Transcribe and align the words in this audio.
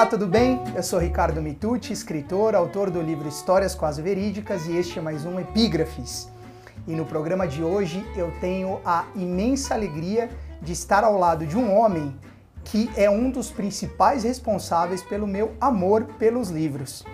Olá, 0.00 0.08
tudo 0.08 0.26
bem? 0.26 0.58
Eu 0.74 0.82
sou 0.82 0.98
Ricardo 0.98 1.42
Mitucci, 1.42 1.92
escritor, 1.92 2.54
autor 2.54 2.88
do 2.88 3.02
livro 3.02 3.28
Histórias 3.28 3.74
Quase 3.74 4.00
Verídicas 4.00 4.66
e 4.66 4.74
este 4.74 4.98
é 4.98 5.02
mais 5.02 5.26
um 5.26 5.38
Epígrafes. 5.38 6.26
E 6.88 6.92
no 6.92 7.04
programa 7.04 7.46
de 7.46 7.62
hoje 7.62 8.02
eu 8.16 8.32
tenho 8.40 8.80
a 8.82 9.04
imensa 9.14 9.74
alegria 9.74 10.30
de 10.62 10.72
estar 10.72 11.04
ao 11.04 11.18
lado 11.18 11.46
de 11.46 11.54
um 11.54 11.76
homem 11.76 12.16
que 12.64 12.90
é 12.96 13.10
um 13.10 13.30
dos 13.30 13.50
principais 13.50 14.24
responsáveis 14.24 15.02
pelo 15.02 15.26
meu 15.26 15.52
amor 15.60 16.04
pelos 16.18 16.48
livros. 16.48 17.04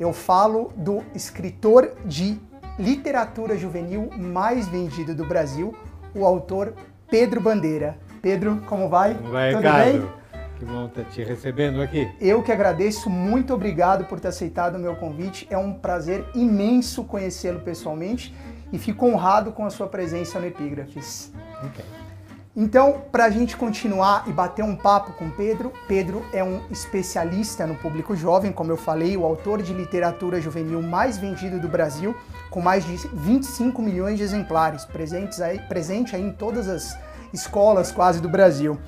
Eu 0.00 0.14
falo 0.14 0.72
do 0.74 1.02
escritor 1.14 1.92
de 2.06 2.40
literatura 2.78 3.58
juvenil 3.58 4.08
mais 4.16 4.66
vendido 4.68 5.14
do 5.14 5.26
Brasil, 5.26 5.76
o 6.14 6.24
autor 6.24 6.72
Pedro 7.10 7.42
Bandeira. 7.42 7.98
Pedro, 8.22 8.62
como 8.64 8.88
vai? 8.88 9.16
Como 9.16 9.32
vai, 9.32 9.50
Tudo 9.50 9.58
Ricardo? 9.58 9.98
bem? 9.98 10.21
Que 10.62 10.66
bom 10.66 10.86
estar 10.86 11.02
te 11.06 11.24
recebendo 11.24 11.82
aqui. 11.82 12.08
Eu 12.20 12.40
que 12.40 12.52
agradeço, 12.52 13.10
muito 13.10 13.52
obrigado 13.52 14.04
por 14.04 14.20
ter 14.20 14.28
aceitado 14.28 14.76
o 14.76 14.78
meu 14.78 14.94
convite. 14.94 15.44
É 15.50 15.58
um 15.58 15.74
prazer 15.74 16.24
imenso 16.36 17.02
conhecê-lo 17.02 17.58
pessoalmente 17.58 18.32
e 18.72 18.78
fico 18.78 19.06
honrado 19.06 19.50
com 19.50 19.66
a 19.66 19.70
sua 19.70 19.88
presença 19.88 20.38
no 20.38 20.46
Epígrafes. 20.46 21.32
Ok. 21.64 21.84
Então, 22.54 23.02
para 23.10 23.24
a 23.24 23.30
gente 23.30 23.56
continuar 23.56 24.22
e 24.28 24.32
bater 24.32 24.64
um 24.64 24.76
papo 24.76 25.14
com 25.14 25.28
Pedro, 25.30 25.72
Pedro 25.88 26.24
é 26.32 26.44
um 26.44 26.60
especialista 26.70 27.66
no 27.66 27.74
público 27.74 28.14
jovem, 28.14 28.52
como 28.52 28.70
eu 28.70 28.76
falei, 28.76 29.16
o 29.16 29.24
autor 29.24 29.62
de 29.62 29.74
literatura 29.74 30.40
juvenil 30.40 30.80
mais 30.80 31.18
vendido 31.18 31.58
do 31.58 31.66
Brasil, 31.66 32.14
com 32.50 32.60
mais 32.60 32.84
de 32.84 33.08
25 33.08 33.82
milhões 33.82 34.16
de 34.16 34.22
exemplares, 34.22 34.84
presentes 34.84 35.40
aí, 35.40 35.58
presente 35.58 36.14
aí 36.14 36.22
em 36.22 36.30
todas 36.30 36.68
as 36.68 36.96
escolas 37.32 37.90
quase 37.90 38.20
do 38.20 38.28
Brasil. 38.28 38.78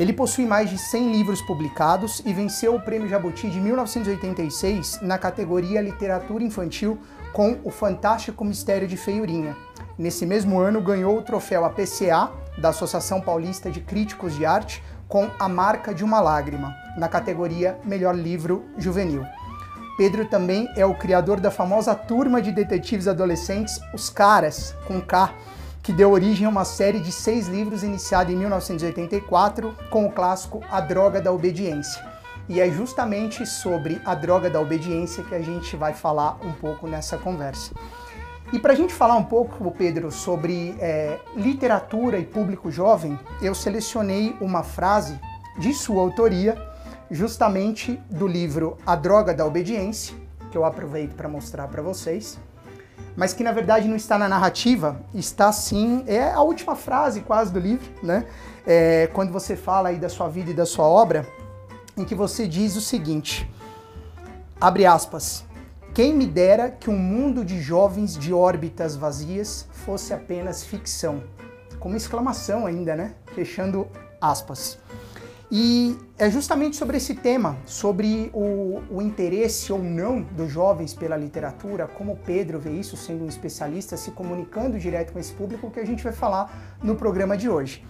Ele 0.00 0.14
possui 0.14 0.46
mais 0.46 0.70
de 0.70 0.78
100 0.78 1.12
livros 1.12 1.42
publicados 1.42 2.22
e 2.24 2.32
venceu 2.32 2.74
o 2.74 2.80
Prêmio 2.80 3.06
Jabuti 3.06 3.50
de 3.50 3.60
1986 3.60 5.00
na 5.02 5.18
categoria 5.18 5.82
Literatura 5.82 6.42
Infantil 6.42 6.98
com 7.34 7.60
O 7.64 7.70
Fantástico 7.70 8.42
Mistério 8.42 8.88
de 8.88 8.96
Feiurinha. 8.96 9.54
Nesse 9.98 10.24
mesmo 10.24 10.58
ano, 10.58 10.80
ganhou 10.80 11.18
o 11.18 11.22
troféu 11.22 11.66
APCA 11.66 12.32
da 12.56 12.70
Associação 12.70 13.20
Paulista 13.20 13.70
de 13.70 13.82
Críticos 13.82 14.34
de 14.34 14.46
Arte 14.46 14.82
com 15.06 15.28
A 15.38 15.50
Marca 15.50 15.92
de 15.92 16.02
uma 16.02 16.18
Lágrima, 16.18 16.74
na 16.96 17.06
categoria 17.06 17.78
Melhor 17.84 18.16
Livro 18.16 18.64
Juvenil. 18.78 19.26
Pedro 19.98 20.24
também 20.24 20.66
é 20.76 20.86
o 20.86 20.94
criador 20.94 21.40
da 21.40 21.50
famosa 21.50 21.94
turma 21.94 22.40
de 22.40 22.52
detetives 22.52 23.06
adolescentes 23.06 23.78
Os 23.92 24.08
Caras, 24.08 24.74
com 24.86 24.98
K, 24.98 25.34
que 25.82 25.92
deu 25.92 26.10
origem 26.10 26.46
a 26.46 26.50
uma 26.50 26.64
série 26.64 27.00
de 27.00 27.10
seis 27.10 27.48
livros 27.48 27.82
iniciada 27.82 28.30
em 28.30 28.36
1984 28.36 29.74
com 29.90 30.06
o 30.06 30.12
clássico 30.12 30.62
A 30.70 30.80
Droga 30.80 31.20
da 31.20 31.32
Obediência. 31.32 32.04
E 32.48 32.60
é 32.60 32.70
justamente 32.70 33.46
sobre 33.46 34.00
a 34.04 34.14
droga 34.14 34.50
da 34.50 34.60
obediência 34.60 35.22
que 35.22 35.34
a 35.34 35.40
gente 35.40 35.76
vai 35.76 35.94
falar 35.94 36.36
um 36.44 36.52
pouco 36.52 36.86
nessa 36.86 37.16
conversa. 37.16 37.72
E 38.52 38.58
para 38.58 38.72
a 38.72 38.76
gente 38.76 38.92
falar 38.92 39.14
um 39.14 39.22
pouco, 39.22 39.70
Pedro, 39.70 40.10
sobre 40.10 40.74
é, 40.80 41.20
literatura 41.36 42.18
e 42.18 42.26
público 42.26 42.68
jovem, 42.68 43.16
eu 43.40 43.54
selecionei 43.54 44.34
uma 44.40 44.64
frase 44.64 45.18
de 45.58 45.72
sua 45.72 46.02
autoria, 46.02 46.60
justamente 47.08 48.00
do 48.10 48.26
livro 48.26 48.76
A 48.84 48.96
Droga 48.96 49.32
da 49.32 49.46
Obediência, 49.46 50.16
que 50.50 50.58
eu 50.58 50.64
aproveito 50.64 51.14
para 51.14 51.28
mostrar 51.28 51.68
para 51.68 51.80
vocês 51.80 52.36
mas 53.16 53.32
que 53.32 53.42
na 53.42 53.52
verdade 53.52 53.88
não 53.88 53.96
está 53.96 54.18
na 54.18 54.28
narrativa, 54.28 55.00
está 55.14 55.52
sim, 55.52 56.04
é 56.06 56.30
a 56.30 56.40
última 56.40 56.74
frase 56.74 57.20
quase 57.20 57.52
do 57.52 57.58
livro, 57.58 57.88
né? 58.02 58.26
É, 58.66 59.08
quando 59.12 59.32
você 59.32 59.56
fala 59.56 59.90
aí 59.90 59.98
da 59.98 60.08
sua 60.08 60.28
vida 60.28 60.50
e 60.50 60.54
da 60.54 60.66
sua 60.66 60.86
obra, 60.86 61.26
em 61.96 62.04
que 62.04 62.14
você 62.14 62.46
diz 62.46 62.76
o 62.76 62.80
seguinte, 62.80 63.50
abre 64.60 64.86
aspas, 64.86 65.44
quem 65.92 66.14
me 66.14 66.26
dera 66.26 66.70
que 66.70 66.88
um 66.88 66.96
mundo 66.96 67.44
de 67.44 67.60
jovens 67.60 68.16
de 68.16 68.32
órbitas 68.32 68.94
vazias 68.94 69.66
fosse 69.72 70.14
apenas 70.14 70.64
ficção, 70.64 71.22
com 71.78 71.88
uma 71.88 71.96
exclamação 71.96 72.66
ainda, 72.66 72.94
né? 72.94 73.14
Fechando 73.34 73.88
aspas. 74.20 74.78
E 75.52 75.98
é 76.16 76.30
justamente 76.30 76.76
sobre 76.76 76.96
esse 76.96 77.12
tema, 77.12 77.56
sobre 77.66 78.30
o, 78.32 78.80
o, 78.88 79.02
interesse 79.02 79.72
ou 79.72 79.82
não 79.82 80.22
dos 80.22 80.48
jovens 80.48 80.94
pela 80.94 81.16
literatura, 81.16 81.88
como 81.88 82.16
Pedro 82.24 82.60
vê 82.60 82.70
isso, 82.70 82.96
sendo 82.96 83.24
um 83.24 83.28
especialista, 83.28 83.96
se 83.96 84.12
comunicando 84.12 84.78
direto 84.78 85.12
com 85.12 85.18
esse 85.18 85.32
público, 85.32 85.68
que 85.68 85.80
a 85.80 85.84
gente 85.84 86.04
vai 86.04 86.12
falar 86.12 86.78
no 86.80 86.94
programa 86.94 87.36
de 87.36 87.48
hoje. 87.48 87.84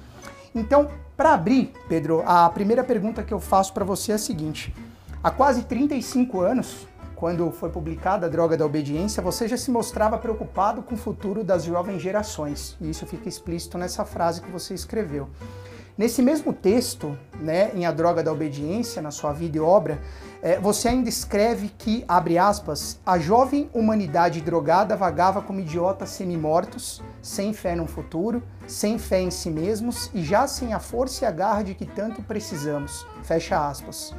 Então, 0.54 0.91
para 1.15 1.34
abrir, 1.34 1.71
Pedro, 1.87 2.22
a 2.25 2.48
primeira 2.48 2.82
pergunta 2.82 3.22
que 3.22 3.34
eu 3.34 3.38
faço 3.38 3.75
para 3.75 3.84
você 3.84 4.12
é 4.12 4.15
a 4.15 4.19
seguinte: 4.19 4.75
há 5.22 5.31
quase 5.31 5.65
35 5.65 6.41
anos, 6.41 6.87
quando 7.15 7.50
foi 7.50 7.69
publicada 7.69 8.25
a 8.25 8.31
Droga 8.31 8.56
da 8.56 8.65
Obediência, 8.65 9.22
você 9.22 9.47
já 9.47 9.59
se 9.59 9.71
mostrava 9.71 10.16
preocupado 10.16 10.81
com 10.81 10.94
o 10.94 10.98
futuro 10.98 11.44
das 11.44 11.65
jovens 11.65 12.00
gerações, 12.00 12.75
e 12.81 12.88
isso 12.88 13.04
fica 13.04 13.28
explícito 13.28 13.77
nessa 13.77 14.06
frase 14.06 14.41
que 14.41 14.50
você 14.50 14.72
escreveu. 14.72 15.28
Nesse 16.00 16.22
mesmo 16.22 16.55
texto, 16.55 17.15
né, 17.38 17.72
em 17.75 17.84
A 17.84 17.93
Droga 17.93 18.22
da 18.22 18.33
Obediência, 18.33 19.03
na 19.03 19.11
sua 19.11 19.34
vida 19.34 19.59
e 19.59 19.61
obra, 19.61 20.00
é, 20.41 20.59
você 20.59 20.88
ainda 20.88 21.11
escreve 21.11 21.69
que, 21.77 22.06
abre 22.09 22.38
aspas, 22.38 22.99
a 23.05 23.19
jovem 23.19 23.69
humanidade 23.75 24.41
drogada 24.41 24.97
vagava 24.97 25.43
como 25.43 25.60
idiotas 25.60 26.09
semi-mortos, 26.09 27.03
sem 27.21 27.53
fé 27.53 27.77
no 27.77 27.87
futuro, 27.87 28.43
sem 28.66 28.99
fé 28.99 29.21
em 29.21 29.31
si 29.31 29.50
mesmos 29.50 30.10
e 30.15 30.25
já 30.25 30.47
sem 30.47 30.72
a 30.72 30.78
força 30.78 31.27
e 31.27 31.28
a 31.28 31.31
garra 31.31 31.62
de 31.65 31.75
que 31.75 31.84
tanto 31.84 32.22
precisamos. 32.22 33.06
Fecha 33.22 33.69
aspas. 33.69 34.15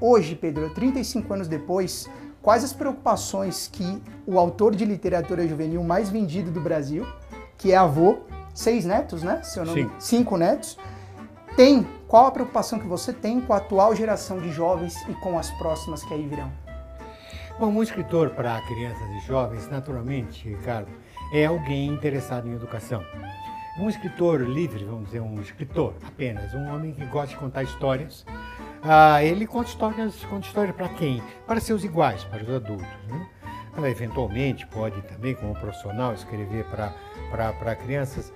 Hoje, 0.00 0.34
Pedro, 0.34 0.74
35 0.74 1.32
anos 1.32 1.46
depois, 1.46 2.10
quais 2.42 2.64
as 2.64 2.72
preocupações 2.72 3.70
que 3.72 4.02
o 4.26 4.36
autor 4.36 4.74
de 4.74 4.84
literatura 4.84 5.46
juvenil 5.46 5.84
mais 5.84 6.10
vendido 6.10 6.50
do 6.50 6.60
Brasil, 6.60 7.06
que 7.56 7.70
é 7.70 7.76
avô, 7.76 8.18
seis 8.52 8.84
netos, 8.84 9.22
né? 9.22 9.40
Seu 9.44 9.64
nome? 9.64 9.82
Cinco. 9.82 9.94
Cinco 10.00 10.36
netos, 10.36 10.76
tem, 11.56 11.86
qual 12.08 12.26
a 12.26 12.30
preocupação 12.30 12.78
que 12.78 12.86
você 12.86 13.12
tem 13.12 13.40
com 13.40 13.52
a 13.52 13.58
atual 13.58 13.94
geração 13.94 14.40
de 14.40 14.50
jovens 14.50 14.96
e 15.08 15.14
com 15.14 15.38
as 15.38 15.50
próximas 15.52 16.04
que 16.04 16.12
aí 16.12 16.26
virão? 16.26 16.50
Bom, 17.58 17.68
um 17.68 17.82
escritor 17.82 18.30
para 18.30 18.60
crianças 18.62 19.08
e 19.10 19.26
jovens, 19.26 19.68
naturalmente, 19.68 20.48
Ricardo, 20.48 20.90
é 21.32 21.46
alguém 21.46 21.86
interessado 21.86 22.48
em 22.48 22.54
educação. 22.54 23.04
Um 23.78 23.88
escritor 23.88 24.40
livre, 24.40 24.84
vamos 24.84 25.06
dizer, 25.06 25.20
um 25.20 25.40
escritor 25.40 25.94
apenas, 26.06 26.52
um 26.54 26.74
homem 26.74 26.92
que 26.92 27.04
gosta 27.06 27.28
de 27.28 27.36
contar 27.36 27.62
histórias. 27.62 28.26
Ah, 28.82 29.22
ele 29.22 29.46
conta 29.46 29.68
histórias, 29.68 30.24
conta 30.24 30.46
histórias 30.46 30.74
para 30.74 30.88
quem? 30.90 31.22
Para 31.46 31.60
seus 31.60 31.84
iguais, 31.84 32.24
para 32.24 32.42
os 32.42 32.50
adultos. 32.50 32.86
Né? 33.08 33.90
Eventualmente 33.90 34.66
pode 34.66 35.00
também, 35.02 35.34
como 35.34 35.54
profissional, 35.54 36.14
escrever 36.14 36.64
para 36.66 37.76
crianças 37.76 38.32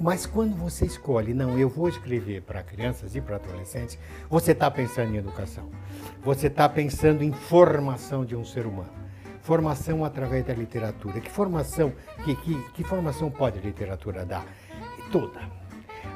mas 0.00 0.26
quando 0.26 0.56
você 0.56 0.86
escolhe, 0.86 1.32
não, 1.32 1.58
eu 1.58 1.68
vou 1.68 1.88
escrever 1.88 2.42
para 2.42 2.62
crianças 2.62 3.14
e 3.14 3.20
para 3.20 3.36
adolescentes, 3.36 3.98
você 4.28 4.52
está 4.52 4.70
pensando 4.70 5.14
em 5.14 5.18
educação. 5.18 5.70
Você 6.22 6.48
está 6.48 6.68
pensando 6.68 7.22
em 7.22 7.32
formação 7.32 8.24
de 8.24 8.34
um 8.34 8.44
ser 8.44 8.66
humano. 8.66 8.90
Formação 9.42 10.04
através 10.04 10.44
da 10.44 10.52
literatura. 10.52 11.20
Que 11.20 11.30
formação, 11.30 11.92
que, 12.24 12.34
que, 12.34 12.70
que 12.72 12.84
formação 12.84 13.30
pode 13.30 13.58
a 13.58 13.62
literatura 13.62 14.24
dar? 14.24 14.44
Toda 15.12 15.40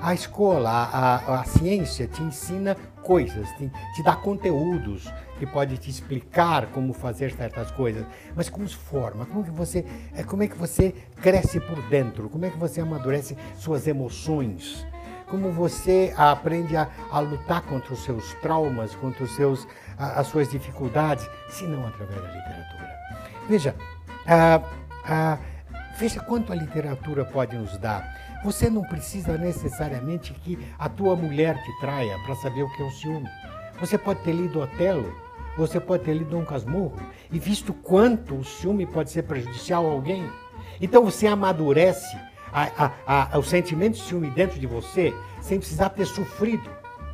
a 0.01 0.15
escola, 0.15 0.71
a, 0.71 1.17
a, 1.17 1.41
a, 1.41 1.45
ciência 1.45 2.07
te 2.07 2.23
ensina 2.23 2.77
coisas, 3.11 3.51
te, 3.57 3.69
te, 3.93 4.05
dá 4.05 4.15
conteúdos 4.15 5.13
que 5.37 5.45
pode 5.45 5.77
te 5.79 5.91
explicar 5.91 6.67
como 6.67 6.93
fazer 6.93 7.33
certas 7.33 7.69
coisas, 7.73 8.07
mas 8.37 8.49
como 8.49 8.69
se 8.69 8.77
forma, 8.77 9.27
como 9.27 9.43
que 9.43 9.51
você, 9.51 9.85
é, 10.15 10.23
como 10.23 10.45
é 10.45 10.47
que 10.47 10.57
você 10.57 10.95
cresce 11.21 11.59
por 11.59 11.83
dentro, 11.89 12.29
como 12.29 12.45
é 12.45 12.51
que 12.51 12.57
você 12.57 12.81
amadurece 12.81 13.37
suas 13.59 13.89
emoções, 13.89 14.87
como 15.27 15.51
você 15.51 16.15
aprende 16.17 16.77
a, 16.77 16.89
a 17.11 17.19
lutar 17.19 17.63
contra 17.63 17.93
os 17.93 18.05
seus 18.05 18.33
traumas, 18.35 18.95
contra 18.95 19.25
os 19.25 19.35
seus, 19.35 19.67
as 19.99 20.29
suas 20.29 20.49
dificuldades, 20.49 21.29
se 21.49 21.65
não 21.65 21.85
através 21.89 22.15
da 22.15 22.29
literatura. 22.29 22.97
Veja, 23.49 23.75
veja 26.01 26.19
quanto 26.19 26.51
a 26.51 26.57
literatura 26.57 27.27
pode 27.27 27.55
nos 27.57 27.77
dar. 27.77 28.41
Você 28.43 28.71
não 28.71 28.83
precisa 28.83 29.37
necessariamente 29.37 30.33
que 30.33 30.59
a 30.79 30.89
tua 30.89 31.15
mulher 31.15 31.63
te 31.63 31.79
traia 31.79 32.19
para 32.25 32.35
saber 32.37 32.63
o 32.63 32.73
que 32.73 32.83
é 32.83 32.87
o 32.87 32.91
ciúme. 32.91 33.29
Você 33.79 33.99
pode 33.99 34.21
ter 34.21 34.33
lido 34.33 34.61
Otelo, 34.61 35.15
você 35.59 35.79
pode 35.79 36.05
ter 36.05 36.15
lido 36.15 36.31
Dom 36.31 36.45
Casmurro 36.45 36.99
e 37.31 37.39
visto 37.39 37.75
quanto 37.75 38.35
o 38.35 38.45
ciúme 38.45 38.87
pode 38.87 39.11
ser 39.11 39.25
prejudicial 39.25 39.87
a 39.87 39.93
alguém. 39.93 40.27
Então 40.81 41.05
você 41.05 41.27
amadurece 41.27 42.17
a, 42.51 42.87
a, 43.07 43.35
a, 43.35 43.39
o 43.39 43.43
sentimento 43.43 43.97
de 43.97 44.03
ciúme 44.03 44.31
dentro 44.31 44.59
de 44.59 44.67
você 44.67 45.15
sem 45.43 45.59
precisar 45.59 45.91
ter 45.91 46.07
sofrido 46.07 46.71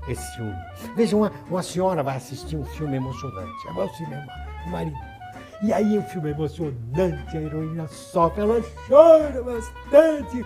esse 0.08 0.22
ciúme. 0.34 0.54
Veja, 0.94 1.16
uma, 1.16 1.32
uma 1.50 1.62
senhora 1.62 2.04
vai 2.04 2.16
assistir 2.16 2.56
um 2.56 2.64
filme 2.64 2.96
emocionante, 2.96 3.66
vai 3.74 3.82
ao 3.82 3.94
cinema, 3.94 4.26
o 4.64 4.70
marido 4.70 5.15
e 5.62 5.72
aí 5.72 5.96
o 5.96 6.02
filme 6.02 6.28
é 6.28 6.32
emocionante, 6.32 7.36
a 7.36 7.40
heroína 7.40 7.88
sofre, 7.88 8.42
ela 8.42 8.62
chora 8.86 9.42
bastante. 9.42 10.44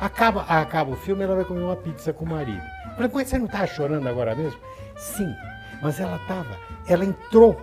Acaba, 0.00 0.42
acaba 0.42 0.92
o 0.92 0.96
filme, 0.96 1.22
ela 1.22 1.36
vai 1.36 1.44
comer 1.44 1.62
uma 1.62 1.76
pizza 1.76 2.12
com 2.12 2.24
o 2.24 2.28
marido. 2.28 2.62
Mas 2.98 3.10
você 3.12 3.38
não 3.38 3.46
está 3.46 3.66
chorando 3.66 4.08
agora 4.08 4.34
mesmo? 4.34 4.58
Sim, 4.96 5.32
mas 5.80 6.00
ela 6.00 6.16
estava, 6.16 6.56
ela 6.86 7.04
entrou, 7.04 7.60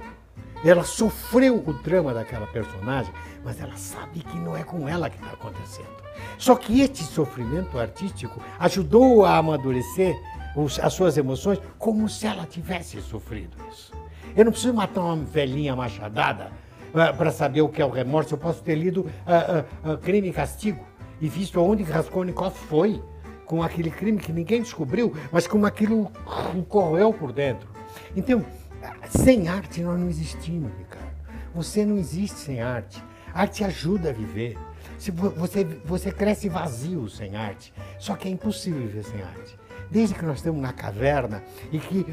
ela 0.63 0.83
sofreu 0.83 1.63
o 1.65 1.74
drama 1.74 2.13
daquela 2.13 2.48
personagem, 2.48 3.13
mas 3.44 3.59
ela 3.62 3.75
sabe 3.75 4.21
que 4.21 4.38
não 4.38 4.56
é 4.56 4.63
com 4.63 4.88
ela 4.88 5.09
que 5.09 5.18
está 5.18 5.33
acontecendo. 5.33 6.07
Só 6.38 6.56
que 6.56 6.81
este 6.81 7.04
sofrimento 7.04 7.77
artístico 7.77 8.42
ajudou 8.59 9.25
a 9.25 9.38
amadurecer 9.38 10.15
as 10.81 10.94
suas 10.94 11.18
emoções 11.18 11.59
como 11.77 12.09
se 12.09 12.25
ela 12.25 12.45
tivesse 12.45 13.00
sofrido 13.01 13.56
isso. 13.69 13.92
Eu 14.38 14.45
não 14.45 14.51
preciso 14.51 14.72
matar 14.72 15.01
uma 15.01 15.16
velhinha 15.16 15.75
machadada 15.75 16.51
uh, 16.89 17.18
para 17.18 17.31
saber 17.31 17.62
o 17.63 17.69
que 17.69 17.81
é 17.81 17.86
o 17.86 17.89
remorso. 17.89 18.36
Eu 18.36 18.38
posso 18.38 18.62
ter 18.62 18.75
lido 18.75 19.01
uh, 19.01 19.94
uh, 19.94 19.98
Crime 19.98 20.30
e 20.30 20.31
Castigo 20.31 20.86
e 21.19 21.28
visto 21.28 21.60
aonde 21.60 21.81
Raskolnikov 21.81 22.54
foi 22.54 23.01
com 23.48 23.63
aquele 23.63 23.89
crime 23.89 24.19
que 24.19 24.31
ninguém 24.31 24.62
descobriu, 24.62 25.12
mas 25.31 25.48
como 25.48 25.66
aquilo 25.66 26.12
correu 26.69 27.12
por 27.12 27.31
dentro. 27.31 27.68
Então, 28.16 28.45
sem 29.10 29.48
arte 29.48 29.81
nós 29.81 30.00
não 30.00 30.07
existimos, 30.07 30.72
Ricardo. 30.78 31.07
Você 31.56 31.83
não 31.83 31.98
existe 31.98 32.38
sem 32.38 32.62
arte. 32.62 33.04
Arte 33.33 33.63
ajuda 33.63 34.12
a 34.12 34.13
viver. 34.13 34.56
Você, 35.38 35.63
você 35.83 36.12
cresce 36.12 36.48
vazio 36.48 37.10
sem 37.10 37.36
arte. 37.36 37.74
Só 37.98 38.16
que 38.16 38.28
é 38.28 38.31
impossível 38.31 38.81
viver 38.81 39.04
sem 39.04 39.19
arte. 39.19 39.57
Desde 39.89 40.16
que 40.16 40.25
nós 40.25 40.38
estamos 40.38 40.62
na 40.62 40.74
caverna 40.74 41.44
e 41.72 41.80
que 41.80 42.06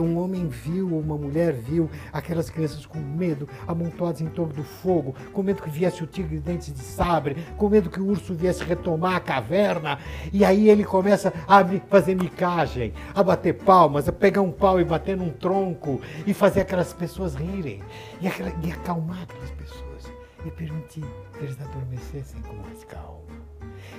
um 0.00 0.18
homem 0.18 0.48
viu, 0.48 0.98
uma 0.98 1.16
mulher 1.16 1.52
viu 1.52 1.90
aquelas 2.12 2.50
crianças 2.50 2.84
com 2.84 2.98
medo, 2.98 3.48
amontoadas 3.66 4.20
em 4.20 4.26
torno 4.26 4.52
do 4.52 4.62
fogo, 4.62 5.14
com 5.32 5.42
medo 5.42 5.62
que 5.62 5.70
viesse 5.70 6.02
o 6.02 6.06
tigre 6.06 6.36
de 6.36 6.42
dentes 6.42 6.72
de 6.72 6.80
sabre, 6.80 7.36
com 7.56 7.68
medo 7.68 7.90
que 7.90 8.00
o 8.00 8.06
urso 8.06 8.34
viesse 8.34 8.62
retomar 8.62 9.16
a 9.16 9.20
caverna, 9.20 9.98
e 10.32 10.44
aí 10.44 10.68
ele 10.68 10.84
começa 10.84 11.32
a 11.48 11.64
fazer 11.88 12.14
micagem, 12.14 12.92
a 13.14 13.22
bater 13.22 13.54
palmas, 13.54 14.08
a 14.08 14.12
pegar 14.12 14.42
um 14.42 14.52
pau 14.52 14.80
e 14.80 14.84
bater 14.84 15.16
num 15.16 15.30
tronco 15.30 16.00
e 16.26 16.34
fazer 16.34 16.60
aquelas 16.60 16.92
pessoas 16.92 17.34
rirem 17.34 17.82
e, 18.20 18.28
aquela, 18.28 18.52
e 18.62 18.72
acalmar 18.72 19.22
aquelas 19.22 19.50
pessoas 19.52 20.12
e 20.44 20.50
permitir 20.50 21.04
que 21.32 21.44
eles 21.44 21.60
adormecessem 21.60 22.40
com 22.42 22.54
mais 22.54 22.84
calma. 22.84 23.51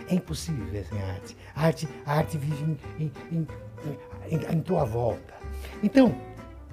É 0.09 0.15
impossível 0.15 0.83
sem 0.83 1.01
arte. 1.01 1.37
A 1.55 1.65
arte, 1.65 1.89
a 2.05 2.13
arte 2.17 2.37
vive 2.37 2.77
em, 2.99 3.11
em, 3.31 3.47
em, 4.29 4.55
em 4.55 4.61
tua 4.61 4.83
volta. 4.83 5.33
Então, 5.81 6.15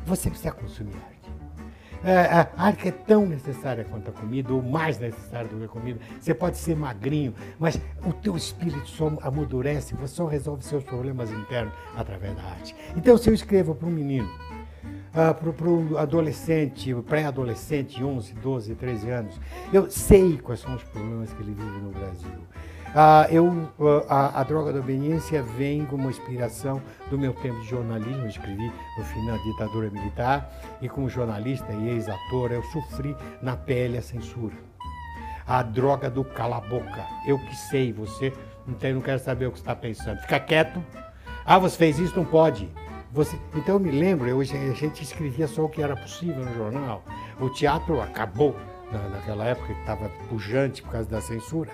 você 0.06 0.30
precisa 0.30 0.52
consumir 0.52 0.94
arte. 0.94 1.10
É, 2.02 2.16
a 2.16 2.48
arte 2.56 2.88
é 2.88 2.92
tão 2.92 3.26
necessária 3.26 3.84
quanto 3.84 4.08
a 4.08 4.12
comida, 4.12 4.52
ou 4.52 4.62
mais 4.62 4.98
necessária 4.98 5.48
do 5.48 5.58
que 5.58 5.64
a 5.64 5.68
comida. 5.68 6.00
Você 6.18 6.32
pode 6.32 6.56
ser 6.56 6.74
magrinho, 6.74 7.34
mas 7.58 7.78
o 8.04 8.12
teu 8.12 8.36
espírito 8.36 8.88
só 8.88 9.12
amadurece, 9.20 9.94
você 9.94 10.14
só 10.14 10.26
resolve 10.26 10.64
seus 10.64 10.82
problemas 10.82 11.30
internos 11.30 11.74
através 11.94 12.34
da 12.34 12.42
arte. 12.42 12.74
Então, 12.96 13.18
se 13.18 13.28
eu 13.28 13.34
escrevo 13.34 13.74
para 13.74 13.86
um 13.86 13.90
menino, 13.90 14.30
uh, 15.10 15.52
para 15.52 15.68
o 15.68 15.98
adolescente, 15.98 16.94
pré-adolescente, 17.06 18.02
11, 18.02 18.34
12, 18.34 18.74
13 18.74 19.10
anos, 19.10 19.40
eu 19.70 19.90
sei 19.90 20.38
quais 20.38 20.60
são 20.60 20.74
os 20.74 20.82
problemas 20.84 21.32
que 21.32 21.42
ele 21.42 21.52
vive 21.52 21.78
no 21.80 21.90
Brasil. 21.90 22.40
Ah, 22.94 23.28
eu, 23.30 23.68
a, 24.08 24.40
a, 24.40 24.42
droga 24.42 24.72
da 24.72 24.80
obediência 24.80 25.42
vem 25.42 25.86
como 25.86 26.10
inspiração 26.10 26.82
do 27.08 27.16
meu 27.16 27.32
tempo 27.34 27.60
de 27.60 27.68
jornalismo. 27.68 28.22
Eu 28.22 28.28
escrevi 28.28 28.72
no 28.98 29.04
fim 29.04 29.26
da 29.26 29.36
ditadura 29.36 29.90
militar 29.90 30.52
e 30.82 30.88
como 30.88 31.08
jornalista 31.08 31.72
e 31.72 31.88
ex-ator 31.90 32.50
eu 32.50 32.62
sofri 32.64 33.16
na 33.40 33.56
pele 33.56 33.96
a 33.96 34.02
censura. 34.02 34.54
A 35.46 35.62
droga 35.62 36.10
do 36.10 36.24
cala-boca. 36.24 37.06
Eu 37.26 37.38
que 37.38 37.54
sei, 37.54 37.92
você 37.92 38.32
tem, 38.80 38.92
não 38.92 39.00
quero 39.00 39.20
saber 39.20 39.46
o 39.46 39.52
que 39.52 39.58
está 39.58 39.74
pensando. 39.74 40.18
Fica 40.22 40.40
quieto. 40.40 40.82
Ah, 41.44 41.58
você 41.58 41.76
fez 41.76 41.98
isso, 41.98 42.16
não 42.16 42.24
pode. 42.24 42.68
Você... 43.12 43.38
Então 43.54 43.76
eu 43.76 43.80
me 43.80 43.92
lembro, 43.92 44.28
eu, 44.28 44.40
a 44.40 44.44
gente 44.44 45.02
escrevia 45.02 45.46
só 45.46 45.64
o 45.64 45.68
que 45.68 45.80
era 45.80 45.96
possível 45.96 46.44
no 46.44 46.54
jornal. 46.54 47.04
O 47.40 47.48
teatro 47.50 48.00
acabou 48.00 48.56
naquela 49.12 49.44
época, 49.44 49.72
estava 49.72 50.08
pujante 50.28 50.82
por 50.82 50.90
causa 50.90 51.08
da 51.08 51.20
censura. 51.20 51.70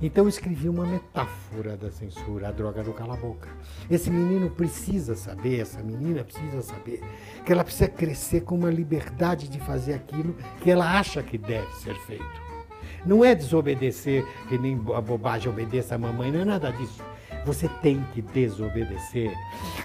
Então 0.00 0.24
eu 0.24 0.28
escrevi 0.28 0.68
uma 0.68 0.86
metáfora 0.86 1.76
da 1.76 1.90
censura, 1.90 2.48
a 2.48 2.52
droga 2.52 2.84
do 2.84 2.92
cala-boca. 2.92 3.48
Esse 3.90 4.10
menino 4.10 4.48
precisa 4.48 5.16
saber, 5.16 5.60
essa 5.60 5.82
menina 5.82 6.22
precisa 6.22 6.62
saber, 6.62 7.02
que 7.44 7.52
ela 7.52 7.64
precisa 7.64 7.88
crescer 7.88 8.42
com 8.42 8.54
uma 8.54 8.70
liberdade 8.70 9.48
de 9.48 9.58
fazer 9.58 9.94
aquilo 9.94 10.36
que 10.60 10.70
ela 10.70 10.98
acha 10.98 11.20
que 11.20 11.36
deve 11.36 11.72
ser 11.76 11.96
feito. 12.06 12.48
Não 13.04 13.24
é 13.24 13.34
desobedecer, 13.34 14.24
que 14.48 14.56
nem 14.56 14.80
a 14.94 15.00
bobagem 15.00 15.50
obedeça 15.50 15.96
a 15.96 15.98
mamãe, 15.98 16.30
não 16.30 16.40
é 16.40 16.44
nada 16.44 16.70
disso. 16.70 17.02
Você 17.44 17.68
tem 17.82 18.04
que 18.12 18.22
desobedecer. 18.22 19.32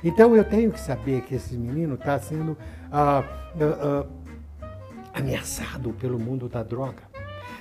Então 0.03 0.35
eu 0.35 0.43
tenho 0.43 0.71
que 0.71 0.79
saber 0.79 1.21
que 1.21 1.35
esse 1.35 1.55
menino 1.55 1.95
está 1.95 2.19
sendo 2.19 2.55
ah, 2.91 3.23
ah, 3.59 4.05
ah, 4.61 4.69
ameaçado 5.13 5.91
pelo 5.93 6.19
mundo 6.19 6.47
da 6.47 6.61
droga. 6.61 7.03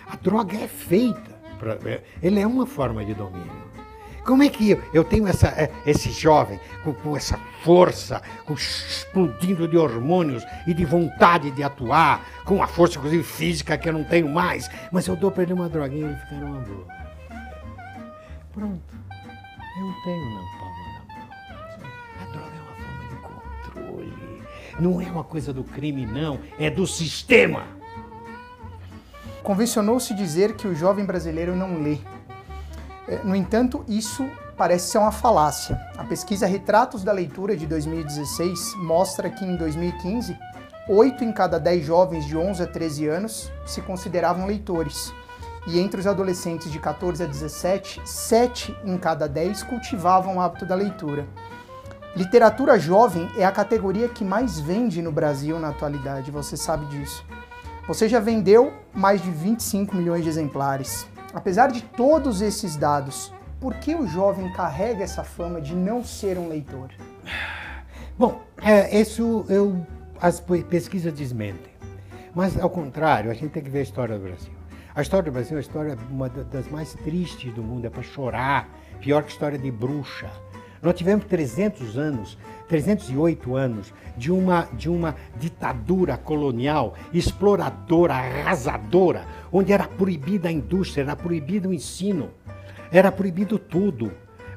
A 0.06 0.16
droga 0.16 0.56
é 0.56 0.68
feita 0.68 1.41
Pra, 1.62 1.78
é, 1.88 2.02
ele 2.20 2.40
é 2.40 2.46
uma 2.46 2.66
forma 2.66 3.04
de 3.04 3.14
domínio. 3.14 3.70
Como 4.24 4.42
é 4.42 4.48
que 4.48 4.76
eu 4.92 5.04
tenho 5.04 5.28
essa, 5.28 5.46
é, 5.46 5.70
esse 5.86 6.10
jovem 6.10 6.58
com, 6.82 6.92
com, 6.92 7.16
essa 7.16 7.38
força, 7.62 8.20
com, 8.44 8.54
explodindo 8.54 9.68
de 9.68 9.76
hormônios 9.76 10.44
e 10.66 10.74
de 10.74 10.84
vontade 10.84 11.52
de 11.52 11.62
atuar, 11.62 12.26
com 12.44 12.56
uma 12.56 12.66
força, 12.66 12.98
inclusive 12.98 13.22
física, 13.22 13.78
que 13.78 13.88
eu 13.88 13.92
não 13.92 14.02
tenho 14.02 14.28
mais, 14.28 14.68
mas 14.90 15.06
eu 15.06 15.14
dou 15.14 15.30
para 15.30 15.44
ele 15.44 15.52
uma 15.52 15.68
droguinha 15.68 16.06
e 16.06 16.10
ele 16.10 16.16
fica 16.16 16.34
numa 16.34 16.60
boa. 16.62 16.86
Pronto. 18.52 18.96
Eu 19.78 19.86
não 19.86 20.02
tenho 20.02 20.30
não 20.30 20.44
palma 20.58 20.76
na 20.84 21.14
mão. 21.14 21.28
A 22.20 22.24
droga 22.32 22.56
é 22.56 22.60
uma 22.60 22.74
forma 22.74 23.08
de 23.08 23.70
controle. 23.70 24.42
Não 24.80 25.00
é 25.00 25.06
uma 25.12 25.24
coisa 25.24 25.52
do 25.52 25.62
crime, 25.62 26.06
não. 26.06 26.40
É 26.58 26.68
do 26.68 26.88
sistema. 26.88 27.81
Convencionou-se 29.42 30.14
dizer 30.14 30.54
que 30.54 30.68
o 30.68 30.74
jovem 30.74 31.04
brasileiro 31.04 31.56
não 31.56 31.82
lê. 31.82 31.98
É, 33.08 33.18
no 33.24 33.34
entanto, 33.34 33.84
isso 33.88 34.24
parece 34.56 34.90
ser 34.90 34.98
uma 34.98 35.10
falácia. 35.10 35.80
A 35.98 36.04
pesquisa 36.04 36.46
Retratos 36.46 37.02
da 37.02 37.10
Leitura 37.10 37.56
de 37.56 37.66
2016 37.66 38.76
mostra 38.76 39.28
que 39.28 39.44
em 39.44 39.56
2015, 39.56 40.38
8 40.88 41.24
em 41.24 41.32
cada 41.32 41.58
10 41.58 41.84
jovens 41.84 42.24
de 42.24 42.36
11 42.36 42.62
a 42.62 42.66
13 42.66 43.08
anos 43.08 43.50
se 43.66 43.80
consideravam 43.82 44.46
leitores. 44.46 45.12
E 45.66 45.80
entre 45.80 46.00
os 46.00 46.06
adolescentes 46.06 46.70
de 46.70 46.78
14 46.78 47.24
a 47.24 47.26
17, 47.26 48.00
7 48.04 48.76
em 48.84 48.96
cada 48.96 49.28
10 49.28 49.64
cultivavam 49.64 50.36
o 50.36 50.40
hábito 50.40 50.64
da 50.64 50.76
leitura. 50.76 51.26
Literatura 52.14 52.78
jovem 52.78 53.28
é 53.36 53.44
a 53.44 53.50
categoria 53.50 54.08
que 54.08 54.24
mais 54.24 54.60
vende 54.60 55.02
no 55.02 55.10
Brasil 55.10 55.58
na 55.58 55.70
atualidade, 55.70 56.30
você 56.30 56.56
sabe 56.56 56.86
disso. 56.86 57.24
Você 57.86 58.08
já 58.08 58.20
vendeu 58.20 58.72
mais 58.94 59.20
de 59.20 59.30
25 59.30 59.96
milhões 59.96 60.22
de 60.22 60.28
exemplares. 60.28 61.04
Apesar 61.34 61.66
de 61.66 61.82
todos 61.82 62.40
esses 62.40 62.76
dados, 62.76 63.32
por 63.60 63.74
que 63.74 63.92
o 63.92 64.06
jovem 64.06 64.52
carrega 64.52 65.02
essa 65.02 65.24
fama 65.24 65.60
de 65.60 65.74
não 65.74 66.04
ser 66.04 66.38
um 66.38 66.48
leitor? 66.48 66.90
Bom, 68.16 68.40
é, 68.62 69.00
isso 69.00 69.44
eu, 69.48 69.84
as 70.20 70.38
pesquisas 70.38 71.12
desmentem. 71.12 71.72
Mas, 72.32 72.58
ao 72.58 72.70
contrário, 72.70 73.32
a 73.32 73.34
gente 73.34 73.50
tem 73.50 73.62
que 73.62 73.70
ver 73.70 73.80
a 73.80 73.82
história 73.82 74.16
do 74.16 74.24
Brasil. 74.24 74.52
A 74.94 75.02
história 75.02 75.24
do 75.24 75.32
Brasil 75.32 75.56
é 75.56 75.58
a 75.58 75.60
história 75.60 75.98
uma 76.08 76.28
das 76.28 76.68
mais 76.68 76.94
tristes 76.94 77.52
do 77.52 77.62
mundo, 77.64 77.86
é 77.86 77.90
para 77.90 78.02
chorar, 78.02 78.68
pior 79.00 79.24
que 79.24 79.32
história 79.32 79.58
de 79.58 79.70
bruxa. 79.72 80.30
Nós 80.82 80.94
tivemos 80.94 81.24
300 81.26 81.96
anos 81.96 82.36
308 82.72 83.54
anos 83.54 83.92
de 84.16 84.32
uma, 84.32 84.66
de 84.72 84.88
uma 84.88 85.14
ditadura 85.36 86.16
colonial, 86.16 86.94
exploradora, 87.12 88.14
arrasadora, 88.14 89.26
onde 89.52 89.74
era 89.74 89.86
proibida 89.86 90.48
a 90.48 90.52
indústria, 90.52 91.02
era 91.02 91.14
proibido 91.14 91.68
o 91.68 91.74
ensino, 91.74 92.30
era 92.90 93.12
proibido 93.12 93.58
tudo. 93.58 94.10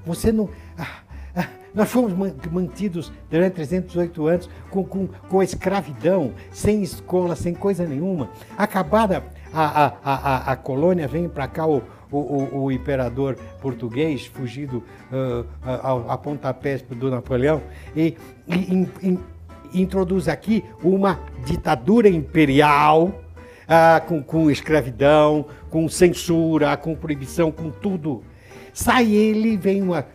Você 0.06 0.32
não. 0.32 0.50
Ah, 0.78 1.00
ah, 1.36 1.48
nós 1.74 1.92
fomos 1.92 2.14
mantidos 2.50 3.12
durante 3.30 3.56
308 3.56 4.28
anos 4.28 4.50
com, 4.70 4.86
com, 4.86 5.08
com 5.08 5.44
escravidão, 5.44 6.34
sem 6.52 6.82
escola, 6.82 7.36
sem 7.36 7.54
coisa 7.54 7.86
nenhuma. 7.86 8.30
Acabada 8.58 9.26
a, 9.54 9.86
a, 9.86 9.94
a, 10.04 10.52
a 10.54 10.56
colônia, 10.56 11.06
vem 11.06 11.28
para 11.28 11.50
cá 11.50 11.68
o, 11.68 11.84
o, 12.12 12.18
o, 12.18 12.64
o 12.64 12.72
imperador 12.72 13.36
português, 13.62 14.26
fugido 14.26 14.84
uh, 15.12 15.46
a, 15.64 16.14
a 16.14 16.18
pontapés 16.18 16.82
do 16.82 17.10
Napoleão, 17.10 17.62
e, 17.96 18.16
e, 18.48 19.20
introduz 19.74 20.28
aqui 20.28 20.64
uma 20.84 21.20
ditadura 21.46 22.08
imperial 22.08 23.08
uh, 23.08 24.08
com, 24.08 24.24
com 24.24 24.52
escravidão, 24.52 25.46
com 25.70 25.88
censura, 25.90 26.76
com 26.78 26.96
proibição, 26.96 27.52
com 27.52 27.70
tudo. 27.70 28.24
Sai 28.74 29.10
ele, 29.10 29.56
vem 29.56 29.82
uma 29.82 30.06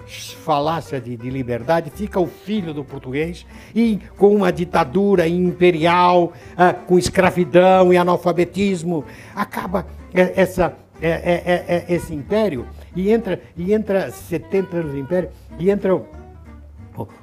falácia 0.44 1.00
de, 1.00 1.16
de, 1.16 1.30
liberdade, 1.30 1.90
fica 1.90 2.20
o 2.20 2.26
filho 2.26 2.74
do 2.74 2.84
português, 2.84 3.46
e 3.74 3.98
com 4.18 4.34
uma 4.34 4.52
ditadura 4.52 5.26
imperial, 5.26 6.34
com 6.86 6.98
escravidão 6.98 7.90
e 7.90 7.96
analfabetismo, 7.96 9.02
acaba 9.34 9.86
eh, 10.12 10.34
essa 10.36 10.76
é, 11.00 11.08
é, 11.08 11.42
é, 11.46 11.84
é, 11.88 11.94
esse 11.94 12.14
império 12.14 12.66
e 12.94 13.10
entra, 13.10 13.40
e 13.56 13.72
entra 13.72 14.10
70 14.10 14.76
anos 14.76 14.92
de 14.92 15.00
império 15.00 15.30
e 15.58 15.70
entra 15.70 15.94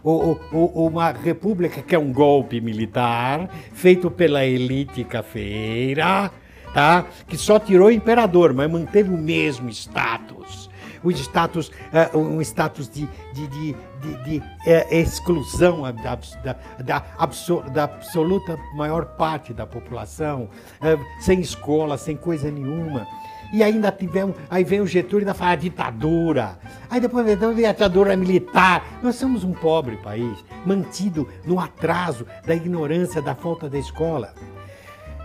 ou, 0.03 0.39
ou, 0.51 0.88
uma 0.88 1.12
república 1.12 1.81
que 1.81 1.93
é 1.93 2.00
um 2.00 2.12
golpe 2.12 2.60
militar 2.60 3.48
feito 3.74 4.10
pela 4.10 4.43
elite 4.43 5.03
cafeira, 5.03 6.31
tá? 6.74 7.05
que 7.27 7.38
só 7.38 7.60
tirou 7.60 7.88
o 7.88 7.91
imperador, 7.91 8.53
mas 8.53 8.72
manteve 8.72 9.10
o 9.10 9.17
mesmo 9.17 9.69
status. 9.69 10.67
O 11.03 11.12
status, 11.12 11.69
uh, 12.13 12.17
um 12.17 12.41
status 12.41 12.89
de, 12.89 13.07
de, 13.34 13.48
de, 13.48 13.75
de, 14.01 14.24
de 14.24 14.38
uh, 14.39 14.43
exclusão 14.89 15.84
da, 15.93 16.17
da, 16.43 16.55
da, 16.84 17.05
absoluta 17.17 18.57
maior 18.75 19.05
parte 19.15 19.53
da 19.53 19.67
população, 19.67 20.50
sem 21.19 21.39
escola, 21.39 21.98
sem 21.98 22.17
coisa 22.17 22.50
nenhuma. 22.50 23.07
E 23.53 23.63
ainda 23.63 23.91
tivemos, 23.91 24.35
aí 24.49 24.63
vem 24.63 24.81
o 24.81 24.87
Getúlio 24.87 25.19
e 25.19 25.23
ainda 25.23 25.33
fala 25.33 25.55
ditadura. 25.55 26.59
Aí 26.89 26.99
depois 26.99 27.25
vem 27.25 27.65
a 27.65 27.71
ditadura 27.71 28.15
militar. 28.15 28.99
Nós 29.01 29.15
somos 29.15 29.43
um 29.43 29.53
pobre 29.53 29.97
país, 29.97 30.43
mantido 30.65 31.27
no 31.45 31.59
atraso 31.59 32.25
da 32.45 32.53
ignorância, 32.55 33.21
da 33.21 33.35
falta 33.35 33.69
da 33.69 33.77
escola. 33.77 34.33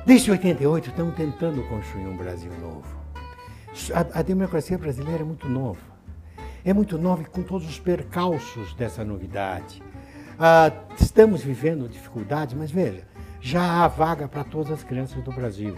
Desde 0.06 0.30
88 0.30 0.90
estamos 0.90 1.14
tentando 1.14 1.62
construir 1.68 2.06
um 2.06 2.16
Brasil 2.16 2.52
novo. 2.60 3.02
A, 3.94 4.20
a 4.20 4.22
democracia 4.22 4.76
brasileira 4.76 5.22
é 5.22 5.24
muito 5.24 5.48
nova. 5.48 5.92
É 6.64 6.72
muito 6.72 6.96
nova 6.98 7.22
e 7.22 7.24
com 7.24 7.42
todos 7.42 7.68
os 7.68 7.78
percalços 7.78 8.74
dessa 8.74 9.04
novidade. 9.04 9.82
Ah, 10.38 10.72
estamos 10.98 11.42
vivendo 11.42 11.88
dificuldades, 11.88 12.54
mas 12.54 12.70
veja, 12.70 13.06
já 13.40 13.84
há 13.84 13.88
vaga 13.88 14.28
para 14.28 14.44
todas 14.44 14.72
as 14.72 14.82
crianças 14.84 15.22
do 15.22 15.32
Brasil. 15.32 15.76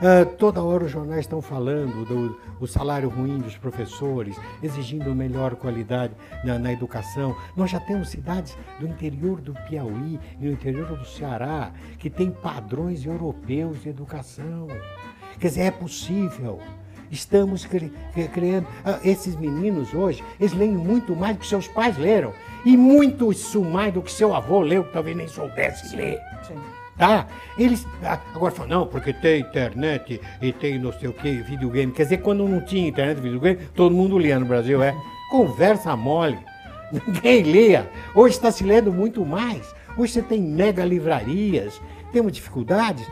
Uh, 0.00 0.24
toda 0.36 0.62
hora 0.62 0.84
os 0.84 0.90
jornais 0.90 1.20
estão 1.20 1.42
falando 1.42 2.06
do, 2.06 2.40
do, 2.58 2.66
salário 2.66 3.10
ruim 3.10 3.36
dos 3.36 3.58
professores, 3.58 4.34
exigindo 4.62 5.14
melhor 5.14 5.56
qualidade 5.56 6.14
na, 6.42 6.58
na, 6.58 6.72
educação. 6.72 7.36
Nós 7.54 7.70
já 7.70 7.78
temos 7.78 8.08
cidades 8.08 8.56
do 8.78 8.86
interior 8.86 9.42
do 9.42 9.52
Piauí 9.68 10.18
e 10.40 10.46
no 10.46 10.52
interior 10.52 10.96
do 10.96 11.04
Ceará 11.04 11.70
que 11.98 12.08
têm 12.08 12.30
padrões 12.30 13.04
europeus 13.04 13.82
de 13.82 13.90
educação. 13.90 14.68
Quer 15.38 15.48
dizer, 15.48 15.60
é 15.64 15.70
possível. 15.70 16.60
Estamos 17.10 17.66
cri 17.66 17.92
criando. 18.32 18.64
Uh, 18.64 19.06
esses 19.06 19.36
meninos 19.36 19.92
hoje, 19.92 20.24
eles 20.40 20.54
leem 20.54 20.78
muito 20.78 21.14
mais 21.14 21.36
do 21.36 21.40
que 21.40 21.46
seus 21.46 21.68
pais 21.68 21.98
leram. 21.98 22.32
E 22.64 22.74
muito 22.74 23.30
isso 23.30 23.62
mais 23.62 23.92
do 23.92 24.00
que 24.00 24.10
seu 24.10 24.34
avô 24.34 24.62
leu, 24.62 24.82
que 24.82 24.94
talvez 24.94 25.14
nem 25.14 25.28
soubesse 25.28 25.94
ler. 25.94 26.18
Sim. 26.42 26.79
Tá? 26.96 27.26
Eles 27.56 27.86
agora 28.02 28.52
falam, 28.52 28.80
não, 28.80 28.86
porque 28.86 29.12
tem 29.12 29.40
internet 29.40 30.20
e 30.42 30.52
tem 30.52 30.78
não 30.78 30.92
sei 30.92 31.08
o 31.08 31.12
que, 31.12 31.42
videogame. 31.42 31.92
Quer 31.92 32.02
dizer, 32.02 32.18
quando 32.18 32.46
não 32.46 32.60
tinha 32.60 32.88
internet 32.88 33.18
e 33.18 33.22
videogame, 33.22 33.56
todo 33.74 33.94
mundo 33.94 34.18
lia 34.18 34.38
no 34.38 34.46
Brasil, 34.46 34.82
é. 34.82 34.94
Conversa 35.30 35.96
mole. 35.96 36.38
Ninguém 36.92 37.42
lia. 37.42 37.90
Hoje 38.14 38.34
está 38.34 38.50
se 38.50 38.64
lendo 38.64 38.92
muito 38.92 39.24
mais. 39.24 39.74
Hoje 39.96 40.12
você 40.12 40.22
tem 40.22 40.40
mega 40.40 40.84
livrarias. 40.84 41.80
Temos 42.12 42.32
dificuldades? 42.32 43.06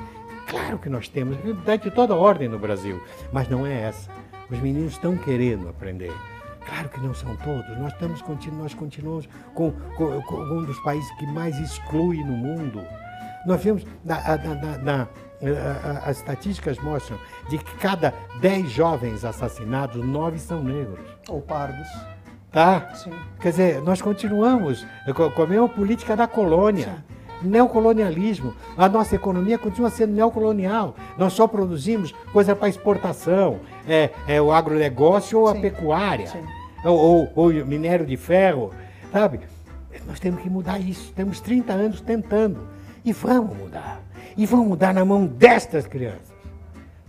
Claro 0.49 0.78
que 0.78 0.88
nós 0.88 1.08
temos. 1.08 1.37
Dificuldade 1.37 1.85
de 1.85 1.90
toda 1.90 2.14
ordem 2.14 2.49
no 2.49 2.58
Brasil. 2.58 3.00
Mas 3.32 3.49
não 3.49 3.66
é 3.66 3.82
essa. 3.82 4.11
Os 4.50 4.58
meninos 4.58 4.92
estão 4.92 5.16
querendo 5.16 5.68
aprender. 5.68 6.12
Claro 6.66 6.88
que 6.88 7.00
não 7.00 7.14
são 7.14 7.35
todos. 7.37 7.78
Nós, 7.78 7.92
estamos, 7.92 8.23
nós 8.52 8.75
continuamos 8.75 9.28
com, 9.54 9.70
com, 9.97 10.20
com 10.23 10.37
um 10.37 10.64
dos 10.64 10.78
países 10.80 11.11
que 11.18 11.26
mais 11.26 11.58
exclui 11.58 12.18
no 12.18 12.32
mundo. 12.32 12.82
Nós 13.47 13.62
vemos, 13.62 13.85
na, 14.04 14.21
na, 14.37 14.78
na, 14.78 15.09
as 16.04 16.18
estatísticas 16.18 16.78
mostram 16.78 17.18
de 17.49 17.59
que 17.59 17.76
cada 17.76 18.12
10 18.40 18.71
jovens 18.71 19.25
assassinados, 19.25 20.04
9 20.04 20.38
são 20.38 20.62
negros. 20.62 21.00
Ou 21.28 21.40
pardos. 21.40 21.88
Tá? 22.50 22.95
Sim. 22.95 23.12
Quer 23.40 23.50
dizer, 23.50 23.83
nós 23.83 24.00
continuamos 24.00 24.87
com 25.35 25.42
a 25.42 25.47
mesma 25.47 25.68
política 25.68 26.16
da 26.16 26.26
colônia. 26.26 26.87
Sim 26.87 27.18
neocolonialismo. 27.42 28.54
A 28.76 28.88
nossa 28.88 29.14
economia 29.14 29.59
continua 29.59 29.90
sendo 29.90 30.12
neocolonial. 30.12 30.95
Nós 31.16 31.33
só 31.33 31.47
produzimos 31.47 32.12
coisa 32.33 32.54
para 32.54 32.68
exportação, 32.68 33.61
é, 33.87 34.11
é 34.26 34.40
o 34.40 34.52
agronegócio 34.52 35.40
ou 35.40 35.49
a 35.49 35.54
Sim. 35.54 35.61
pecuária, 35.61 36.26
Sim. 36.26 36.45
Ou, 36.85 37.30
ou, 37.35 37.49
o 37.49 37.66
minério 37.66 38.07
de 38.07 38.16
ferro, 38.16 38.73
sabe? 39.12 39.40
Nós 40.07 40.21
temos 40.21 40.42
que 40.42 40.49
mudar 40.49 40.78
isso. 40.78 41.12
Temos 41.12 41.40
30 41.40 41.73
anos 41.73 42.00
tentando. 42.00 42.61
E 43.05 43.12
vamos 43.12 43.57
mudar. 43.57 44.02
E 44.37 44.47
vamos 44.47 44.69
mudar 44.69 44.93
na 44.93 45.05
mão 45.05 45.26
destas 45.26 45.87
crianças. 45.87 46.37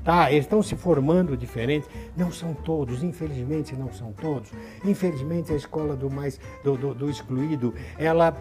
Tá? 0.04 0.32
Eles 0.32 0.46
estão 0.46 0.64
se 0.64 0.76
formando 0.76 1.36
diferentes. 1.36 1.90
Não 2.16 2.32
são 2.32 2.54
todos, 2.54 3.04
infelizmente 3.04 3.76
não 3.76 3.92
são 3.92 4.12
todos. 4.14 4.52
Infelizmente 4.84 5.52
a 5.52 5.56
escola 5.56 5.96
do 5.96 6.10
mais 6.10 6.40
do, 6.64 6.78
do, 6.78 6.94
do 6.94 7.10
excluído, 7.10 7.74
ela 7.98 8.36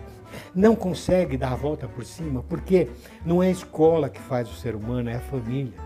não 0.55 0.77
consegue 0.77 1.37
dar 1.37 1.53
a 1.53 1.57
volta 1.57 1.89
por 1.89 2.05
cima, 2.05 2.43
porque 2.49 2.89
não 3.25 3.43
é 3.43 3.49
a 3.49 3.51
escola 3.51 4.09
que 4.09 4.21
faz 4.21 4.51
o 4.51 4.55
ser 4.55 4.75
humano, 4.75 5.11
é 5.11 5.17
a 5.17 5.21
família. 5.21 5.79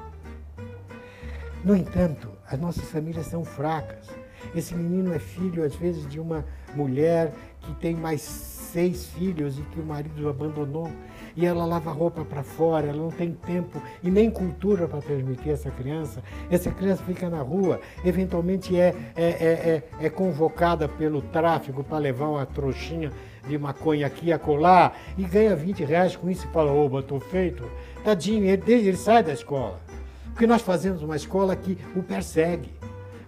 No 1.64 1.76
entanto, 1.76 2.28
as 2.49 2.59
nossas 2.59 2.85
famílias 2.90 3.26
são 3.26 3.45
fracas. 3.45 4.09
Esse 4.54 4.75
menino 4.75 5.14
é 5.14 5.19
filho, 5.19 5.64
às 5.64 5.75
vezes, 5.76 6.09
de 6.09 6.19
uma 6.19 6.45
mulher 6.75 7.33
que 7.61 7.73
tem 7.75 7.95
mais 7.95 8.21
seis 8.21 9.07
filhos 9.07 9.59
e 9.59 9.62
que 9.62 9.78
o 9.78 9.85
marido 9.85 10.28
abandonou 10.28 10.90
e 11.36 11.46
ela 11.46 11.64
lava 11.64 11.90
roupa 11.90 12.24
para 12.24 12.42
fora, 12.42 12.86
ela 12.88 13.02
não 13.02 13.10
tem 13.10 13.32
tempo 13.32 13.80
e 14.02 14.10
nem 14.10 14.30
cultura 14.30 14.86
para 14.86 15.00
transmitir 15.00 15.52
essa 15.52 15.70
criança. 15.70 16.22
Essa 16.50 16.70
criança 16.70 17.02
fica 17.04 17.28
na 17.28 17.40
rua, 17.40 17.80
eventualmente 18.04 18.78
é, 18.78 18.94
é, 19.16 19.24
é, 19.24 19.82
é, 20.00 20.06
é 20.06 20.10
convocada 20.10 20.88
pelo 20.88 21.22
tráfico 21.22 21.82
para 21.82 21.98
levar 21.98 22.28
uma 22.28 22.46
trouxinha 22.46 23.10
de 23.46 23.58
maconha 23.58 24.06
aqui 24.06 24.26
e 24.26 24.32
acolá 24.32 24.92
e 25.16 25.24
ganha 25.24 25.54
20 25.56 25.84
reais 25.84 26.16
com 26.16 26.30
isso 26.30 26.46
e 26.46 26.52
fala, 26.52 26.72
oba, 26.72 27.00
estou 27.00 27.20
feito. 27.20 27.68
Tadinho, 28.04 28.44
ele, 28.44 28.62
ele 28.66 28.96
sai 28.96 29.22
da 29.22 29.32
escola. 29.32 29.80
Porque 30.26 30.46
nós 30.46 30.62
fazemos 30.62 31.02
uma 31.02 31.16
escola 31.16 31.54
que 31.54 31.76
o 31.94 32.02
persegue. 32.02 32.72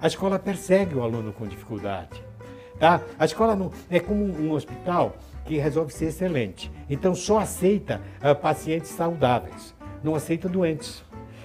A 0.01 0.07
escola 0.07 0.39
persegue 0.39 0.95
o 0.95 1.03
aluno 1.03 1.33
com 1.33 1.47
dificuldade. 1.47 2.23
Tá? 2.79 3.01
A 3.19 3.25
escola 3.25 3.55
não, 3.55 3.71
é 3.91 4.01
como 4.01 4.25
um 4.25 4.53
hospital 4.53 5.17
que 5.45 5.59
resolve 5.59 5.93
ser 5.93 6.07
excelente. 6.07 6.71
Então 6.89 7.15
só 7.15 7.39
aceita 7.39 8.01
uh, 8.23 8.35
pacientes 8.35 8.91
saudáveis, 8.91 9.75
não 10.03 10.15
aceita 10.15 10.49
doentes. 10.49 11.05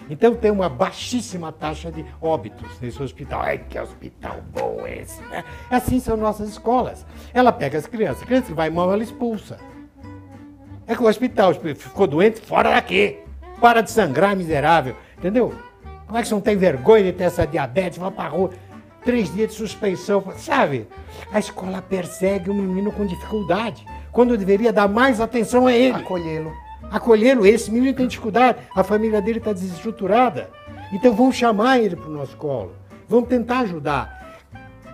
Então 0.09 0.33
tem 0.33 0.49
uma 0.49 0.67
baixíssima 0.67 1.51
taxa 1.51 1.91
de 1.91 2.03
óbitos 2.19 2.79
nesse 2.81 3.01
hospital. 3.01 3.41
Ai, 3.41 3.59
que 3.69 3.79
hospital 3.79 4.41
bom 4.51 4.87
esse, 4.87 5.21
né? 5.23 5.43
Assim 5.69 5.99
são 5.99 6.17
nossas 6.17 6.49
escolas. 6.49 7.05
Ela 7.31 7.51
pega 7.51 7.77
as 7.77 7.85
crianças, 7.85 8.23
a 8.23 8.25
criança 8.25 8.53
vai 8.53 8.69
mal, 8.71 8.91
ela 8.91 9.03
expulsa. 9.03 9.59
É 10.87 10.95
que 10.95 11.03
o 11.03 11.07
hospital 11.07 11.53
ficou 11.53 12.07
doente, 12.07 12.41
fora 12.41 12.71
daqui. 12.71 13.19
Para 13.61 13.81
de 13.81 13.91
sangrar, 13.91 14.35
miserável. 14.35 14.95
Entendeu? 15.17 15.53
Como 16.07 16.17
é 16.17 16.23
que 16.23 16.27
você 16.27 16.33
não 16.33 16.41
tem 16.41 16.57
vergonha 16.57 17.03
de 17.03 17.13
ter 17.13 17.25
essa 17.25 17.45
diabetes? 17.45 17.99
Vai 17.99 18.09
pra 18.09 18.27
rua 18.27 18.49
três 19.03 19.33
dias 19.33 19.51
de 19.51 19.55
suspensão, 19.55 20.23
sabe? 20.37 20.87
A 21.31 21.39
escola 21.39 21.81
persegue 21.81 22.49
o 22.49 22.53
menino 22.53 22.91
com 22.91 23.05
dificuldade, 23.05 23.85
quando 24.11 24.37
deveria 24.37 24.73
dar 24.73 24.87
mais 24.87 25.21
atenção 25.21 25.67
a 25.67 25.73
ele. 25.73 25.95
Acolhê-lo. 25.95 26.51
Acolhê-lo. 26.91 27.45
Esse 27.45 27.71
menino 27.71 27.95
tem 27.95 28.07
dificuldade, 28.07 28.59
a 28.75 28.83
família 28.83 29.21
dele 29.21 29.39
está 29.39 29.53
desestruturada. 29.53 30.49
Então 30.91 31.13
vamos 31.13 31.35
chamar 31.35 31.79
ele 31.79 31.95
para 31.95 32.09
o 32.09 32.13
nosso 32.13 32.35
colo. 32.37 32.73
Vamos 33.07 33.29
tentar 33.29 33.59
ajudar. 33.59 34.19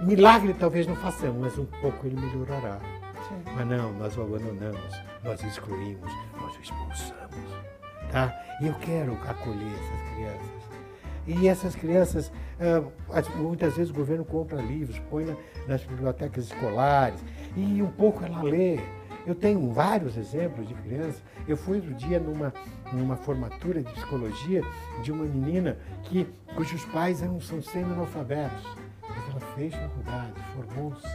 Milagre 0.02 0.54
talvez 0.54 0.86
não 0.86 0.96
façamos, 0.96 1.38
mas 1.40 1.58
um 1.58 1.66
pouco 1.66 2.06
ele 2.06 2.20
melhorará. 2.20 2.80
Sim. 3.28 3.52
Mas 3.56 3.68
não, 3.68 3.94
nós 3.94 4.18
o 4.18 4.22
abandonamos, 4.22 5.02
nós 5.24 5.42
o 5.42 5.48
excluímos, 5.48 6.12
nós 6.40 6.56
o 6.56 6.62
expulsamos. 6.62 7.16
Tá? 8.12 8.34
E 8.62 8.68
eu 8.68 8.74
quero 8.76 9.14
acolher 9.28 9.72
essas 9.74 10.14
crianças. 10.14 10.55
E 11.28 11.48
essas 11.48 11.76
crianças, 11.76 12.32
ah, 12.60 12.84
muitas 13.36 13.76
vezes 13.76 13.92
o 13.92 13.96
governo 13.96 14.24
compra 14.24 14.62
livros, 14.62 15.00
põe 15.10 15.26
nas 15.68 15.84
bibliotecas 15.84 16.46
escolares 16.46 17.20
e 17.56 17.82
um 17.82 17.92
pouco 17.92 18.24
ela 18.24 18.44
lê. 18.44 18.80
Eu 19.26 19.34
tenho 19.34 19.72
vários 19.72 20.18
exemplos 20.18 20.68
de 20.68 20.76
crianças. 20.76 21.22
Eu 21.48 21.58
fui 21.58 21.78
outro 21.78 21.94
dia 21.96 22.20
numa, 22.20 22.54
numa 22.94 23.16
formatura 23.16 23.82
de 23.82 23.92
psicologia 23.92 24.62
de 25.02 25.12
uma 25.12 25.26
menina 25.26 25.78
que, 26.04 26.28
cujos 26.56 26.86
pais 26.86 27.24
eram, 27.24 27.42
são 27.42 27.62
semi-analfabetos. 27.62 28.64
Mas 29.02 29.30
ela 29.30 29.40
fez 29.56 29.74
faculdade, 29.74 30.34
formou-se. 30.54 31.08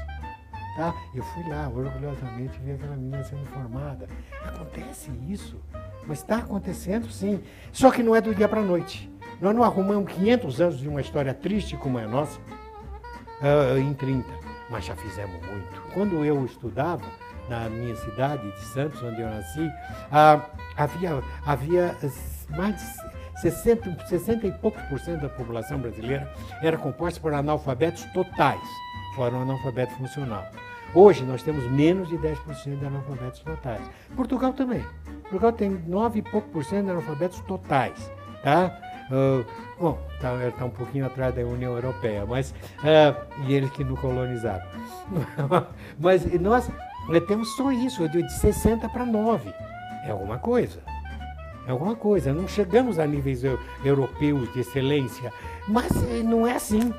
Tá? 0.76 0.94
Eu 1.14 1.22
fui 1.22 1.48
lá, 1.48 1.68
orgulhosamente, 1.68 2.58
vi 2.60 2.72
aquela 2.72 2.96
menina 2.96 3.22
sendo 3.22 3.44
formada. 3.46 4.08
Acontece 4.44 5.10
isso, 5.28 5.60
mas 6.06 6.18
está 6.18 6.38
acontecendo 6.38 7.08
sim. 7.10 7.40
Só 7.70 7.90
que 7.90 8.02
não 8.02 8.16
é 8.16 8.20
do 8.20 8.34
dia 8.34 8.48
para 8.48 8.60
a 8.60 8.64
noite. 8.64 9.09
Nós 9.40 9.56
não 9.56 9.64
arrumamos 9.64 10.12
500 10.12 10.60
anos 10.60 10.78
de 10.78 10.88
uma 10.88 11.00
história 11.00 11.32
triste 11.32 11.76
como 11.76 11.98
é 11.98 12.04
a 12.04 12.08
nossa 12.08 12.38
uh, 12.38 13.78
em 13.78 13.94
30, 13.94 14.28
mas 14.68 14.84
já 14.84 14.94
fizemos 14.94 15.40
muito. 15.46 15.80
Quando 15.94 16.22
eu 16.24 16.44
estudava 16.44 17.04
na 17.48 17.68
minha 17.70 17.96
cidade 17.96 18.48
de 18.52 18.60
Santos, 18.66 19.02
onde 19.02 19.20
eu 19.20 19.28
nasci, 19.28 19.60
uh, 19.62 20.42
havia, 20.76 21.22
havia 21.46 21.96
mais 22.50 22.76
de 22.76 23.40
60, 23.40 24.06
60 24.06 24.46
e 24.46 24.52
poucos 24.52 24.82
por 24.82 25.00
cento 25.00 25.22
da 25.22 25.28
população 25.30 25.78
brasileira 25.78 26.30
era 26.62 26.76
composta 26.76 27.18
por 27.18 27.32
analfabetos 27.32 28.04
totais, 28.12 28.60
fora 29.16 29.34
o 29.34 29.40
analfabeto 29.40 29.94
funcional. 29.94 30.44
Hoje 30.94 31.24
nós 31.24 31.42
temos 31.42 31.64
menos 31.70 32.08
de 32.08 32.18
10% 32.18 32.78
de 32.78 32.84
analfabetos 32.84 33.40
totais. 33.40 33.80
Portugal 34.14 34.52
também. 34.52 34.84
Portugal 35.22 35.52
tem 35.52 35.70
9 35.70 36.18
e 36.18 36.22
pouco 36.22 36.48
por 36.50 36.64
cento 36.64 36.86
de 36.86 36.90
analfabetos 36.90 37.40
totais. 37.42 38.12
Tá? 38.42 38.89
Uh, 39.10 39.44
bom, 39.78 39.98
tá, 40.20 40.34
está 40.46 40.64
um 40.64 40.70
pouquinho 40.70 41.06
atrás 41.06 41.34
da 41.34 41.42
União 41.42 41.74
Europeia, 41.74 42.24
mas 42.24 42.50
uh, 42.50 43.44
e 43.46 43.54
eles 43.54 43.70
que 43.70 43.82
não 43.82 43.96
colonizaram. 43.96 44.64
mas 45.98 46.24
nós 46.40 46.70
temos 47.26 47.56
só 47.56 47.72
isso, 47.72 48.08
de 48.08 48.28
60 48.32 48.88
para 48.88 49.04
9. 49.04 49.52
É 50.04 50.10
alguma 50.10 50.38
coisa. 50.38 50.80
É 51.66 51.72
alguma 51.72 51.96
coisa. 51.96 52.32
Não 52.32 52.46
chegamos 52.46 52.98
a 52.98 53.06
níveis 53.06 53.42
europeus 53.84 54.52
de 54.52 54.60
excelência, 54.60 55.32
mas 55.66 55.90
não 56.24 56.46
é 56.46 56.54
assim. 56.54 56.92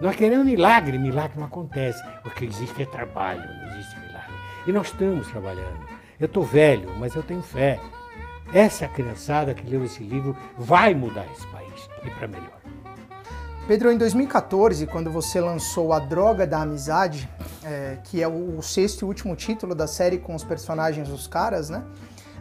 Nós 0.00 0.16
queremos 0.16 0.44
milagre, 0.44 0.98
milagre 0.98 1.38
não 1.38 1.46
acontece, 1.46 2.02
porque 2.22 2.44
existe 2.44 2.82
é 2.82 2.86
trabalho, 2.86 3.42
não 3.42 3.72
existe 3.72 3.98
milagre. 4.00 4.34
E 4.66 4.72
nós 4.72 4.88
estamos 4.88 5.28
trabalhando. 5.28 5.86
Eu 6.18 6.26
estou 6.26 6.42
velho, 6.42 6.90
mas 6.98 7.14
eu 7.14 7.22
tenho 7.22 7.42
fé. 7.42 7.78
Essa 8.54 8.86
criançada 8.86 9.52
que 9.52 9.68
leu 9.68 9.84
esse 9.84 10.00
livro 10.00 10.36
vai 10.56 10.94
mudar 10.94 11.26
esse 11.32 11.44
país 11.48 11.90
e 12.04 12.10
para 12.10 12.28
melhor. 12.28 12.60
Pedro, 13.66 13.90
em 13.90 13.98
2014, 13.98 14.86
quando 14.86 15.10
você 15.10 15.40
lançou 15.40 15.92
A 15.92 15.98
Droga 15.98 16.46
da 16.46 16.62
Amizade, 16.62 17.28
é, 17.64 17.98
que 18.04 18.22
é 18.22 18.28
o 18.28 18.62
sexto 18.62 19.02
e 19.02 19.04
último 19.06 19.34
título 19.34 19.74
da 19.74 19.88
série 19.88 20.18
com 20.18 20.36
os 20.36 20.44
personagens 20.44 21.08
dos 21.08 21.26
caras, 21.26 21.68
né? 21.68 21.82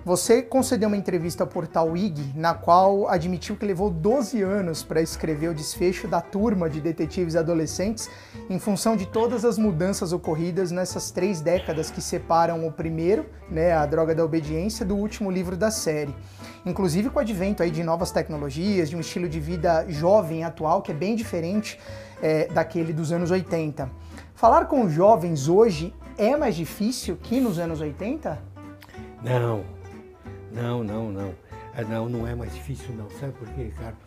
Você 0.06 0.42
concedeu 0.42 0.90
uma 0.90 0.98
entrevista 0.98 1.46
ao 1.46 1.48
portal 1.48 1.96
IG, 1.96 2.34
na 2.36 2.54
qual 2.54 3.08
admitiu 3.08 3.56
que 3.56 3.66
levou 3.66 3.90
12 3.90 4.42
anos 4.42 4.84
para 4.84 5.02
escrever 5.02 5.48
o 5.48 5.54
desfecho 5.54 6.10
da 6.10 6.20
turma 6.20 6.70
de 6.70 6.82
detetives 6.82 7.38
adolescentes, 7.38 8.10
em 8.50 8.60
função 8.60 8.98
de 8.98 9.06
todas 9.06 9.46
as 9.46 9.58
mudanças 9.58 10.12
ocorridas 10.12 10.72
nessas 10.72 11.10
três 11.10 11.40
décadas 11.40 11.90
que 11.90 12.02
separam 12.02 12.68
o 12.68 12.72
primeiro, 12.72 13.26
né, 13.50 13.72
a 13.72 13.86
droga 13.86 14.14
da 14.14 14.26
obediência, 14.26 14.86
do 14.86 14.94
último 14.94 15.32
livro 15.32 15.56
da 15.56 15.72
série. 15.72 16.14
Inclusive 16.66 17.10
com 17.10 17.20
o 17.20 17.22
advento 17.22 17.64
aí 17.64 17.72
de 17.72 17.82
novas 17.82 18.12
tecnologias, 18.12 18.90
de 18.90 18.98
um 18.98 19.00
estilo 19.00 19.30
de 19.30 19.40
vida 19.40 19.86
jovem 19.88 20.44
atual 20.44 20.82
que 20.82 20.92
é 20.92 20.96
bem 20.96 21.16
diferente 21.16 21.80
é, 22.22 22.48
daquele 22.48 22.92
dos 22.92 23.14
anos 23.14 23.32
80. 23.32 23.90
Falar 24.36 24.66
com 24.66 24.90
jovens 24.90 25.48
hoje 25.48 25.94
é 26.18 26.36
mais 26.36 26.58
difícil 26.58 27.16
que 27.16 27.40
nos 27.40 27.58
anos 27.58 27.80
80? 27.80 28.38
Não, 29.24 29.64
não, 30.54 30.84
não, 30.84 31.12
não. 31.12 31.34
Ah, 31.76 31.82
não, 31.84 32.08
não 32.08 32.28
é 32.28 32.36
mais 32.36 32.54
difícil 32.54 32.94
não. 32.96 33.10
Sabe 33.20 33.34
por 33.34 33.48
quê, 33.50 33.64
Ricardo? 33.64 33.98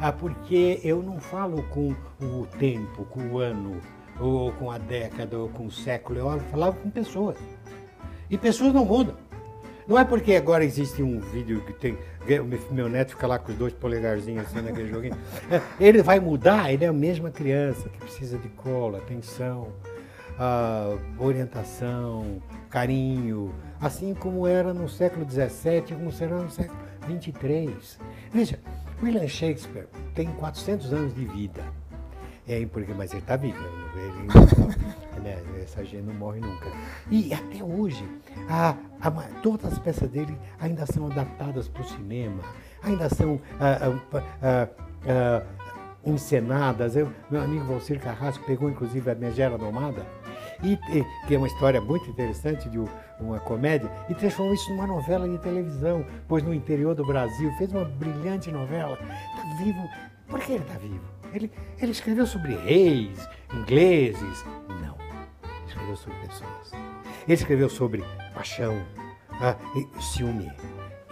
Ah, 0.00 0.12
porque 0.12 0.80
eu 0.84 1.02
não 1.02 1.18
falo 1.18 1.62
com 1.64 1.94
o 2.20 2.46
tempo, 2.58 3.04
com 3.06 3.20
o 3.28 3.38
ano, 3.38 3.80
ou 4.20 4.52
com 4.52 4.70
a 4.70 4.78
década, 4.78 5.38
ou 5.38 5.48
com 5.48 5.66
o 5.66 5.70
século. 5.70 6.18
Eu 6.18 6.40
falava 6.50 6.76
com 6.76 6.90
pessoas. 6.90 7.36
E 8.28 8.36
pessoas 8.36 8.72
não 8.74 8.84
mudam. 8.84 9.16
Não 9.86 9.98
é 9.98 10.04
porque 10.04 10.34
agora 10.34 10.64
existe 10.64 11.02
um 11.02 11.20
vídeo 11.20 11.60
que 11.62 11.72
tem. 11.74 11.98
Meu 12.70 12.88
neto 12.88 13.10
fica 13.10 13.26
lá 13.26 13.38
com 13.38 13.52
os 13.52 13.58
dois 13.58 13.72
polegarzinhos 13.74 14.46
assim 14.46 14.62
naquele 14.62 14.88
joguinho. 14.88 15.16
Ele 15.78 16.02
vai 16.02 16.18
mudar, 16.18 16.72
ele 16.72 16.86
é 16.86 16.88
a 16.88 16.92
mesma 16.92 17.30
criança 17.30 17.88
que 17.90 17.98
precisa 17.98 18.38
de 18.38 18.48
cola, 18.48 18.96
atenção, 18.98 19.68
orientação, 21.18 22.42
carinho, 22.70 23.54
assim 23.80 24.14
como 24.14 24.46
era 24.46 24.74
no 24.74 24.88
século 24.88 25.26
XVII, 25.28 25.96
como 25.96 26.10
será 26.10 26.36
no 26.36 26.50
século 26.50 26.78
XXIII. 27.06 27.76
Veja, 28.32 28.58
William 29.02 29.28
Shakespeare 29.28 29.86
tem 30.14 30.28
400 30.32 30.92
anos 30.92 31.14
de 31.14 31.24
vida. 31.24 31.62
É, 32.46 32.64
porque, 32.66 32.92
mas 32.92 33.10
ele 33.12 33.22
está 33.22 33.36
vivo, 33.36 33.58
ele, 33.96 35.22
né, 35.22 35.38
essa 35.62 35.82
gente 35.82 36.02
não 36.02 36.12
morre 36.12 36.40
nunca. 36.40 36.66
E 37.10 37.32
até 37.32 37.64
hoje, 37.64 38.06
a, 38.50 38.76
a, 39.00 39.10
todas 39.42 39.72
as 39.72 39.78
peças 39.78 40.10
dele 40.10 40.36
ainda 40.60 40.84
são 40.84 41.06
adaptadas 41.06 41.68
para 41.68 41.80
o 41.80 41.84
cinema, 41.86 42.42
ainda 42.82 43.08
são 43.08 43.40
ah, 43.58 43.98
ah, 44.42 44.68
ah, 45.08 45.42
encenadas. 46.04 46.96
Eu, 46.96 47.10
meu 47.30 47.40
amigo 47.40 47.64
Valcir 47.64 47.98
Carrasco 47.98 48.44
pegou 48.44 48.68
inclusive 48.68 49.10
a 49.10 49.14
Megera 49.14 49.56
Domada, 49.56 50.04
e, 50.64 50.72
e, 50.72 51.26
que 51.26 51.34
é 51.34 51.38
uma 51.38 51.46
história 51.46 51.80
muito 51.80 52.08
interessante 52.10 52.68
de 52.68 52.78
uma 53.20 53.38
comédia, 53.40 53.90
e 54.08 54.14
transformou 54.14 54.54
isso 54.54 54.70
numa 54.70 54.86
novela 54.86 55.28
de 55.28 55.38
televisão, 55.38 56.04
pois 56.26 56.42
no 56.42 56.52
interior 56.52 56.94
do 56.94 57.04
Brasil 57.06 57.52
fez 57.58 57.72
uma 57.72 57.84
brilhante 57.84 58.50
novela. 58.50 58.98
Está 58.98 59.62
vivo. 59.62 59.88
Por 60.26 60.40
que 60.40 60.52
ele 60.52 60.62
está 60.62 60.78
vivo? 60.78 61.04
Ele, 61.32 61.52
ele 61.80 61.92
escreveu 61.92 62.26
sobre 62.26 62.56
reis, 62.56 63.28
ingleses. 63.52 64.44
Não. 64.68 64.96
Ele 65.42 65.66
escreveu 65.66 65.96
sobre 65.96 66.18
pessoas. 66.20 66.72
Ele 67.24 67.34
escreveu 67.34 67.68
sobre 67.68 68.04
paixão, 68.34 68.82
ah, 69.40 69.56
ciúme, 70.00 70.50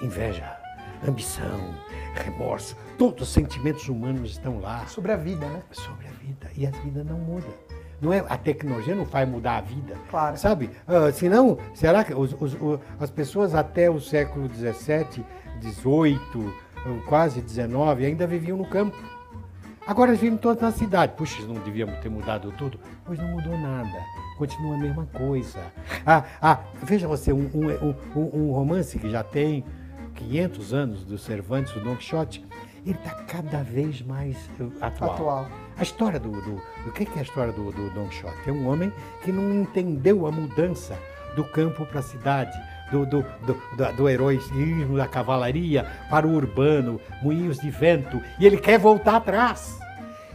inveja, 0.01 0.57
ambição, 1.07 1.75
remorso. 2.15 2.77
Todos 2.99 3.29
os 3.29 3.35
sentimentos 3.35 3.89
humanos 3.89 4.33
estão 4.33 4.61
lá. 4.61 4.87
Sobre 4.87 5.13
a 5.13 5.17
vida, 5.17 5.47
né? 5.47 5.63
Sobre 5.73 6.07
a 6.07 6.11
vida. 6.11 6.51
E 6.55 6.67
a 6.67 6.71
vida 6.71 7.03
não 7.03 7.19
muda. 7.19 7.49
Não 8.03 8.13
é, 8.13 8.19
a 8.29 8.37
tecnologia 8.37 8.97
não 8.97 9.05
vai 9.05 9.25
mudar 9.25 9.59
a 9.59 9.61
vida. 9.61 9.95
Claro. 10.11 10.37
Sabe? 10.37 10.71
Uh, 10.89 11.13
senão, 11.13 11.57
será 11.73 12.03
que 12.03 12.13
os, 12.13 12.35
os, 12.41 12.57
as 12.99 13.11
pessoas 13.11 13.55
até 13.55 13.89
o 13.89 14.01
século 14.01 14.51
XVII, 14.53 15.25
XVIII, 15.63 16.53
quase 17.07 17.41
XIX, 17.47 17.71
ainda 18.05 18.27
viviam 18.27 18.59
no 18.59 18.67
campo? 18.67 18.97
Agora 19.87 20.13
vivem 20.15 20.37
todos 20.37 20.61
na 20.61 20.73
cidade. 20.73 21.13
Puxa, 21.17 21.43
não 21.47 21.55
devíamos 21.55 21.97
ter 21.99 22.09
mudado 22.09 22.53
tudo? 22.53 22.79
Pois 23.05 23.19
não 23.19 23.29
mudou 23.29 23.57
nada. 23.57 23.99
Continua 24.37 24.75
a 24.75 24.79
mesma 24.79 25.07
coisa. 25.07 25.61
Ah, 26.05 26.25
ah 26.41 26.59
veja 26.83 27.07
você, 27.07 27.33
um, 27.33 27.51
um, 27.55 27.95
um, 28.19 28.31
um 28.33 28.53
romance 28.53 28.99
que 28.99 29.09
já 29.09 29.23
tem 29.23 29.65
500 30.15 30.75
anos 30.75 31.05
do 31.05 31.19
Cervantes, 31.19 31.75
o 31.77 31.81
Don 31.81 31.97
Quixote, 31.97 32.45
ele 32.85 32.97
está 32.97 33.15
cada 33.25 33.63
vez 33.63 34.03
mais 34.03 34.37
atual. 34.81 35.13
atual. 35.13 35.49
A 35.77 35.83
história 35.83 36.21
do, 36.21 36.31
do. 36.31 36.63
O 36.87 36.93
que 36.93 37.09
é 37.17 37.21
a 37.21 37.23
história 37.23 37.53
do, 37.53 37.73
do 37.73 37.91
Don 37.91 38.07
Quixote? 38.09 38.37
É 38.47 38.53
um 38.53 38.69
homem 38.69 38.93
que 39.23 39.33
não 39.33 39.63
entendeu 39.63 40.27
a 40.27 40.33
mudança 40.33 40.99
do 41.35 41.45
campo 41.45 41.87
para 41.87 42.01
a 42.01 42.03
cidade, 42.03 42.57
do, 42.91 43.07
do, 43.07 43.25
do, 43.47 43.93
do, 43.97 44.09
heroísmo 44.09 44.97
da 44.97 45.07
cavalaria 45.07 45.87
para 46.11 46.27
o 46.27 46.35
urbano, 46.35 47.01
moinhos 47.23 47.59
de 47.59 47.71
vento, 47.71 48.21
e 48.39 48.47
ele 48.47 48.59
quer 48.59 48.79
voltar 48.79 49.17
atrás. 49.17 49.79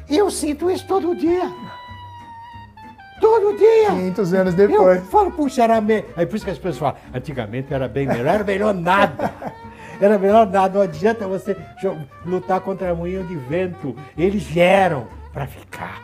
Eu 0.10 0.32
sinto 0.32 0.72
isso 0.72 0.88
todo 0.88 1.16
dia. 1.16 1.52
Todo 3.22 3.58
dia. 3.58 3.90
500 3.90 4.34
anos 4.34 4.54
depois. 4.54 4.98
Eu 4.98 5.06
falo, 5.06 5.32
puxa, 5.32 5.64
era 5.64 5.82
melhor. 5.82 6.06
Aí 6.16 6.26
por 6.26 6.36
isso 6.36 6.46
que 6.46 6.52
as 6.52 6.58
pessoas 6.58 6.78
falam, 6.78 6.96
antigamente 7.14 7.74
era 7.74 7.88
bem 7.88 8.08
melhor, 8.08 8.28
era 8.28 8.44
melhor 8.44 8.74
nada. 8.74 9.34
Era 10.00 10.20
melhor 10.20 10.46
nada, 10.46 10.76
não 10.76 10.82
adianta 10.82 11.28
você 11.28 11.58
lutar 12.24 12.62
contra 12.62 12.94
moinho 12.94 13.24
de 13.24 13.36
vento. 13.36 13.96
Eles 14.16 14.44
vieram 14.44 15.08
para 15.38 15.46
ficar. 15.46 16.02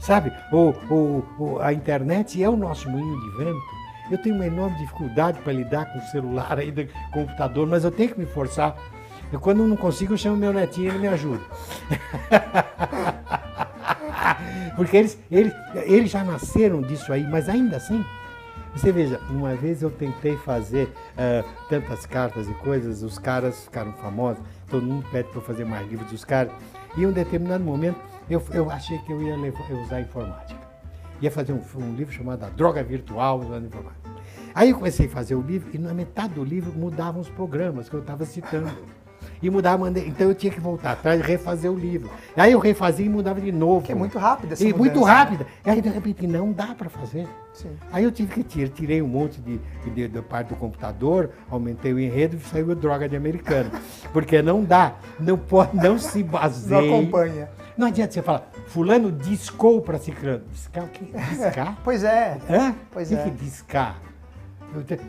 Sabe, 0.00 0.32
o, 0.50 0.70
o, 0.92 1.24
o, 1.38 1.58
a 1.60 1.72
internet 1.72 2.42
é 2.42 2.48
o 2.48 2.56
nosso 2.56 2.90
moinho 2.90 3.20
de 3.20 3.30
vento. 3.36 3.60
Eu 4.10 4.18
tenho 4.18 4.34
uma 4.34 4.46
enorme 4.46 4.76
dificuldade 4.78 5.38
para 5.38 5.52
lidar 5.52 5.84
com 5.92 6.00
o 6.00 6.02
celular 6.02 6.56
do 6.56 6.88
computador, 7.12 7.68
mas 7.68 7.84
eu 7.84 7.92
tenho 7.92 8.12
que 8.12 8.18
me 8.18 8.26
forçar. 8.26 8.76
E 9.32 9.38
quando 9.38 9.60
eu 9.60 9.68
não 9.68 9.76
consigo, 9.76 10.14
eu 10.14 10.18
chamo 10.18 10.36
meu 10.36 10.52
netinho 10.52 10.86
e 10.86 10.88
ele 10.88 10.98
me 10.98 11.06
ajuda. 11.06 11.44
Porque 14.74 14.96
eles, 14.96 15.16
eles, 15.30 15.52
eles 15.84 16.10
já 16.10 16.24
nasceram 16.24 16.82
disso 16.82 17.12
aí, 17.12 17.22
mas 17.22 17.48
ainda 17.48 17.76
assim, 17.76 18.04
você 18.74 18.90
veja, 18.90 19.20
uma 19.30 19.54
vez 19.54 19.80
eu 19.80 19.92
tentei 19.92 20.36
fazer 20.38 20.88
uh, 20.88 21.48
tantas 21.68 22.04
cartas 22.04 22.48
e 22.48 22.54
coisas, 22.54 23.04
os 23.04 23.16
caras 23.16 23.62
ficaram 23.62 23.92
famosos, 23.92 24.42
todo 24.68 24.84
mundo 24.84 25.06
pede 25.12 25.28
para 25.28 25.38
eu 25.38 25.42
fazer 25.42 25.64
mais 25.64 25.88
livros 25.88 26.10
dos 26.10 26.24
caras. 26.24 26.50
E 26.96 27.02
em 27.02 27.06
um 27.06 27.12
determinado 27.12 27.62
momento 27.62 28.09
eu, 28.30 28.42
eu 28.52 28.70
achei 28.70 28.96
que 28.98 29.12
eu 29.12 29.20
ia 29.20 29.36
levar, 29.36 29.68
usar 29.72 30.00
informática. 30.00 30.60
Ia 31.20 31.30
fazer 31.30 31.52
um, 31.52 31.60
um, 31.76 31.94
livro 31.94 32.14
chamado 32.14 32.44
A 32.44 32.48
Droga 32.48 32.82
Virtual 32.82 33.40
usando 33.40 33.66
informática. 33.66 34.08
Aí 34.54 34.70
eu 34.70 34.76
comecei 34.76 35.06
a 35.06 35.08
fazer 35.08 35.34
o 35.34 35.42
livro 35.42 35.68
e 35.74 35.78
na 35.78 35.92
metade 35.92 36.34
do 36.34 36.44
livro 36.44 36.72
mudavam 36.72 37.20
os 37.20 37.28
programas 37.28 37.88
que 37.88 37.94
eu 37.94 38.00
estava 38.00 38.24
citando. 38.24 38.70
E 39.42 39.50
mudava, 39.50 39.88
então 39.88 40.28
eu 40.28 40.34
tinha 40.34 40.52
que 40.52 40.60
voltar 40.60 40.92
atrás 40.92 41.20
e 41.20 41.22
refazer 41.22 41.70
o 41.70 41.74
livro. 41.74 42.10
Aí 42.36 42.52
eu 42.52 42.58
refazia 42.58 43.04
e 43.04 43.08
mudava 43.08 43.40
de 43.40 43.50
novo. 43.50 43.84
Que 43.84 43.92
é 43.92 43.94
muito 43.94 44.18
rápida 44.18 44.52
essa 44.52 44.62
E 44.62 44.66
mudança, 44.66 44.78
muito 44.78 45.02
rápida. 45.02 45.44
Né? 45.64 45.72
Aí 45.72 45.80
de 45.80 45.88
repente 45.88 46.26
não 46.26 46.52
dá 46.52 46.74
para 46.74 46.88
fazer. 46.88 47.26
Sim. 47.52 47.70
Aí 47.90 48.04
eu 48.04 48.12
tive 48.12 48.32
que 48.32 48.44
tirar, 48.44 48.68
tirei 48.68 49.02
um 49.02 49.08
monte 49.08 49.40
de, 49.40 49.58
de, 49.94 50.08
de, 50.08 50.22
parte 50.22 50.48
do 50.48 50.56
computador, 50.56 51.30
aumentei 51.50 51.92
o 51.92 51.98
enredo 51.98 52.36
e 52.36 52.40
saiu 52.40 52.70
a 52.70 52.74
droga 52.74 53.08
de 53.08 53.16
americano. 53.16 53.70
Porque 54.12 54.40
não 54.42 54.62
dá, 54.62 54.94
não 55.18 55.36
pode, 55.38 55.74
não 55.76 55.98
se 55.98 56.22
baseia. 56.22 56.82
Não 56.82 56.98
acompanha. 56.98 57.48
Não 57.80 57.86
adianta 57.86 58.12
você 58.12 58.20
falar, 58.20 58.46
fulano 58.66 59.10
discou 59.10 59.80
para 59.80 59.98
ciclano. 59.98 60.44
Discar 60.52 60.84
o 60.84 60.88
quê? 60.88 61.06
Discar? 61.30 61.78
pois 61.82 62.04
é. 62.04 62.36
Hã? 62.50 62.74
Pois 62.90 63.10
o 63.10 63.14
é. 63.14 63.22
que 63.22 63.30
discar? 63.30 63.98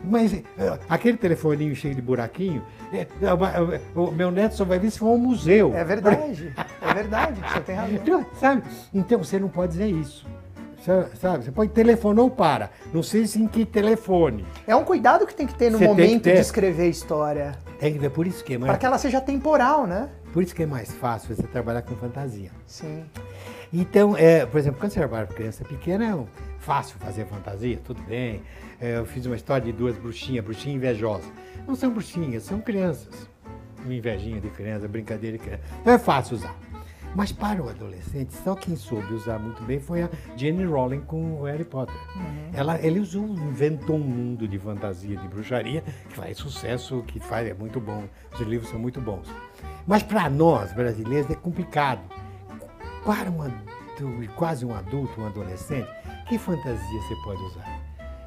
Mas 0.02 0.32
eh, 0.32 0.42
aquele 0.88 1.18
telefoninho 1.18 1.76
cheio 1.76 1.94
de 1.94 2.00
buraquinho, 2.00 2.64
é 2.90 3.06
o 3.94 4.10
meu 4.10 4.30
neto 4.30 4.54
só 4.54 4.64
vai 4.64 4.78
ver 4.78 4.90
se 4.90 4.98
for 4.98 5.10
um 5.10 5.18
museu. 5.18 5.74
É 5.76 5.84
verdade, 5.84 6.54
é 6.80 6.94
verdade, 6.94 7.42
você 7.42 7.60
tem 7.60 7.76
razão. 7.76 7.94
Então, 7.94 8.26
sabe? 8.40 8.62
Então 8.94 9.18
você 9.18 9.38
não 9.38 9.50
pode 9.50 9.72
dizer 9.72 9.88
isso. 9.88 10.26
Sabe? 11.20 11.44
Você 11.44 11.52
põe 11.52 11.68
telefonou 11.68 12.30
para. 12.30 12.70
Não 12.92 13.02
sei 13.02 13.26
se 13.26 13.40
em 13.40 13.46
que 13.46 13.66
telefone. 13.66 14.46
É 14.66 14.74
um 14.74 14.82
cuidado 14.82 15.26
que 15.26 15.34
tem 15.34 15.46
que 15.46 15.54
ter 15.54 15.70
no 15.70 15.76
Você 15.76 15.84
que 15.84 15.90
momento 15.90 16.22
ter. 16.22 16.34
de 16.36 16.40
escrever 16.40 16.84
a 16.84 16.88
história. 16.88 17.52
Tem 17.78 17.92
que 17.92 17.98
ver 17.98 18.10
por 18.10 18.26
isso 18.26 18.42
que 18.42 18.58
Para 18.58 18.66
mais, 18.66 18.78
que 18.78 18.86
ela 18.86 18.98
seja 18.98 19.20
temporal, 19.20 19.86
né? 19.86 20.08
Por 20.32 20.42
isso 20.42 20.54
que 20.54 20.62
é 20.62 20.66
mais 20.66 20.90
fácil 20.92 21.34
você 21.34 21.42
trabalhar 21.42 21.82
com 21.82 21.94
fantasia. 21.96 22.50
Sim. 22.66 23.04
Então, 23.72 24.16
é, 24.16 24.44
por 24.46 24.58
exemplo, 24.58 24.80
quando 24.80 24.92
você 24.92 25.00
trabalha 25.00 25.26
com 25.26 25.34
criança 25.34 25.64
pequena, 25.64 26.04
é 26.04 26.26
fácil 26.58 26.98
fazer 26.98 27.26
fantasia, 27.26 27.78
tudo 27.84 28.02
bem. 28.02 28.42
É, 28.80 28.98
eu 28.98 29.06
fiz 29.06 29.26
uma 29.26 29.36
história 29.36 29.64
de 29.64 29.72
duas 29.72 29.96
bruxinhas, 29.96 30.44
bruxinha 30.44 30.74
invejosa. 30.74 31.30
Não 31.66 31.74
são 31.74 31.90
bruxinhas, 31.90 32.42
são 32.42 32.60
crianças. 32.60 33.28
Uma 33.84 33.94
invejinha 33.94 34.40
de 34.40 34.48
criança, 34.50 34.88
brincadeira 34.88 35.36
de 35.36 35.44
criança. 35.44 35.62
Então 35.80 35.92
é 35.92 35.98
fácil 35.98 36.36
usar. 36.36 36.56
Mas 37.14 37.30
para 37.30 37.62
o 37.62 37.68
adolescente, 37.68 38.32
só 38.32 38.54
quem 38.54 38.74
soube 38.74 39.12
usar 39.12 39.38
muito 39.38 39.62
bem 39.64 39.78
foi 39.78 40.02
a 40.02 40.10
Jane 40.34 40.64
Rowling 40.64 41.00
com 41.00 41.40
o 41.40 41.44
Harry 41.44 41.64
Potter. 41.64 41.94
Ela, 42.54 42.80
ele 42.80 43.00
usou, 43.00 43.26
inventou 43.26 43.96
um 43.96 44.00
mundo 44.00 44.48
de 44.48 44.58
fantasia, 44.58 45.16
de 45.16 45.28
bruxaria, 45.28 45.82
que 46.08 46.16
faz 46.16 46.38
sucesso, 46.38 47.02
que 47.06 47.20
faz, 47.20 47.46
é 47.46 47.54
muito 47.54 47.78
bom. 47.80 48.04
Os 48.32 48.40
livros 48.40 48.70
são 48.70 48.78
muito 48.78 49.00
bons. 49.00 49.28
Mas 49.86 50.02
para 50.02 50.28
nós, 50.30 50.72
brasileiros, 50.72 51.30
é 51.30 51.34
complicado. 51.34 52.00
Para 53.04 53.30
um 53.30 53.50
quase 54.36 54.64
um 54.64 54.74
adulto, 54.74 55.20
um 55.20 55.26
adolescente, 55.26 55.88
que 56.28 56.38
fantasia 56.38 57.00
você 57.02 57.14
pode 57.24 57.42
usar? 57.42 57.80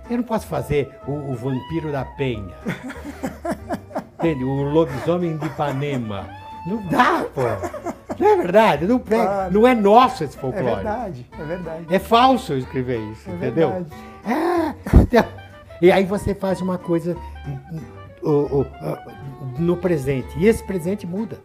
Eu 0.09 0.17
não 0.17 0.23
posso 0.23 0.45
fazer 0.47 0.93
o, 1.07 1.11
o 1.11 1.35
vampiro 1.35 1.91
da 1.91 2.05
penha. 2.05 2.53
Entende? 4.19 4.43
O 4.43 4.63
lobisomem 4.63 5.37
de 5.37 5.45
Ipanema. 5.47 6.27
Não 6.67 6.77
dá, 6.87 7.25
pô. 7.33 7.41
Não 8.17 8.27
é 8.27 8.37
verdade? 8.37 8.85
Não, 8.85 8.97
pega, 8.99 9.23
Claro. 9.25 9.53
não 9.53 9.67
é 9.67 9.75
nosso 9.75 10.23
esse 10.23 10.37
É 10.37 10.39
folclore. 10.39 10.75
verdade, 10.75 11.25
é 11.37 11.43
verdade. 11.43 11.85
É 11.89 11.99
falso 11.99 12.53
eu 12.53 12.59
escrever 12.59 12.99
isso, 13.11 13.29
É 13.29 13.33
entendeu? 13.33 13.69
verdade. 13.71 13.93
Ah, 14.25 14.73
então, 15.01 15.25
e 15.81 15.91
aí 15.91 16.05
você 16.05 16.33
faz 16.33 16.61
uma 16.61 16.77
coisa 16.77 17.15
no 19.59 19.77
presente. 19.77 20.27
E 20.37 20.47
esse 20.47 20.63
presente 20.63 21.05
muda. 21.07 21.39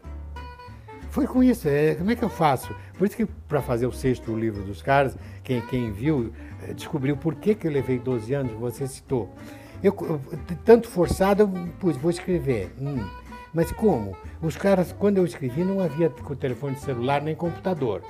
Foi 1.11 1.27
com 1.27 1.43
isso. 1.43 1.69
É, 1.69 1.95
como 1.97 2.11
é 2.11 2.15
que 2.17 2.23
eu 2.23 2.29
faço? 2.29 2.75
Por 2.97 3.07
isso 3.07 3.17
que 3.17 3.27
para 3.27 3.61
fazer 3.61 3.87
o 3.87 3.93
sexto 3.93 4.35
livro 4.37 4.63
dos 4.63 4.81
caras, 4.81 5.17
quem, 5.43 5.61
quem 5.63 5.91
viu, 5.91 6.33
eh, 6.69 6.73
descobriu 6.73 7.17
por 7.17 7.35
que, 7.35 7.55
que 7.55 7.67
eu 7.67 7.73
levei 7.73 7.99
12 7.99 8.33
anos, 8.33 8.53
você 8.53 8.87
citou. 8.87 9.35
Eu, 9.83 9.95
eu- 10.03 10.21
tanto 10.65 10.89
forçado, 10.89 11.43
eu 11.43 11.49
pus, 11.81 11.97
vou 11.97 12.11
escrever. 12.11 12.73
Hum, 12.81 13.05
mas 13.53 13.73
como? 13.73 14.17
Os 14.41 14.57
caras, 14.57 14.93
quando 14.93 15.19
eu 15.19 15.25
escrevi, 15.25 15.65
não 15.65 15.81
havia 15.81 16.11
telefone 16.39 16.77
celular 16.77 17.21
nem 17.23 17.35
computador. 17.35 18.03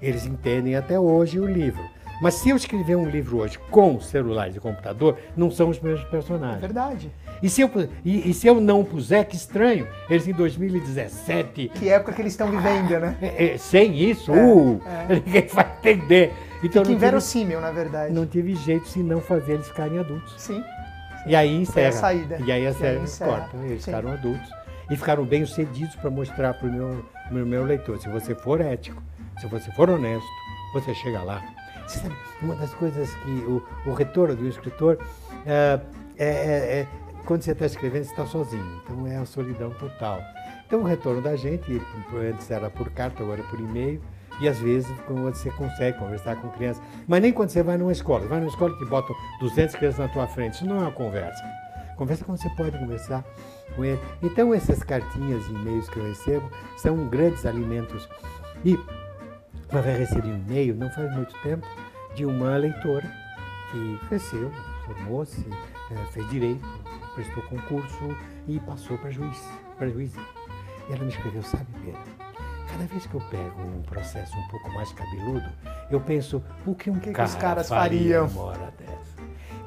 Eles 0.00 0.24
entendem 0.24 0.74
até 0.76 0.98
hoje 0.98 1.38
o 1.38 1.44
livro. 1.46 1.82
Mas 2.20 2.34
se 2.34 2.48
eu 2.50 2.56
escrever 2.56 2.96
um 2.96 3.08
livro 3.08 3.38
hoje 3.38 3.58
com 3.70 4.00
celulares 4.00 4.56
e 4.56 4.60
computador, 4.60 5.16
não 5.36 5.50
são 5.50 5.68
os 5.68 5.78
mesmos 5.80 6.04
É 6.06 6.10
personagens. 6.10 6.60
verdade. 6.60 7.12
E 7.42 7.48
se, 7.48 7.60
eu, 7.60 7.70
e, 8.04 8.30
e 8.30 8.34
se 8.34 8.46
eu 8.48 8.60
não 8.60 8.84
puser, 8.84 9.24
que 9.26 9.36
estranho, 9.36 9.86
eles 10.10 10.26
em 10.26 10.32
2017, 10.32 11.70
Que 11.74 11.88
época 11.88 12.12
que 12.12 12.22
eles 12.22 12.32
estão 12.32 12.50
vivendo, 12.50 12.98
né? 12.98 13.16
é, 13.22 13.54
é, 13.54 13.58
sem 13.58 13.94
isso, 13.96 14.32
É, 14.32 14.44
uh, 14.44 14.80
é. 15.08 15.14
ninguém 15.24 15.46
vai 15.46 15.72
entender. 15.78 16.32
Então 16.62 16.82
tive, 16.82 16.94
inverossímil, 16.96 17.60
na 17.60 17.70
verdade. 17.70 18.12
não 18.12 18.26
tive 18.26 18.56
jeito 18.56 18.88
se 18.88 18.98
não 18.98 19.20
fazer 19.20 19.52
eles 19.54 19.68
ficarem 19.68 19.98
adultos. 19.98 20.34
Sim. 20.38 20.62
E 21.26 21.36
aí 21.36 21.54
encerra. 21.54 21.92
saída. 21.92 22.38
E 22.44 22.50
aí 22.50 22.66
a 22.66 22.72
série 22.72 22.98
corta. 23.18 23.56
Eles 23.58 23.82
Sim. 23.82 23.90
ficaram 23.92 24.12
adultos. 24.12 24.50
E 24.90 24.96
ficaram 24.96 25.24
bem 25.24 25.44
sucedidos 25.44 25.94
para 25.96 26.08
mostrar 26.10 26.54
para 26.54 26.66
o 26.66 26.72
meu, 26.72 27.04
meu, 27.30 27.46
meu 27.46 27.64
leitor. 27.64 27.98
Se 27.98 28.08
você 28.08 28.34
for 28.34 28.60
ético, 28.60 29.02
se 29.38 29.46
você 29.46 29.70
for 29.72 29.90
honesto, 29.90 30.26
você 30.72 30.94
chega 30.94 31.22
lá. 31.22 31.44
Sabe, 31.88 32.14
uma 32.42 32.54
das 32.54 32.72
coisas 32.74 33.12
que 33.14 33.30
o, 33.46 33.62
o 33.86 33.92
retorno 33.94 34.36
do 34.36 34.46
escritor 34.46 34.98
é, 35.46 35.80
é- 36.18 36.26
é- 36.26 36.80
é 36.80 36.86
quando 37.24 37.42
você 37.42 37.52
está 37.52 37.66
escrevendo, 37.66 38.04
você 38.04 38.10
está 38.10 38.26
sozinho. 38.26 38.80
Então 38.84 39.06
é 39.06 39.16
a 39.16 39.24
solidão 39.26 39.70
total. 39.72 40.20
Então 40.66 40.80
o 40.80 40.84
retorno 40.84 41.20
da 41.22 41.34
gente, 41.36 41.80
antes 42.14 42.50
era 42.50 42.68
por 42.70 42.90
carta, 42.90 43.22
agora 43.22 43.40
é 43.40 43.44
por 43.44 43.58
e-mail. 43.58 44.00
E 44.40 44.48
às 44.48 44.58
vezes 44.60 44.88
você 45.08 45.50
consegue 45.50 45.98
conversar 45.98 46.36
com 46.36 46.48
crianças. 46.50 46.82
Mas 47.08 47.20
nem 47.20 47.32
quando 47.32 47.48
você 47.50 47.62
vai 47.62 47.76
numa 47.76 47.90
escola. 47.90 48.24
Vai 48.26 48.38
numa 48.38 48.48
escola 48.50 48.76
que 48.78 48.84
botam 48.84 49.14
200 49.40 49.74
crianças 49.74 49.98
na 49.98 50.08
tua 50.08 50.26
frente. 50.28 50.54
Isso 50.54 50.66
não 50.66 50.76
é 50.76 50.80
uma 50.82 50.92
conversa. 50.92 51.42
Conversa 51.96 52.24
quando 52.24 52.38
você 52.38 52.48
pode 52.50 52.78
conversar 52.78 53.24
com 53.74 53.84
ele. 53.84 54.00
Então 54.22 54.54
essas 54.54 54.82
cartinhas 54.84 55.44
e 55.48 55.50
e-mails 55.52 55.88
que 55.88 55.98
eu 55.98 56.04
recebo 56.06 56.48
são 56.76 57.08
grandes 57.08 57.44
alimentos. 57.44 58.08
E 58.64 58.78
uma 59.70 59.82
vez 59.82 59.98
recebi 59.98 60.28
um 60.28 60.36
e-mail, 60.36 60.74
não 60.74 60.90
faz 60.90 61.14
muito 61.14 61.34
tempo, 61.42 61.66
de 62.14 62.24
uma 62.24 62.56
leitora 62.56 63.10
que 63.70 63.98
cresceu, 64.08 64.50
formou-se, 64.86 65.46
eh, 65.90 66.04
fez 66.12 66.28
direito, 66.30 66.66
prestou 67.14 67.42
concurso 67.44 68.16
e 68.46 68.58
passou 68.60 68.96
para 68.98 69.10
juiz, 69.10 69.42
para 69.76 69.88
juíza. 69.88 70.18
E 70.88 70.92
ela 70.92 71.04
me 71.04 71.10
escreveu, 71.10 71.42
sabe, 71.42 71.66
Pedro, 71.84 72.00
cada 72.70 72.84
vez 72.86 73.06
que 73.06 73.14
eu 73.14 73.20
pego 73.30 73.60
um 73.60 73.82
processo 73.82 74.34
um 74.36 74.48
pouco 74.48 74.70
mais 74.72 74.90
cabeludo, 74.92 75.48
eu 75.90 76.00
penso, 76.00 76.42
o 76.66 76.74
que 76.74 76.90
um 76.90 76.98
que 76.98 77.12
cara 77.12 77.28
os 77.28 77.34
caras 77.34 77.68
faria 77.68 78.26
fariam? 78.26 78.26
uma 78.26 78.52
dessa? 78.78 79.18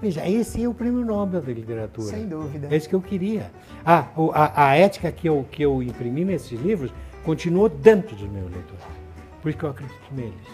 Veja, 0.01 0.27
esse 0.27 0.63
é 0.63 0.67
o 0.67 0.73
prêmio 0.73 1.05
Nobel 1.05 1.41
da 1.41 1.51
literatura. 1.51 2.07
Sem 2.07 2.27
dúvida. 2.27 2.67
É 2.71 2.75
isso 2.75 2.89
que 2.89 2.95
eu 2.95 3.01
queria. 3.01 3.51
Ah, 3.85 4.07
a, 4.33 4.69
a 4.69 4.75
ética 4.75 5.11
que 5.11 5.29
eu, 5.29 5.45
que 5.51 5.61
eu 5.61 5.83
imprimi 5.83 6.25
nesses 6.25 6.59
livros 6.59 6.91
continuou 7.23 7.69
dentro 7.69 8.15
dos 8.15 8.27
meus 8.27 8.51
leitores. 8.51 9.00
Por 9.41 9.49
isso 9.49 9.57
que 9.57 9.63
eu 9.65 9.69
acredito 9.69 9.99
neles. 10.11 10.47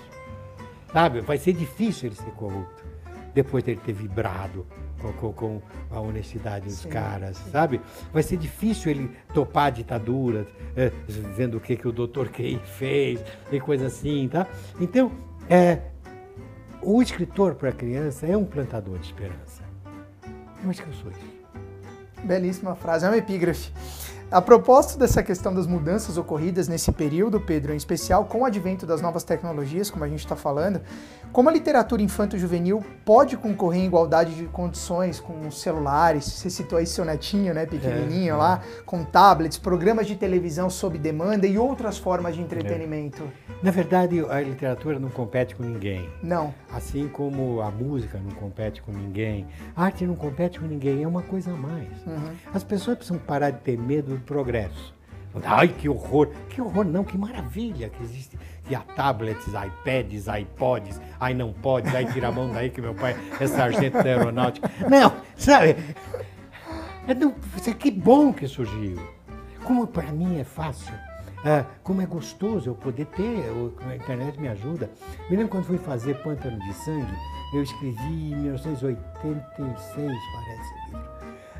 Sabe? 0.91 1.21
Vai 1.21 1.37
ser 1.37 1.53
difícil 1.53 2.07
ele 2.09 2.15
ser 2.15 2.31
corrupto 2.31 2.85
depois 3.33 3.63
dele 3.63 3.79
ter 3.85 3.93
vibrado 3.93 4.65
com, 4.99 5.13
com- 5.13 5.33
com 5.33 5.61
a 5.91 5.99
honestidade 5.99 6.65
dos 6.65 6.79
Sim, 6.79 6.89
caras, 6.89 7.37
sabe? 7.51 7.79
Vai 8.11 8.23
ser 8.23 8.35
difícil 8.37 8.89
ele 8.89 9.11
topar 9.31 9.65
a 9.67 9.69
ditadura, 9.69 10.47
eh, 10.75 10.91
vendo 11.35 11.57
o 11.57 11.59
que, 11.59 11.75
que 11.75 11.87
o 11.87 11.91
doutor 11.91 12.29
Key 12.29 12.59
fez 12.65 13.19
e 13.51 13.59
coisa 13.59 13.87
assim, 13.87 14.27
tá? 14.27 14.47
Então, 14.81 15.11
é, 15.47 15.81
o 16.81 16.99
escritor 16.99 17.53
para 17.53 17.69
a 17.69 17.73
criança 17.73 18.25
é 18.25 18.35
um 18.35 18.45
plantador 18.45 18.97
de 18.97 19.05
esperança. 19.05 19.61
Eu 20.63 20.69
acho 20.71 20.81
que 20.81 20.89
eu 20.89 20.93
sou 20.95 21.11
isso. 21.11 22.25
Belíssima 22.25 22.75
frase, 22.75 23.05
é 23.05 23.09
uma 23.09 23.17
epígrafe. 23.17 23.71
A 24.29 24.41
propósito 24.41 24.99
dessa 24.99 25.23
questão 25.23 25.53
das 25.53 25.65
mudanças 25.65 26.17
ocorridas 26.17 26.67
nesse 26.67 26.91
período, 26.91 27.39
Pedro, 27.39 27.71
em 27.71 27.77
especial 27.77 28.25
com 28.25 28.41
o 28.41 28.45
advento 28.45 28.85
das 28.85 29.01
novas 29.01 29.23
tecnologias, 29.23 29.89
como 29.89 30.03
a 30.03 30.07
gente 30.09 30.19
está 30.19 30.35
falando, 30.35 30.81
como 31.31 31.47
a 31.47 31.51
literatura 31.51 32.01
infanto-juvenil 32.01 32.83
pode 33.05 33.37
concorrer 33.37 33.83
em 33.83 33.85
igualdade 33.85 34.35
de 34.35 34.43
condições 34.47 35.21
com 35.21 35.47
os 35.47 35.61
celulares? 35.61 36.25
Você 36.25 36.49
citou 36.49 36.77
aí 36.77 36.85
seu 36.85 37.05
netinho, 37.05 37.53
né, 37.53 37.65
pequenininho 37.65 38.33
É, 38.33 38.35
é. 38.35 38.35
lá, 38.35 38.61
com 38.85 39.01
tablets, 39.01 39.57
programas 39.57 40.05
de 40.05 40.17
televisão 40.17 40.69
sob 40.69 40.97
demanda 40.97 41.47
e 41.47 41.57
outras 41.57 41.97
formas 41.97 42.35
de 42.35 42.41
entretenimento. 42.41 43.23
Na 43.63 43.71
verdade, 43.71 44.25
a 44.29 44.41
literatura 44.41 44.99
não 44.99 45.09
compete 45.09 45.55
com 45.55 45.63
ninguém. 45.63 46.09
Não, 46.21 46.53
Assim 46.73 47.07
como 47.07 47.61
a 47.61 47.71
música 47.71 48.19
não 48.19 48.31
compete 48.31 48.81
com 48.81 48.91
ninguém, 48.91 49.47
a 49.75 49.85
arte 49.85 50.05
não 50.05 50.15
compete 50.15 50.59
com 50.59 50.65
ninguém, 50.65 51.01
é 51.01 51.07
uma 51.07 51.21
coisa 51.23 51.51
a 51.51 51.55
mais. 51.55 51.87
Uhum. 52.05 52.35
As 52.53 52.63
pessoas 52.63 52.97
precisam 52.97 53.17
parar 53.17 53.51
de 53.51 53.61
ter 53.61 53.77
medo 53.79 54.16
do 54.17 54.23
progresso. 54.25 54.93
Ai, 55.45 55.67
que 55.67 55.87
horror! 55.87 56.29
Que 56.49 56.61
horror, 56.61 56.83
não, 56.85 57.03
que 57.03 57.17
maravilha 57.17 57.89
que 57.89 58.01
existe. 58.01 58.37
Que 58.65 58.73
há 58.73 58.79
tablets, 58.81 59.47
iPads, 59.47 60.25
iPods, 60.27 60.99
ai 61.19 61.33
não 61.33 61.53
pode, 61.53 61.95
ai 61.95 62.05
tira 62.11 62.27
a 62.29 62.31
mão 62.31 62.51
daí 62.51 62.69
que 62.69 62.81
meu 62.81 62.93
pai 62.95 63.15
é 63.39 63.47
sargento 63.47 63.97
da 63.97 64.03
aeronáutica. 64.03 64.69
Não, 64.89 65.13
sabe? 65.37 65.75
É 67.07 67.13
do- 67.13 67.31
que 67.77 67.91
bom 67.91 68.33
que 68.33 68.47
surgiu. 68.47 68.99
Como 69.63 69.85
para 69.87 70.11
mim 70.11 70.39
é 70.39 70.43
fácil, 70.43 70.93
ah, 71.45 71.63
como 71.83 72.01
é 72.01 72.05
gostoso 72.05 72.69
eu 72.69 72.75
poder 72.75 73.05
ter, 73.05 73.43
a 73.89 73.95
internet 73.95 74.39
me 74.39 74.47
ajuda. 74.49 74.89
Me 75.29 75.35
lembro 75.37 75.49
quando 75.49 75.65
fui 75.65 75.77
fazer 75.77 76.15
Pântano 76.23 76.57
de 76.59 76.73
Sangue, 76.73 77.13
eu 77.53 77.61
escrevi 77.63 78.31
em 78.33 78.35
1986, 78.35 80.11
parece. 80.33 80.73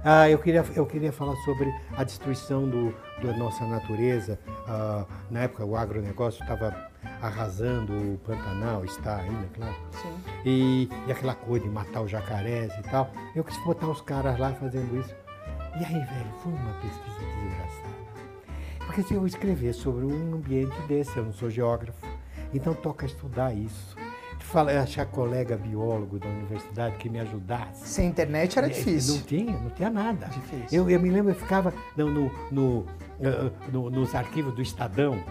Ah, 0.09 0.29
eu, 0.29 0.39
queria, 0.39 0.63
eu 0.73 0.85
queria 0.85 1.11
falar 1.11 1.35
sobre 1.43 1.69
a 1.97 2.01
destruição 2.01 2.65
do, 2.65 2.95
da 3.21 3.35
nossa 3.35 3.65
natureza. 3.65 4.39
Ah, 4.65 5.05
na 5.29 5.41
época 5.41 5.65
o 5.65 5.75
agronegócio 5.75 6.41
estava 6.41 6.73
arrasando 7.21 7.91
o 7.91 8.17
Pantanal, 8.19 8.85
está 8.85 9.17
ainda, 9.17 9.49
claro. 9.53 9.75
sim. 9.91 10.17
E, 10.45 10.89
e 11.05 11.11
aquela 11.11 11.35
coisa 11.35 11.65
de 11.65 11.69
matar 11.69 12.03
os 12.03 12.09
jacarés 12.09 12.71
e 12.79 12.83
tal. 12.83 13.11
Eu 13.35 13.43
quis 13.43 13.61
botar 13.65 13.89
os 13.89 13.99
caras 13.99 14.39
lá 14.39 14.53
fazendo 14.53 14.97
isso. 14.97 15.13
E 15.77 15.83
aí, 15.83 15.99
velho, 16.05 16.33
foi 16.41 16.53
uma 16.53 16.73
pesquisa 16.75 17.19
desgraçada. 17.43 17.97
Porque 18.85 19.03
se 19.03 19.13
eu 19.13 19.27
escrever 19.27 19.73
sobre 19.73 20.05
um 20.05 20.35
ambiente 20.35 20.79
desse, 20.87 21.17
eu 21.17 21.25
não 21.25 21.33
sou 21.33 21.49
geógrafo, 21.49 22.07
então 22.53 22.73
toca 22.73 23.05
estudar 23.05 23.53
isso. 23.53 23.97
Fala, 24.47 24.71
achar 24.79 25.05
colega 25.05 25.57
biólogo 25.57 26.17
da 26.19 26.27
universidade 26.27 26.95
que 26.95 27.09
me 27.09 27.19
ajudasse. 27.19 27.85
Sem 27.85 28.07
internet 28.07 28.57
era 28.57 28.69
difícil. 28.69 29.15
Não 29.15 29.21
tinha, 29.23 29.51
não 29.59 29.69
tinha 29.71 29.89
nada. 29.89 30.27
Difícil. 30.27 30.67
Eu, 30.85 30.89
eu 30.89 30.99
me 31.01 31.09
lembro, 31.09 31.31
eu 31.31 31.35
ficava 31.35 31.73
no, 31.97 32.09
no- 32.09 32.31
no, 32.49 32.85
ah, 33.21 33.51
no- 33.71 33.89
nos 33.89 34.15
arquivos 34.15 34.53
do 34.55 34.61
Estadão, 34.61 35.21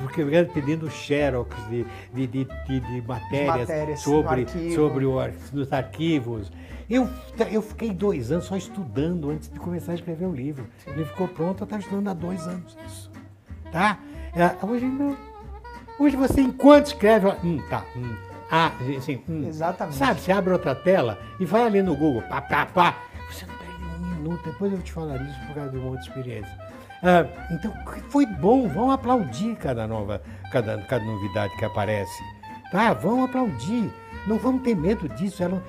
porque 0.00 0.24
pedindo 0.54 0.88
xerox 0.90 1.54
de, 1.68 1.84
de, 2.14 2.26
de, 2.26 2.44
de, 2.66 2.80
de 2.80 3.02
matérias, 3.06 3.56
matérias 3.58 4.00
sobre, 4.00 4.40
arquivo. 4.40 4.74
sobre 4.74 5.04
o, 5.04 5.18
nos 5.52 5.70
arquivos. 5.70 6.50
Eu, 6.88 7.06
eu 7.50 7.60
fiquei 7.60 7.90
dois 7.92 8.32
anos 8.32 8.46
só 8.46 8.56
estudando 8.56 9.28
antes 9.28 9.50
de 9.50 9.58
começar 9.60 9.92
a 9.92 9.94
escrever 9.94 10.24
o 10.24 10.32
livro. 10.32 10.66
Ele 10.86 11.04
ficou 11.04 11.28
pronto, 11.28 11.60
eu 11.60 11.64
estava 11.64 11.82
estudando 11.82 12.08
há 12.08 12.14
dois 12.14 12.46
anos 12.46 12.74
isso. 12.86 13.10
Tá? 13.70 13.98
É, 14.34 14.64
hoje 14.64 14.86
não. 14.86 15.14
Hoje 16.00 16.16
você, 16.16 16.40
enquanto 16.40 16.86
escreve, 16.86 17.26
hum, 17.44 17.60
tá, 17.68 17.84
hum, 17.94 18.14
ah, 18.50 18.72
assim, 18.96 19.22
hum. 19.28 19.44
Exatamente. 19.46 19.96
Sabe, 19.96 20.20
você 20.20 20.32
abre 20.32 20.52
outra 20.52 20.74
tela 20.74 21.18
e 21.38 21.44
vai 21.44 21.62
ali 21.62 21.82
no 21.82 21.94
Google, 21.96 22.22
pá, 22.22 22.40
pá, 22.40 22.66
pá. 22.66 22.96
Você 23.30 23.44
não 23.46 23.54
perde 23.56 23.84
um 23.84 24.14
minuto, 24.16 24.42
depois 24.44 24.70
eu 24.72 24.78
vou 24.78 24.84
te 24.84 24.92
falar 24.92 25.16
isso 25.22 25.38
por 25.46 25.54
causa 25.54 25.70
de 25.70 25.76
uma 25.76 25.86
outra 25.90 26.02
experiência. 26.02 26.68
Ah, 27.02 27.26
então, 27.50 27.72
foi 28.08 28.26
bom, 28.26 28.66
vão 28.68 28.90
aplaudir 28.90 29.54
cada 29.56 29.86
nova, 29.86 30.20
cada, 30.50 30.78
cada 30.82 31.04
novidade 31.04 31.54
que 31.56 31.64
aparece. 31.64 32.22
Tá? 32.72 32.92
Vão 32.92 33.24
aplaudir. 33.24 33.92
Não 34.26 34.36
vamos 34.38 34.62
ter 34.62 34.74
medo 34.74 35.08
disso. 35.10 35.42
Ela, 35.42 35.62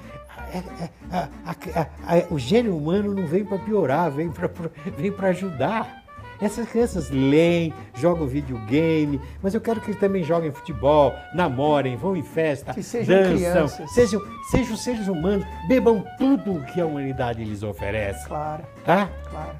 é- 0.54 0.58
é- 0.84 0.89
a- 1.12 1.30
a- 1.46 1.82
a- 2.18 2.34
o 2.34 2.39
gênio 2.39 2.76
humano 2.76 3.13
não 3.13 3.28
vem 3.28 3.46
para 3.46 3.58
piorar, 3.60 4.10
vem 4.12 4.30
para 4.32 4.50
vem 4.98 5.12
para 5.12 5.30
ajudar. 5.30 5.98
Essas 6.41 6.69
crianças 6.69 7.10
leem, 7.10 7.73
jogam 7.93 8.25
videogame, 8.25 9.19
mas 9.43 9.54
eu 9.54 9.60
quero 9.62 9.82
que 9.82 9.91
eles 9.91 9.99
também 9.99 10.23
joguem 10.23 10.52
futebol, 10.52 11.13
namorem, 11.34 11.97
vão 11.97 12.15
em 12.15 12.23
festa, 12.23 12.73
Que 12.73 12.82
sejam 12.82 13.13
dançam, 13.15 13.36
crianças. 13.36 13.91
sejam, 13.91 14.21
sejam 14.49 14.78
seres 14.78 15.08
humanos, 15.08 15.45
bebam 15.67 16.04
tudo 16.17 16.63
que 16.71 16.80
a 16.80 16.86
humanidade 16.86 17.43
lhes 17.43 17.62
oferece, 17.62 18.25
Claro, 18.28 18.63
tá? 18.86 19.10
claro. 19.30 19.56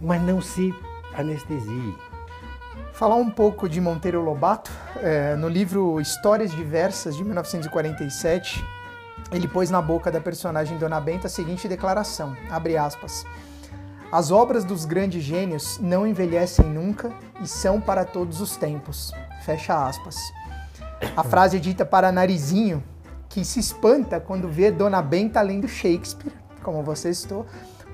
Mas 0.00 0.22
não 0.22 0.40
se 0.40 0.74
anestesie. 1.14 1.94
Falar 2.92 3.16
um 3.16 3.28
pouco 3.30 3.68
de 3.68 3.78
Monteiro 3.78 4.22
Lobato, 4.22 4.70
é, 5.02 5.34
no 5.36 5.48
livro 5.48 6.00
Histórias 6.00 6.50
Diversas, 6.50 7.14
de 7.14 7.22
1947, 7.24 8.64
ele 9.32 9.46
pôs 9.48 9.68
na 9.70 9.82
boca 9.82 10.10
da 10.10 10.20
personagem 10.20 10.78
Dona 10.78 10.98
Benta 11.00 11.26
a 11.26 11.30
seguinte 11.30 11.68
declaração, 11.68 12.34
abre 12.50 12.76
aspas, 12.78 13.26
As 14.16 14.30
obras 14.30 14.64
dos 14.64 14.86
grandes 14.86 15.22
gênios 15.22 15.78
não 15.78 16.06
envelhecem 16.06 16.64
nunca 16.64 17.12
e 17.42 17.46
são 17.46 17.78
para 17.78 18.02
todos 18.02 18.40
os 18.40 18.56
tempos, 18.56 19.12
fecha 19.44 19.86
aspas. 19.86 20.16
A 21.14 21.22
frase 21.22 21.58
é 21.58 21.60
dita 21.60 21.84
para 21.84 22.10
Narizinho, 22.10 22.82
que 23.28 23.44
se 23.44 23.60
espanta 23.60 24.18
quando 24.18 24.48
vê 24.48 24.70
Dona 24.70 25.02
Benta 25.02 25.42
lendo 25.42 25.68
Shakespeare, 25.68 26.32
como 26.62 26.82
você 26.82 27.12
citou, 27.12 27.44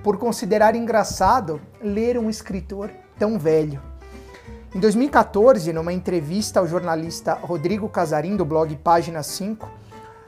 por 0.04 0.16
considerar 0.16 0.76
engraçado 0.76 1.61
ler 1.82 2.16
um 2.16 2.30
escritor 2.30 2.88
tão 3.18 3.37
velho. 3.37 3.82
Em 4.72 4.78
2014, 4.78 5.72
numa 5.72 5.92
entrevista 5.92 6.61
ao 6.61 6.68
jornalista 6.68 7.35
Rodrigo 7.35 7.88
Casarim, 7.88 8.37
do 8.37 8.44
blog 8.44 8.76
Página 8.76 9.24
5, 9.24 9.68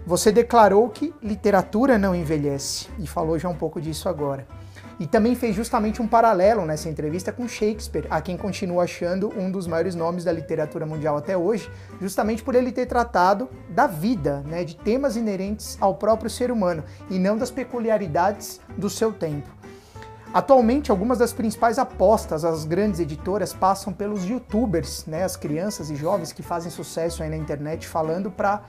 você 0.04 0.32
declarou 0.32 0.88
que 0.88 1.14
literatura 1.22 1.96
não 1.96 2.16
envelhece, 2.16 2.88
e 2.98 3.06
falou 3.06 3.38
já 3.38 3.48
um 3.48 3.54
pouco 3.54 3.80
disso 3.80 4.08
agora. 4.08 4.44
E 4.98 5.06
também 5.06 5.34
fez 5.34 5.56
justamente 5.56 6.00
um 6.00 6.06
paralelo 6.06 6.64
nessa 6.64 6.88
entrevista 6.88 7.32
com 7.32 7.48
Shakespeare, 7.48 8.06
a 8.08 8.20
quem 8.20 8.36
continua 8.36 8.84
achando 8.84 9.32
um 9.36 9.50
dos 9.50 9.66
maiores 9.66 9.94
nomes 9.94 10.22
da 10.24 10.30
literatura 10.30 10.86
mundial 10.86 11.16
até 11.16 11.36
hoje, 11.36 11.68
justamente 12.00 12.44
por 12.44 12.54
ele 12.54 12.70
ter 12.70 12.86
tratado 12.86 13.48
da 13.68 13.86
vida, 13.86 14.44
né, 14.46 14.62
de 14.62 14.76
temas 14.76 15.16
inerentes 15.16 15.76
ao 15.80 15.96
próprio 15.96 16.30
ser 16.30 16.50
humano, 16.50 16.84
e 17.10 17.18
não 17.18 17.36
das 17.36 17.50
peculiaridades 17.50 18.60
do 18.76 18.88
seu 18.88 19.12
tempo. 19.12 19.50
Atualmente, 20.32 20.90
algumas 20.90 21.18
das 21.18 21.32
principais 21.32 21.78
apostas 21.78 22.44
às 22.44 22.64
grandes 22.64 22.98
editoras 22.98 23.52
passam 23.52 23.92
pelos 23.92 24.24
youtubers, 24.24 25.06
né, 25.06 25.22
as 25.22 25.36
crianças 25.36 25.90
e 25.90 25.96
jovens 25.96 26.32
que 26.32 26.42
fazem 26.42 26.72
sucesso 26.72 27.22
aí 27.22 27.30
na 27.30 27.36
internet 27.36 27.86
falando 27.86 28.30
para 28.30 28.62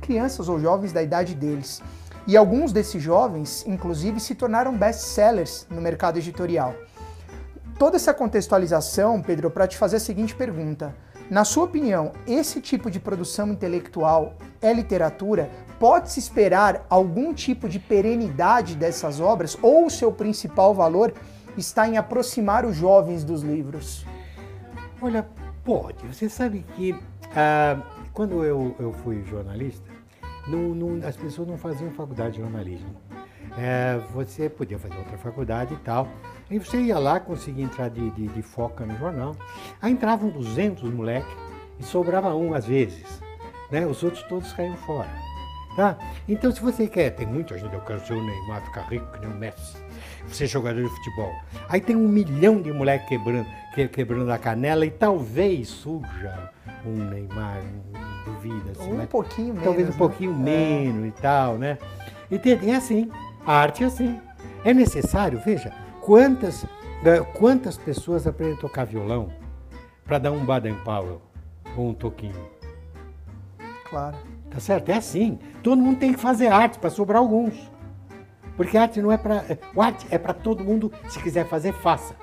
crianças 0.00 0.48
ou 0.48 0.58
jovens 0.58 0.92
da 0.92 1.00
idade 1.00 1.34
deles. 1.36 1.80
E 2.26 2.36
alguns 2.36 2.72
desses 2.72 3.02
jovens, 3.02 3.64
inclusive, 3.66 4.20
se 4.20 4.34
tornaram 4.34 4.76
best-sellers 4.76 5.66
no 5.68 5.80
mercado 5.80 6.18
editorial. 6.18 6.74
Toda 7.78 7.96
essa 7.96 8.14
contextualização, 8.14 9.20
Pedro, 9.20 9.50
para 9.50 9.66
te 9.66 9.76
fazer 9.76 9.96
a 9.96 10.00
seguinte 10.00 10.34
pergunta. 10.34 10.94
Na 11.28 11.44
sua 11.44 11.64
opinião, 11.64 12.12
esse 12.26 12.60
tipo 12.60 12.90
de 12.90 13.00
produção 13.00 13.48
intelectual 13.48 14.34
é 14.60 14.72
literatura? 14.72 15.50
Pode-se 15.80 16.20
esperar 16.20 16.86
algum 16.88 17.34
tipo 17.34 17.68
de 17.68 17.78
perenidade 17.78 18.76
dessas 18.76 19.18
obras 19.18 19.56
ou 19.60 19.86
o 19.86 19.90
seu 19.90 20.12
principal 20.12 20.74
valor 20.74 21.12
está 21.56 21.88
em 21.88 21.96
aproximar 21.96 22.64
os 22.64 22.76
jovens 22.76 23.24
dos 23.24 23.42
livros? 23.42 24.06
Olha, 25.00 25.26
pode. 25.64 26.06
Você 26.06 26.28
sabe 26.28 26.64
que 26.76 26.94
ah, 27.34 27.82
quando 28.12 28.44
eu, 28.44 28.76
eu 28.78 28.92
fui 28.92 29.24
jornalista, 29.24 29.90
não- 30.46 30.74
não- 30.74 31.06
as 31.08 31.16
pessoas 31.16 31.48
não 31.48 31.56
faziam 31.58 31.90
faculdade 31.90 32.34
de 32.36 32.40
jornalismo. 32.40 32.94
É, 33.58 33.98
você 34.14 34.48
podia 34.48 34.78
fazer 34.78 34.96
outra 34.96 35.18
faculdade 35.18 35.74
e 35.74 35.76
tal. 35.78 36.08
Aí 36.50 36.58
você 36.58 36.78
ia 36.80 36.98
lá, 36.98 37.20
conseguia 37.20 37.64
entrar 37.64 37.88
de, 37.90 38.10
de, 38.10 38.28
de 38.28 38.42
foca 38.42 38.84
no 38.86 38.96
jornal. 38.98 39.36
Aí 39.80 39.92
entravam 39.92 40.30
200 40.30 40.82
moleques 40.90 41.30
e 41.78 41.82
sobrava 41.82 42.34
um 42.34 42.54
às 42.54 42.66
vezes. 42.66 43.20
Né? 43.70 43.86
Os 43.86 44.02
outros 44.02 44.22
todos 44.24 44.52
caíam 44.52 44.76
fora. 44.78 45.08
Tá? 45.76 45.96
Então, 46.28 46.52
se 46.52 46.60
você 46.60 46.86
quer, 46.86 47.10
tem 47.10 47.26
muita 47.26 47.56
gente, 47.58 47.72
eu 47.74 47.80
quero 47.80 48.04
ser 48.06 48.12
o 48.12 48.22
Neymar, 48.22 48.62
ficar 48.62 48.82
rico 48.82 49.06
que 49.12 49.20
nem 49.20 49.30
o 49.34 49.38
Messi, 49.38 49.78
ser 50.28 50.46
jogador 50.46 50.82
de 50.82 50.88
futebol. 50.90 51.32
Aí 51.66 51.80
tem 51.80 51.96
um 51.96 52.06
milhão 52.08 52.60
de 52.60 52.70
moleque 52.70 53.08
quebrando, 53.08 53.46
que- 53.74 53.88
quebrando 53.88 54.30
a 54.30 54.36
canela 54.36 54.84
e 54.84 54.90
talvez 54.90 55.68
surja 55.68 56.50
um 56.84 56.92
Neymar, 57.08 57.62
um, 57.62 58.11
duvida. 58.24 58.72
Assim, 58.72 58.92
um 58.92 58.96
mas 58.96 59.08
pouquinho 59.08 59.48
menos. 59.48 59.64
talvez 59.64 59.88
um 59.88 59.92
né? 59.92 59.98
pouquinho 59.98 60.34
menos 60.34 61.06
e 61.06 61.10
tal, 61.12 61.58
né? 61.58 61.78
E 62.30 62.38
tem- 62.38 62.70
é 62.70 62.76
assim, 62.76 63.10
a 63.46 63.52
arte 63.54 63.84
é 63.84 63.86
assim. 63.86 64.18
É 64.64 64.72
necessário, 64.72 65.40
veja, 65.44 65.72
quantas, 66.00 66.64
eh, 67.04 67.20
quantas 67.38 67.76
pessoas 67.76 68.26
aprendem 68.26 68.56
a 68.56 68.60
tocar 68.60 68.84
violão 68.84 69.30
para 70.04 70.18
dar 70.18 70.32
um 70.32 70.44
Baden 70.44 70.74
Powell 70.84 71.20
ou 71.76 71.88
um 71.90 71.94
toquinho? 71.94 72.46
Claro. 73.88 74.16
Tá 74.50 74.60
certo? 74.60 74.88
É 74.90 74.96
assim. 74.96 75.38
Todo 75.62 75.80
mundo 75.80 75.98
tem 75.98 76.12
que 76.12 76.20
fazer 76.20 76.48
arte 76.48 76.78
para 76.78 76.90
sobrar 76.90 77.20
alguns. 77.20 77.70
Porque 78.56 78.76
arte 78.76 79.00
não 79.00 79.10
é 79.10 79.16
para. 79.16 79.44
O 79.74 79.80
arte 79.80 80.06
é 80.10 80.18
para 80.18 80.34
todo 80.34 80.62
mundo, 80.62 80.92
se 81.08 81.18
quiser 81.22 81.46
fazer, 81.46 81.72
faça. 81.72 82.14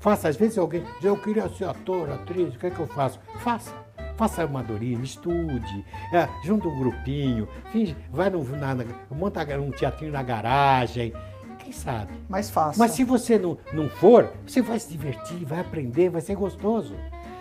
Faça. 0.00 0.28
Às 0.28 0.36
vezes 0.36 0.58
alguém 0.58 0.82
diz, 0.82 1.04
eu 1.04 1.16
queria 1.16 1.48
ser 1.48 1.64
ator, 1.64 2.10
atriz, 2.10 2.54
o 2.54 2.58
que 2.58 2.66
é 2.66 2.70
que 2.70 2.80
eu 2.80 2.86
faço? 2.88 3.20
Faça. 3.38 3.72
Faça 4.20 4.42
amadorismo, 4.42 5.02
estude, 5.02 5.82
é, 6.12 6.28
junta 6.44 6.68
um 6.68 6.78
grupinho, 6.78 7.48
finge, 7.72 7.96
vai 8.12 8.28
no, 8.28 8.44
na, 8.54 8.74
na- 8.74 8.84
monta 9.10 9.40
um 9.58 9.70
teatrinho 9.70 10.12
na 10.12 10.22
garagem. 10.22 11.14
Quem 11.58 11.72
sabe? 11.72 12.12
Mais 12.28 12.50
fácil. 12.50 12.78
Mas 12.78 12.90
se 12.90 13.02
você 13.02 13.38
não, 13.38 13.56
não 13.72 13.88
for, 13.88 14.30
você 14.46 14.60
vai 14.60 14.78
se 14.78 14.90
divertir, 14.90 15.42
vai 15.46 15.60
aprender, 15.60 16.10
vai 16.10 16.20
ser 16.20 16.34
gostoso. 16.34 16.94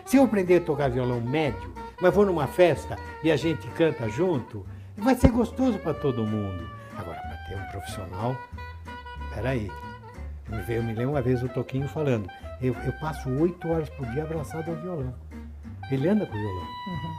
Se 0.06 0.16
eu 0.16 0.24
aprender 0.24 0.62
a 0.62 0.62
tocar 0.62 0.90
violão 0.90 1.20
médio, 1.20 1.70
mas 2.02 2.16
vou 2.16 2.26
numa 2.26 2.48
festa 2.48 2.96
e 3.22 3.30
a 3.30 3.36
gente 3.36 3.68
canta 3.72 4.08
junto, 4.08 4.66
vai 4.96 5.16
ser 5.16 5.32
gostoso 5.32 5.78
para 5.80 5.94
todo 5.94 6.26
mundo. 6.26 6.66
Agora, 6.98 7.20
para 7.20 7.38
ter 7.50 7.58
um 7.62 7.72
profissional, 7.72 8.38
peraí. 9.36 9.70
Eu 10.50 10.58
me, 10.58 10.76
eu 10.78 10.84
me 10.84 10.94
lembro 10.94 11.12
uma 11.12 11.22
vez 11.22 11.44
o 11.44 11.50
Toquinho 11.50 11.90
falando, 11.90 12.30
eu, 12.62 12.74
eu 12.86 12.94
passo 13.02 13.30
oito 13.30 13.70
horas 13.70 13.90
por 13.90 14.06
dia 14.12 14.24
abraçado 14.24 14.72
ao 14.72 14.78
violão. 14.78 15.14
Ele 15.92 16.08
anda 16.08 16.26
com 16.26 16.34
o 16.36 16.40
violão. 16.40 16.68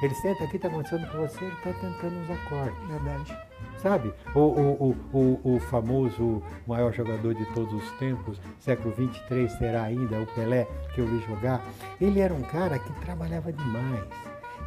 Ele 0.03 0.15
senta 0.15 0.45
aqui, 0.45 0.57
está 0.57 0.69
conversando 0.71 1.07
com 1.11 1.19
você, 1.19 1.45
ele 1.45 1.55
está 1.55 1.73
tentando 1.75 2.23
os 2.23 2.31
acordes 2.31 2.89
Verdade. 2.89 3.39
sabe? 3.79 4.13
O, 4.35 4.41
o, 4.41 4.97
o, 5.13 5.19
o, 5.45 5.57
o 5.57 5.61
famoso 5.61 6.43
maior 6.67 6.93
jogador 6.93 7.35
de 7.35 7.45
todos 7.55 7.73
os 7.75 7.91
tempos, 7.99 8.41
século 8.59 8.95
23 8.95 9.51
será 9.53 9.83
ainda 9.85 10.21
o 10.21 10.27
Pelé, 10.29 10.67
que 10.95 11.01
eu 11.01 11.07
vi 11.07 11.21
jogar. 11.27 11.63
Ele 12.01 12.21
era 12.21 12.33
um 12.33 12.43
cara 12.43 12.79
que 12.79 12.93
trabalhava 13.01 13.53
demais, 13.53 14.05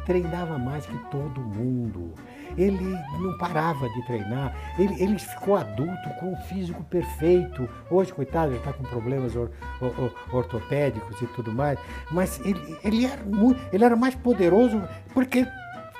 treinava 0.04 0.58
mais 0.58 0.86
que 0.86 0.96
todo 1.10 1.40
mundo. 1.40 2.14
Ele 2.56 2.96
não 3.20 3.36
parava 3.38 3.88
de 3.88 4.06
treinar. 4.06 4.54
Ele, 4.78 5.02
ele 5.02 5.18
ficou 5.18 5.56
adulto 5.56 6.08
com 6.20 6.32
um 6.32 6.36
físico 6.42 6.84
perfeito. 6.84 7.68
Hoje, 7.90 8.12
coitado, 8.12 8.52
ele 8.52 8.58
está 8.58 8.72
com 8.72 8.84
problemas 8.84 9.34
or- 9.34 9.50
or- 9.80 9.94
or- 9.98 10.14
ortopédicos 10.32 11.20
e 11.20 11.26
tudo 11.28 11.52
mais. 11.52 11.78
Mas 12.12 12.38
ele, 12.44 12.78
ele, 12.84 13.06
era 13.06 13.24
muito, 13.24 13.60
ele 13.72 13.84
era 13.84 13.96
mais 13.96 14.14
poderoso 14.14 14.80
porque 15.12 15.46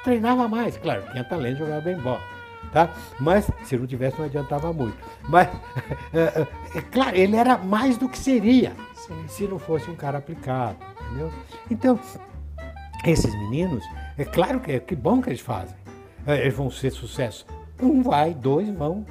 treinava 0.04 0.46
mais. 0.46 0.76
Claro, 0.76 1.02
tinha 1.10 1.24
talento, 1.24 1.58
jogava 1.58 1.80
bem 1.80 1.96
bola 1.98 2.20
tá? 2.72 2.90
Mas 3.20 3.48
se 3.62 3.76
não 3.76 3.86
tivesse 3.86 4.18
não 4.18 4.26
adiantava 4.26 4.72
muito. 4.72 4.96
Mas 5.28 5.48
é, 6.12 6.18
é, 6.20 6.78
é 6.78 6.80
claro, 6.82 7.16
ele 7.16 7.36
era 7.36 7.56
mais 7.56 7.96
do 7.96 8.08
que 8.08 8.18
seria 8.18 8.72
Sim. 8.94 9.24
se 9.28 9.44
não 9.44 9.58
fosse 9.58 9.88
um 9.90 9.94
cara 9.94 10.18
aplicado, 10.18 10.76
entendeu? 11.06 11.32
Então, 11.70 11.98
esses 13.04 13.34
meninos, 13.34 13.84
é 14.16 14.24
claro 14.24 14.60
que 14.60 14.72
é 14.72 14.80
que 14.80 14.94
bom 14.96 15.20
que 15.20 15.28
eles 15.28 15.40
fazem. 15.40 15.76
É, 16.26 16.40
Eles 16.40 16.54
vão 16.54 16.70
ser 16.70 16.90
sucesso. 16.90 17.46
Um 17.80 18.02
vai, 18.02 18.32
dois 18.32 18.68
vão. 18.70 19.04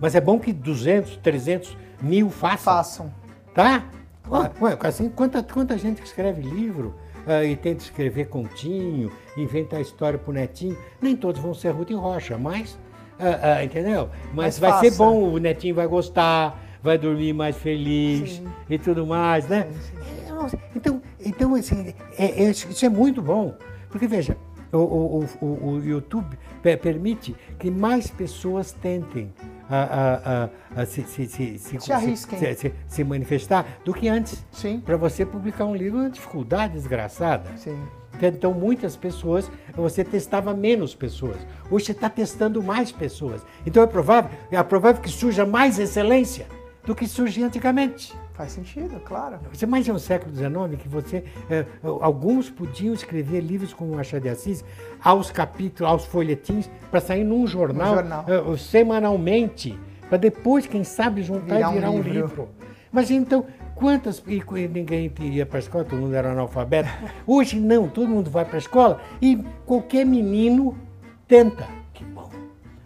Mas 0.00 0.14
é 0.14 0.20
bom 0.20 0.38
que 0.38 0.52
200, 0.52 1.16
300 1.18 1.76
mil 2.00 2.30
façam, 2.30 2.74
Façam. 2.74 3.14
tá? 3.54 3.84
Claro. 4.22 4.52
Ué, 4.60 4.78
assim, 4.82 5.08
quanta, 5.08 5.42
quanta 5.42 5.76
gente 5.78 6.02
escreve 6.02 6.42
livro 6.42 6.94
uh, 7.26 7.44
e 7.44 7.56
tenta 7.56 7.82
escrever 7.82 8.26
continho, 8.26 9.10
inventar 9.36 9.80
história 9.80 10.18
pro 10.18 10.32
netinho, 10.32 10.76
nem 11.00 11.16
todos 11.16 11.40
vão 11.40 11.54
ser 11.54 11.70
Ruth 11.70 11.90
Rocha, 11.92 12.36
mas, 12.38 12.72
uh, 13.18 13.60
uh, 13.60 13.64
entendeu? 13.64 14.08
Mas, 14.26 14.34
mas 14.34 14.58
vai 14.58 14.70
faça. 14.70 14.90
ser 14.90 14.96
bom, 14.96 15.32
o 15.32 15.38
netinho 15.38 15.74
vai 15.74 15.86
gostar, 15.86 16.60
vai 16.82 16.98
dormir 16.98 17.32
mais 17.32 17.56
feliz 17.56 18.36
sim. 18.36 18.48
e 18.70 18.78
tudo 18.78 19.06
mais, 19.06 19.48
né? 19.48 19.66
Sim. 19.80 20.58
Então, 20.76 21.02
então 21.28 21.54
assim, 21.54 21.94
é, 22.18 22.44
é, 22.44 22.50
isso 22.50 22.84
é 22.84 22.88
muito 22.88 23.22
bom, 23.22 23.56
porque 23.90 24.06
veja, 24.06 24.36
o, 24.72 24.78
o, 24.78 25.28
o, 25.40 25.68
o 25.70 25.84
YouTube 25.84 26.38
permite 26.82 27.34
que 27.58 27.70
mais 27.70 28.10
pessoas 28.10 28.72
tentem 28.72 29.32
a, 29.70 30.48
a, 30.76 30.80
a, 30.82 30.86
se, 30.86 31.02
se, 31.02 31.26
se, 31.26 31.58
se, 31.58 32.72
se, 32.86 33.04
manifestar 33.04 33.66
do 33.84 33.92
que 33.92 34.08
antes. 34.08 34.44
Sim. 34.50 34.80
Para 34.80 34.96
você 34.96 35.24
publicar 35.24 35.64
um 35.64 35.74
livro 35.74 35.98
é 35.98 36.02
uma 36.02 36.10
dificuldade 36.10 36.74
desgraçada. 36.74 37.50
Sim. 37.56 37.78
Então, 38.20 38.52
muitas 38.52 38.96
pessoas, 38.96 39.50
você 39.74 40.02
testava 40.02 40.52
menos 40.52 40.94
pessoas. 40.94 41.36
Hoje 41.70 41.86
você 41.86 41.92
está 41.92 42.10
testando 42.10 42.62
mais 42.62 42.90
pessoas. 42.90 43.42
Então, 43.64 43.82
é 43.82 43.86
provável, 43.86 44.30
é 44.50 44.60
provável 44.62 45.00
que 45.00 45.08
surja 45.08 45.46
mais 45.46 45.78
excelência 45.78 46.46
do 46.84 46.94
que 46.94 47.06
surgia 47.06 47.46
antigamente. 47.46 48.12
Faz 48.38 48.52
sentido, 48.52 49.00
claro. 49.00 49.40
Você 49.52 49.64
imagina 49.64 49.94
no 49.94 49.98
século 49.98 50.32
XIX 50.32 50.80
que 50.80 50.88
você, 50.88 51.24
é, 51.50 51.66
alguns 52.00 52.48
podiam 52.48 52.94
escrever 52.94 53.40
livros 53.40 53.74
como 53.74 53.96
Machado 53.96 54.22
de 54.22 54.28
Assis 54.28 54.64
aos 55.02 55.32
capítulos, 55.32 55.90
aos 55.90 56.04
folhetins, 56.04 56.70
para 56.88 57.00
sair 57.00 57.24
num 57.24 57.48
jornal, 57.48 57.96
jornal. 57.96 58.24
É, 58.28 58.56
semanalmente, 58.56 59.76
para 60.08 60.18
depois, 60.18 60.68
quem 60.68 60.84
sabe, 60.84 61.20
juntar 61.20 61.56
virar 61.56 61.72
e 61.72 61.74
virar 61.74 61.90
um 61.90 62.00
livro. 62.00 62.12
Um 62.12 62.12
livro. 62.12 62.48
Mas 62.92 63.10
então, 63.10 63.44
quantas. 63.74 64.22
E 64.24 64.40
ninguém 64.68 65.12
ia 65.20 65.44
para 65.44 65.58
a 65.58 65.60
escola, 65.60 65.82
todo 65.82 65.98
mundo 65.98 66.14
era 66.14 66.30
analfabeto. 66.30 66.88
Hoje 67.26 67.58
não, 67.58 67.88
todo 67.88 68.06
mundo 68.06 68.30
vai 68.30 68.44
para 68.44 68.58
a 68.58 68.60
escola 68.60 69.00
e 69.20 69.44
qualquer 69.66 70.06
menino 70.06 70.78
tenta. 71.26 71.66
Que 71.92 72.04
bom. 72.04 72.30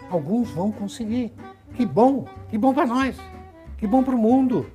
Alguns 0.08 0.50
vão 0.50 0.72
conseguir. 0.72 1.30
Que 1.74 1.84
bom, 1.84 2.24
que 2.48 2.56
bom 2.56 2.72
para 2.72 2.86
nós, 2.86 3.20
que 3.76 3.86
bom 3.86 4.02
para 4.02 4.14
o 4.14 4.18
mundo. 4.18 4.66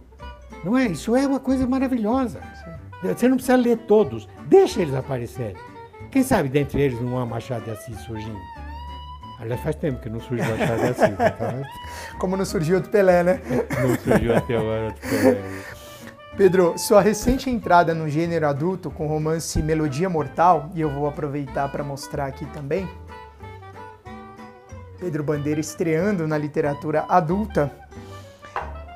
Não 0.64 0.78
é? 0.78 0.88
Isso 0.88 1.16
é 1.16 1.26
uma 1.26 1.40
coisa 1.40 1.68
maravilhosa. 1.68 2.42
Você 3.04 3.28
não 3.28 3.36
precisa 3.38 3.56
ler 3.56 3.78
todos, 3.88 4.28
deixa 4.48 4.82
eles 4.82 4.96
aparecerem. 4.96 5.56
Quem 6.10 6.24
sabe 6.24 6.50
dentre 6.50 6.82
eles 6.82 7.00
não 7.00 7.20
há 7.20 7.26
Machado 7.26 7.66
de 7.66 7.72
Assis 7.72 8.00
surgindo? 8.02 8.40
Aliás, 9.40 9.62
faz 9.62 9.76
tempo 9.76 10.02
que 10.02 10.10
não 10.10 10.20
surgiu 10.20 10.50
Machado 10.50 10.82
de 10.82 10.88
Assis. 10.88 11.18
Né? 11.18 11.64
Como 12.18 12.36
não 12.36 12.46
surgiu 12.46 12.78
outro 12.78 12.90
Pelé, 12.90 13.24
né? 13.24 13.42
Não 13.82 13.96
surgiu 13.98 14.36
até 14.36 14.58
agora 14.58 14.86
outro 14.86 15.10
Pelé. 15.10 15.44
Pedro, 16.36 16.78
sua 16.78 17.02
recente 17.02 17.50
entrada 17.50 17.96
no 17.96 18.08
gênero 18.08 18.48
adulto 18.48 18.92
com 18.92 19.06
o 19.06 19.10
romance 19.10 19.62
Melodia 19.62 20.08
Mortal, 20.08 20.70
e 20.76 20.82
eu 20.82 20.90
vou 20.90 21.08
aproveitar 21.08 21.72
para 21.72 21.84
mostrar 21.84 22.28
aqui 22.28 22.46
também. 22.48 22.88
Pedro 25.00 25.24
Bandeira 25.24 25.60
estreando 25.60 26.28
na 26.28 26.38
literatura 26.38 27.06
adulta 27.10 27.72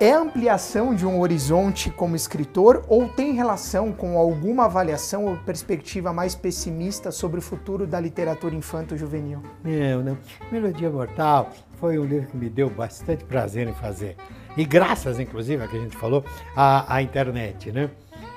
é 0.02 0.14
ampliação 0.14 0.96
de 0.96 1.06
um 1.06 1.20
horizonte 1.20 1.92
como 1.92 2.16
escritor 2.16 2.84
ou 2.88 3.08
tem 3.08 3.34
relação 3.34 3.94
com 3.94 4.18
alguma 4.18 4.66
avaliação 4.66 5.26
ou 5.26 5.38
perspectiva 5.38 6.12
mais 6.12 6.34
pessimista 6.34 7.12
sobre 7.12 7.38
o 7.38 7.42
futuro 7.42 7.86
da 7.86 8.00
literatura 8.00 8.56
infanto-juvenil? 8.56 9.44
Não, 9.64 10.02
não. 10.02 10.18
Melodia 10.52 10.90
Mortal 10.90 11.52
foi 11.74 12.00
um 12.00 12.04
livro 12.04 12.28
que 12.30 12.36
me 12.36 12.50
deu 12.50 12.68
bastante 12.68 13.24
prazer 13.26 13.68
em 13.68 13.74
fazer. 13.74 14.18
E 14.58 14.66
graças, 14.66 15.20
inclusive, 15.20 15.64
a 15.64 15.68
que 15.68 15.78
a 15.78 15.80
gente 15.80 15.96
falou, 15.96 16.26
à, 16.56 16.96
à 16.96 17.04
internet, 17.04 17.72
né? 17.72 17.92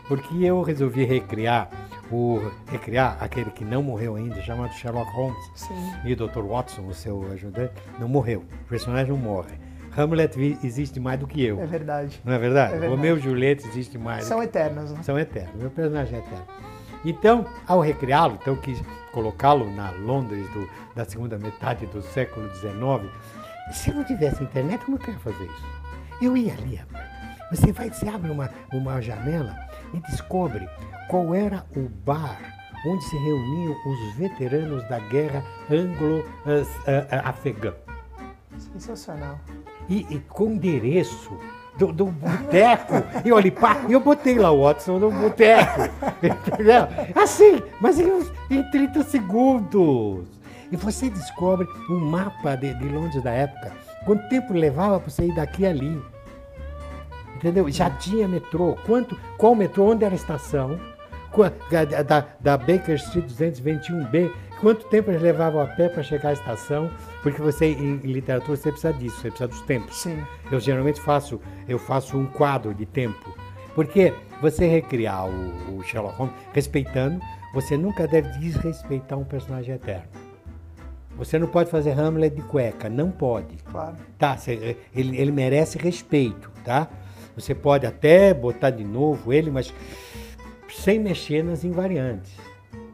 Porque 0.06 0.44
eu 0.44 0.60
resolvi 0.60 1.04
recriar 1.04 1.70
o 2.12 2.42
recriar 2.70 3.16
aquele 3.20 3.50
que 3.50 3.64
não 3.64 3.82
morreu 3.82 4.16
ainda, 4.16 4.40
chamado 4.42 4.74
Sherlock 4.74 5.10
Holmes. 5.12 5.50
Sim. 5.54 5.74
E 6.04 6.12
o 6.12 6.16
Dr. 6.16 6.42
Watson, 6.42 6.86
o 6.86 6.92
seu 6.92 7.26
ajudante, 7.32 7.72
não 7.98 8.06
morreu. 8.06 8.44
O 8.66 8.68
personagem 8.68 9.10
não 9.10 9.18
morre. 9.18 9.63
Hamlet 9.96 10.58
existe 10.62 10.98
mais 10.98 11.20
do 11.20 11.26
que 11.26 11.44
eu. 11.44 11.60
É 11.60 11.66
verdade. 11.66 12.20
Não 12.24 12.32
é 12.32 12.38
verdade? 12.38 12.74
É 12.74 12.78
verdade. 12.78 12.94
Romeu 12.94 13.16
e 13.16 13.20
Julieta 13.20 13.66
existe 13.66 13.96
mais. 13.96 14.24
São 14.24 14.42
eternos, 14.42 14.92
né? 14.92 15.02
São 15.02 15.18
eternos. 15.18 15.54
Meu 15.54 15.70
personagem 15.70 16.16
é 16.16 16.18
eterno. 16.18 16.46
Então, 17.04 17.46
ao 17.66 17.80
recriá-lo, 17.80 18.38
então 18.40 18.56
quis 18.56 18.82
colocá-lo 19.12 19.70
na 19.70 19.90
Londres 19.90 20.48
do, 20.50 20.68
da 20.94 21.04
segunda 21.04 21.38
metade 21.38 21.86
do 21.86 22.02
século 22.02 22.48
XIX. 22.54 23.12
Se 23.72 23.90
eu 23.90 23.96
não 23.96 24.04
tivesse 24.04 24.42
internet, 24.42 24.82
eu 24.82 24.90
não 24.90 24.98
queria 24.98 25.20
fazer 25.20 25.44
isso. 25.44 25.64
Eu 26.20 26.36
ia 26.36 26.54
ali, 26.54 26.80
Você 27.50 27.72
vai, 27.72 27.90
você 27.90 28.08
abre 28.08 28.30
uma, 28.30 28.50
uma 28.72 29.00
janela 29.00 29.54
e 29.92 30.00
descobre 30.00 30.68
qual 31.08 31.34
era 31.34 31.64
o 31.76 31.88
bar 32.04 32.40
onde 32.86 33.04
se 33.04 33.16
reuniam 33.16 33.74
os 33.86 34.16
veteranos 34.16 34.86
da 34.88 34.98
guerra 34.98 35.42
anglo-afegã. 35.70 37.74
Sensacional 38.58 39.38
e, 39.88 40.06
e 40.10 40.18
com 40.28 40.52
endereço 40.52 41.30
do, 41.76 41.92
do 41.92 42.06
boteco. 42.06 42.94
E 43.24 43.32
olha, 43.32 43.50
pá, 43.50 43.84
eu 43.88 44.00
botei 44.00 44.38
lá 44.38 44.50
o 44.50 44.62
Watson 44.62 44.98
no 44.98 45.10
boteco. 45.10 45.82
Entendeu? 46.22 46.88
Assim, 47.14 47.62
mas 47.80 47.98
em, 47.98 48.10
em 48.50 48.62
30 48.70 49.02
segundos. 49.04 50.26
E 50.70 50.76
você 50.76 51.10
descobre 51.10 51.66
um 51.90 51.98
mapa 51.98 52.56
de, 52.56 52.74
de 52.74 52.88
Londres 52.88 53.22
da 53.22 53.30
época. 53.30 53.72
Quanto 54.04 54.28
tempo 54.28 54.52
levava 54.52 55.00
para 55.00 55.10
você 55.10 55.26
ir 55.26 55.34
daqui 55.34 55.66
a 55.66 55.70
ali? 55.70 56.00
Entendeu? 57.36 57.70
Já 57.70 57.90
tinha 57.90 58.26
metrô. 58.26 58.76
Quanto, 58.86 59.18
qual 59.36 59.54
metrô? 59.54 59.90
Onde 59.90 60.04
era 60.04 60.14
a 60.14 60.16
estação? 60.16 60.78
Da, 62.06 62.24
da 62.38 62.56
Baker 62.56 62.94
Street 62.94 63.26
221B, 63.26 64.30
quanto 64.60 64.86
tempo 64.86 65.10
eles 65.10 65.22
levavam 65.22 65.60
a 65.60 65.66
pé 65.66 65.88
para 65.88 66.02
chegar 66.02 66.30
à 66.30 66.32
estação, 66.32 66.90
porque 67.22 67.40
você 67.40 67.66
em, 67.66 67.96
literatura 67.96 68.56
você 68.56 68.70
precisa 68.70 68.92
disso, 68.92 69.16
você 69.16 69.28
precisa 69.28 69.48
dos 69.48 69.62
tempos. 69.62 69.96
Sim. 69.96 70.22
Eu 70.50 70.60
geralmente 70.60 71.00
faço, 71.00 71.40
eu 71.68 71.78
faço 71.78 72.16
um 72.16 72.26
quadro 72.26 72.74
de 72.74 72.86
tempo, 72.86 73.36
porque 73.74 74.14
você 74.40 74.66
recriar 74.66 75.26
o, 75.26 75.78
o 75.78 75.82
Sherlock 75.82 76.16
Holmes 76.16 76.34
respeitando, 76.52 77.20
você 77.52 77.76
nunca 77.76 78.06
deve 78.06 78.28
desrespeitar 78.38 79.18
um 79.18 79.24
personagem 79.24 79.74
eterno. 79.74 80.08
Você 81.16 81.38
não 81.38 81.46
pode 81.46 81.70
fazer 81.70 81.92
Hamlet 81.92 82.34
de 82.34 82.42
cueca, 82.42 82.88
não 82.88 83.10
pode. 83.10 83.56
Claro. 83.70 83.96
Tá, 84.18 84.36
você, 84.36 84.76
ele, 84.94 85.16
ele 85.16 85.30
merece 85.30 85.78
respeito, 85.78 86.50
tá? 86.64 86.88
Você 87.36 87.54
pode 87.54 87.86
até 87.86 88.34
botar 88.34 88.70
de 88.70 88.84
novo 88.84 89.32
ele, 89.32 89.50
mas 89.50 89.72
sem 90.68 90.98
mexer 90.98 91.44
nas 91.44 91.62
invariantes 91.62 92.43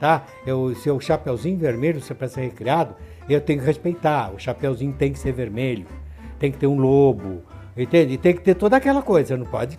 tá? 0.01 0.25
Eu, 0.47 0.75
se 0.75 0.91
o 0.91 0.99
chapeuzinho 0.99 1.59
vermelho 1.59 2.01
para 2.15 2.27
ser 2.27 2.41
recriado, 2.41 2.97
eu 3.29 3.41
tenho 3.41 3.61
que 3.61 3.67
respeitar. 3.67 4.33
O 4.35 4.39
chapeuzinho 4.39 4.93
tem 4.95 5.13
que 5.13 5.19
ser 5.19 5.33
vermelho, 5.33 5.87
tem 6.39 6.51
que 6.51 6.59
ter 6.59 6.67
um 6.67 6.81
lobo, 6.81 7.43
entende? 7.77 8.17
tem 8.17 8.35
que 8.35 8.41
ter 8.41 8.55
toda 8.55 8.77
aquela 8.77 9.03
coisa. 9.03 9.37
Não 9.37 9.47
pode, 9.47 9.79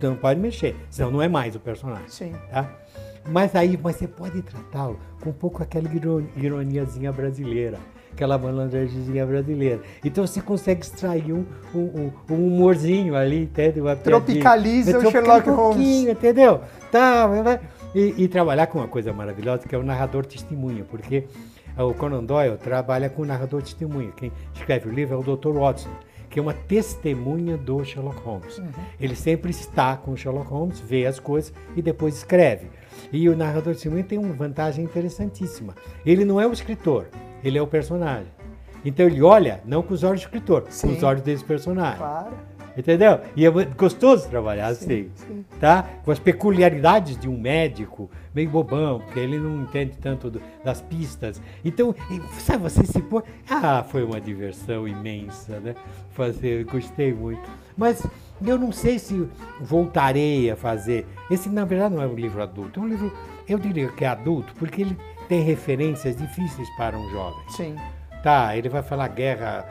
não 0.00 0.14
pode 0.14 0.38
mexer, 0.38 0.76
senão 0.90 1.10
não 1.10 1.22
é 1.22 1.28
mais 1.28 1.56
o 1.56 1.60
personagem. 1.60 2.08
Sim. 2.08 2.32
Tá? 2.50 2.70
Mas 3.26 3.56
aí 3.56 3.78
mas 3.82 3.96
você 3.96 4.06
pode 4.06 4.42
tratá-lo 4.42 5.00
com 5.22 5.30
um 5.30 5.32
pouco 5.32 5.62
aquela 5.62 5.88
ironiazinha 6.36 7.10
brasileira, 7.10 7.78
aquela 8.12 8.36
malandragemzinha 8.36 9.24
brasileira. 9.24 9.80
Então 10.04 10.26
você 10.26 10.42
consegue 10.42 10.82
extrair 10.82 11.32
um, 11.32 11.46
um, 11.74 12.12
um 12.30 12.46
humorzinho 12.48 13.16
ali, 13.16 13.44
entende? 13.44 13.80
Uma 13.80 13.96
Tropicaliza 13.96 14.98
o 14.98 15.10
Sherlock 15.10 15.48
um 15.48 15.54
Holmes. 15.54 16.06
Entendeu? 16.06 16.60
Tá, 16.92 17.26
e, 17.94 18.24
e, 18.24 18.28
trabalhar 18.28 18.66
com 18.66 18.78
uma 18.78 18.88
coisa 18.88 19.12
maravilhosa 19.12 19.68
que 19.68 19.74
é 19.74 19.78
o 19.78 19.82
narrador 19.82 20.26
testemunha, 20.26 20.84
porque 20.84 21.24
o 21.78 21.94
Conan 21.94 22.24
Doyle 22.24 22.56
trabalha 22.56 23.08
com 23.08 23.22
o 23.22 23.24
narrador 23.24 23.62
testemunha. 23.62 24.10
Quem 24.12 24.32
escreve 24.54 24.88
o 24.88 24.92
livro 24.92 25.14
é 25.14 25.18
o 25.18 25.36
Dr. 25.36 25.52
Watson, 25.52 25.90
que 26.30 26.38
é 26.38 26.42
uma 26.42 26.54
testemunha 26.54 27.56
do 27.56 27.84
Sherlock 27.84 28.20
Holmes. 28.20 28.58
Uhum. 28.58 28.66
Ele 29.00 29.14
sempre 29.14 29.50
está 29.50 29.96
com 29.96 30.12
o 30.12 30.16
Sherlock 30.16 30.48
Holmes, 30.48 30.80
vê 30.80 31.06
as 31.06 31.20
coisas 31.20 31.52
e 31.76 31.82
depois 31.82 32.16
escreve. 32.16 32.68
E 33.12 33.28
o 33.28 33.36
narrador 33.36 33.74
testemunha 33.74 34.04
tem 34.04 34.18
uma 34.18 34.32
vantagem 34.32 34.84
interessantíssima. 34.84 35.74
Ele 36.04 36.24
não 36.24 36.40
é 36.40 36.46
o 36.46 36.52
escritor, 36.52 37.06
ele 37.42 37.58
é 37.58 37.62
o 37.62 37.66
personagem. 37.66 38.32
Então 38.84 39.06
ele 39.06 39.22
olha 39.22 39.60
não 39.64 39.82
com 39.82 39.94
os 39.94 40.02
olhos 40.02 40.20
do 40.20 40.24
escritor, 40.24 40.66
Sim. 40.68 40.88
com 40.88 40.96
os 40.96 41.02
olhos 41.02 41.22
desse 41.22 41.44
personagem. 41.44 41.98
Claro. 41.98 42.34
Entendeu? 42.76 43.20
E 43.36 43.46
é 43.46 43.50
gostoso 43.50 44.28
trabalhar 44.28 44.66
assim, 44.66 45.10
sim. 45.14 45.44
tá? 45.60 45.88
Com 46.04 46.10
as 46.10 46.18
peculiaridades 46.18 47.16
de 47.16 47.28
um 47.28 47.38
médico, 47.38 48.10
meio 48.34 48.50
bobão, 48.50 49.00
porque 49.00 49.20
ele 49.20 49.38
não 49.38 49.62
entende 49.62 49.96
tanto 50.00 50.28
do, 50.30 50.42
das 50.64 50.80
pistas. 50.80 51.40
Então, 51.64 51.94
sabe, 52.38 52.64
você 52.64 52.84
se 52.84 53.00
pôr... 53.00 53.22
Ah, 53.48 53.84
foi 53.88 54.02
uma 54.02 54.20
diversão 54.20 54.88
imensa, 54.88 55.60
né? 55.60 55.74
Fazer, 56.10 56.64
gostei 56.64 57.12
muito. 57.12 57.48
Mas 57.76 58.04
eu 58.44 58.58
não 58.58 58.72
sei 58.72 58.98
se 58.98 59.28
voltarei 59.60 60.50
a 60.50 60.56
fazer. 60.56 61.06
Esse, 61.30 61.48
na 61.48 61.64
verdade, 61.64 61.94
não 61.94 62.02
é 62.02 62.06
um 62.06 62.14
livro 62.14 62.42
adulto. 62.42 62.80
É 62.80 62.82
um 62.82 62.88
livro, 62.88 63.12
eu 63.48 63.58
diria 63.58 63.88
que 63.88 64.04
é 64.04 64.08
adulto, 64.08 64.52
porque 64.58 64.82
ele 64.82 64.96
tem 65.28 65.42
referências 65.42 66.16
difíceis 66.16 66.68
para 66.76 66.98
um 66.98 67.10
jovem. 67.10 67.44
Sim. 67.48 67.76
Tá, 68.24 68.56
ele 68.56 68.70
vai 68.70 68.82
falar 68.82 69.08
guerra 69.08 69.66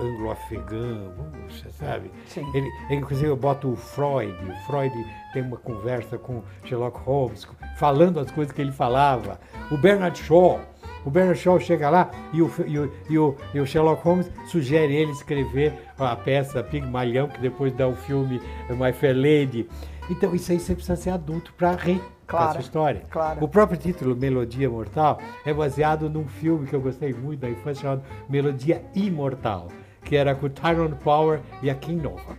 anglo-afegã, 0.00 1.10
você 1.50 1.68
sabe? 1.72 2.08
Sim. 2.28 2.48
Ele, 2.54 2.68
ele, 2.88 3.00
inclusive, 3.00 3.26
eu 3.26 3.36
boto 3.36 3.72
o 3.72 3.74
Freud. 3.74 4.32
O 4.48 4.54
Freud 4.64 4.94
tem 5.32 5.42
uma 5.42 5.56
conversa 5.56 6.16
com 6.16 6.40
Sherlock 6.64 7.00
Holmes, 7.00 7.48
falando 7.76 8.20
as 8.20 8.30
coisas 8.30 8.54
que 8.54 8.62
ele 8.62 8.70
falava. 8.70 9.40
O 9.72 9.76
Bernard 9.76 10.16
Shaw. 10.16 10.60
O 11.04 11.10
Bernard 11.10 11.36
Shaw 11.36 11.58
chega 11.58 11.90
lá 11.90 12.08
e 12.32 12.42
o, 12.42 12.52
e 12.64 12.78
o, 12.78 12.92
e 13.10 13.18
o, 13.18 13.36
e 13.54 13.58
o 13.58 13.66
Sherlock 13.66 14.00
Holmes 14.04 14.30
sugere 14.46 14.94
ele 14.94 15.10
escrever 15.10 15.72
a 15.98 16.14
peça 16.14 16.62
Pigmalhão, 16.62 17.26
que 17.26 17.40
depois 17.40 17.72
dá 17.72 17.88
o 17.88 17.96
filme 17.96 18.40
My 18.70 18.92
Fair 18.92 19.16
Lady. 19.16 19.68
Então, 20.08 20.32
isso 20.32 20.52
aí 20.52 20.60
você 20.60 20.76
precisa 20.76 20.94
ser 20.94 21.10
adulto 21.10 21.52
para 21.54 21.72
rir 21.72 22.00
Claro, 22.26 22.50
essa 22.50 22.60
história. 22.60 23.02
claro. 23.08 23.44
O 23.44 23.48
próprio 23.48 23.78
título, 23.78 24.16
Melodia 24.16 24.68
Mortal, 24.68 25.20
é 25.44 25.54
baseado 25.54 26.10
num 26.10 26.26
filme 26.26 26.66
que 26.66 26.74
eu 26.74 26.80
gostei 26.80 27.12
muito 27.12 27.40
da 27.40 27.48
infância 27.48 27.82
chamado 27.82 28.02
Melodia 28.28 28.82
Imortal, 28.94 29.68
que 30.02 30.16
era 30.16 30.34
com 30.34 30.48
Tyrone 30.48 30.96
Power 30.96 31.40
e 31.62 31.70
a 31.70 31.74
Kim 31.74 31.96
Novak. 31.96 32.38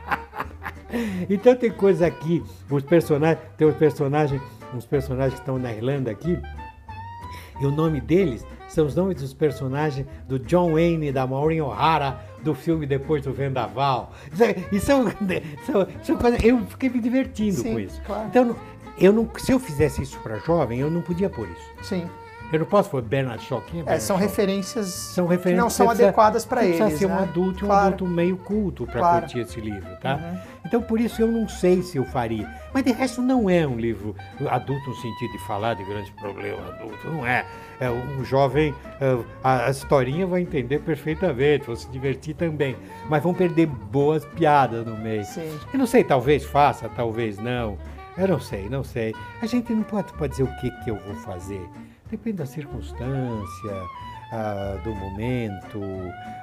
então 1.28 1.54
tem 1.54 1.70
coisa 1.70 2.06
aqui, 2.06 2.42
os 2.70 2.82
personagens, 2.82 3.38
tem 3.58 3.68
os 3.68 3.76
personagens, 3.76 4.40
uns 4.74 4.86
personagens 4.86 5.34
que 5.34 5.40
estão 5.40 5.58
na 5.58 5.72
Irlanda 5.72 6.10
aqui, 6.10 6.38
e 7.60 7.66
o 7.66 7.70
nome 7.70 8.00
deles 8.00 8.46
são 8.70 8.86
os 8.86 8.94
nomes 8.94 9.20
dos 9.20 9.34
personagens 9.34 10.06
do 10.28 10.38
John 10.38 10.72
Wayne 10.72 11.08
e 11.08 11.12
da 11.12 11.26
Maureen 11.26 11.60
O'Hara 11.60 12.20
do 12.42 12.54
filme 12.54 12.86
Depois 12.86 13.22
do 13.22 13.32
Vendaval. 13.32 14.12
Isso 14.72 14.86
são, 14.86 15.04
são, 15.66 15.86
são 16.02 16.16
coisas, 16.16 16.42
eu 16.42 16.64
fiquei 16.66 16.88
me 16.88 17.00
divertindo 17.00 17.60
Sim, 17.60 17.72
com 17.72 17.80
isso. 17.80 18.00
claro. 18.06 18.28
Então, 18.28 18.56
eu 18.98 19.12
não, 19.12 19.28
se 19.38 19.52
eu 19.52 19.58
fizesse 19.58 20.02
isso 20.02 20.18
para 20.20 20.38
jovem, 20.38 20.80
eu 20.80 20.90
não 20.90 21.02
podia 21.02 21.28
pôr 21.28 21.48
isso. 21.48 21.88
Sim. 21.88 22.08
Eu 22.52 22.58
não 22.58 22.66
posso 22.66 22.90
pôr 22.90 23.00
Bernard 23.00 23.42
Shaw. 23.44 23.60
Quem 23.62 23.78
é 23.78 23.82
É, 23.82 23.84
Bernard 23.84 24.02
são 24.02 24.16
Shaw? 24.18 24.26
referências, 24.26 24.86
São 24.88 25.26
referências 25.26 25.54
que 25.54 25.60
não 25.62 25.70
são 25.70 25.86
precisa- 25.86 26.08
adequadas 26.08 26.44
para 26.44 26.64
eles. 26.64 26.76
precisa 26.78 26.98
ser 26.98 27.06
né? 27.08 27.14
um 27.14 27.18
adulto, 27.18 27.64
um 27.64 27.68
Claro. 27.68 27.86
adulto 27.86 28.06
meio 28.06 28.36
culto 28.38 28.86
para 28.86 28.98
Claro. 29.00 29.20
curtir 29.20 29.38
esse 29.40 29.60
livro, 29.60 29.88
tá? 30.00 30.16
Uhum. 30.16 30.38
Então 30.66 30.82
por 30.82 31.00
isso 31.00 31.22
eu 31.22 31.28
não 31.28 31.48
sei 31.48 31.82
se 31.82 31.96
eu 31.96 32.04
faria. 32.04 32.48
Mas 32.74 32.82
de 32.84 32.90
resto 32.92 33.22
não 33.22 33.48
é 33.48 33.66
um 33.66 33.76
livro 33.76 34.16
adulto 34.48 34.88
no 34.90 34.96
sentido 34.96 35.32
de 35.32 35.38
falar 35.46 35.74
de 35.74 35.84
grandes 35.84 36.10
problemas 36.10 36.68
adultos, 36.70 37.04
não 37.04 37.24
é. 37.26 37.44
É 37.78 37.88
um 37.90 38.24
jovem, 38.24 38.74
é, 39.00 39.16
a, 39.42 39.66
a 39.66 39.70
historinha 39.70 40.26
vai 40.26 40.40
entender 40.42 40.80
perfeitamente, 40.80 41.66
vão 41.66 41.76
se 41.76 41.88
divertir 41.88 42.34
também. 42.34 42.76
Mas 43.08 43.22
vão 43.22 43.32
perder 43.32 43.66
boas 43.66 44.24
piadas 44.24 44.84
no 44.84 44.96
meio. 44.96 45.24
Sim. 45.24 45.58
Eu 45.72 45.78
não 45.78 45.86
sei, 45.86 46.02
talvez 46.04 46.44
faça, 46.44 46.88
talvez 46.90 47.38
não. 47.38 47.78
Eu 48.18 48.28
não 48.28 48.40
sei, 48.40 48.68
não 48.68 48.84
sei. 48.84 49.14
A 49.40 49.46
gente 49.46 49.72
não 49.72 49.82
pode, 49.84 50.12
pode 50.12 50.32
dizer 50.32 50.42
o 50.42 50.56
que, 50.60 50.70
que 50.84 50.90
eu 50.90 50.96
vou 50.96 51.14
fazer. 51.14 51.66
Depende 52.10 52.38
da 52.38 52.46
circunstância, 52.46 53.88
ah, 54.32 54.80
do 54.82 54.94
momento, 54.94 55.80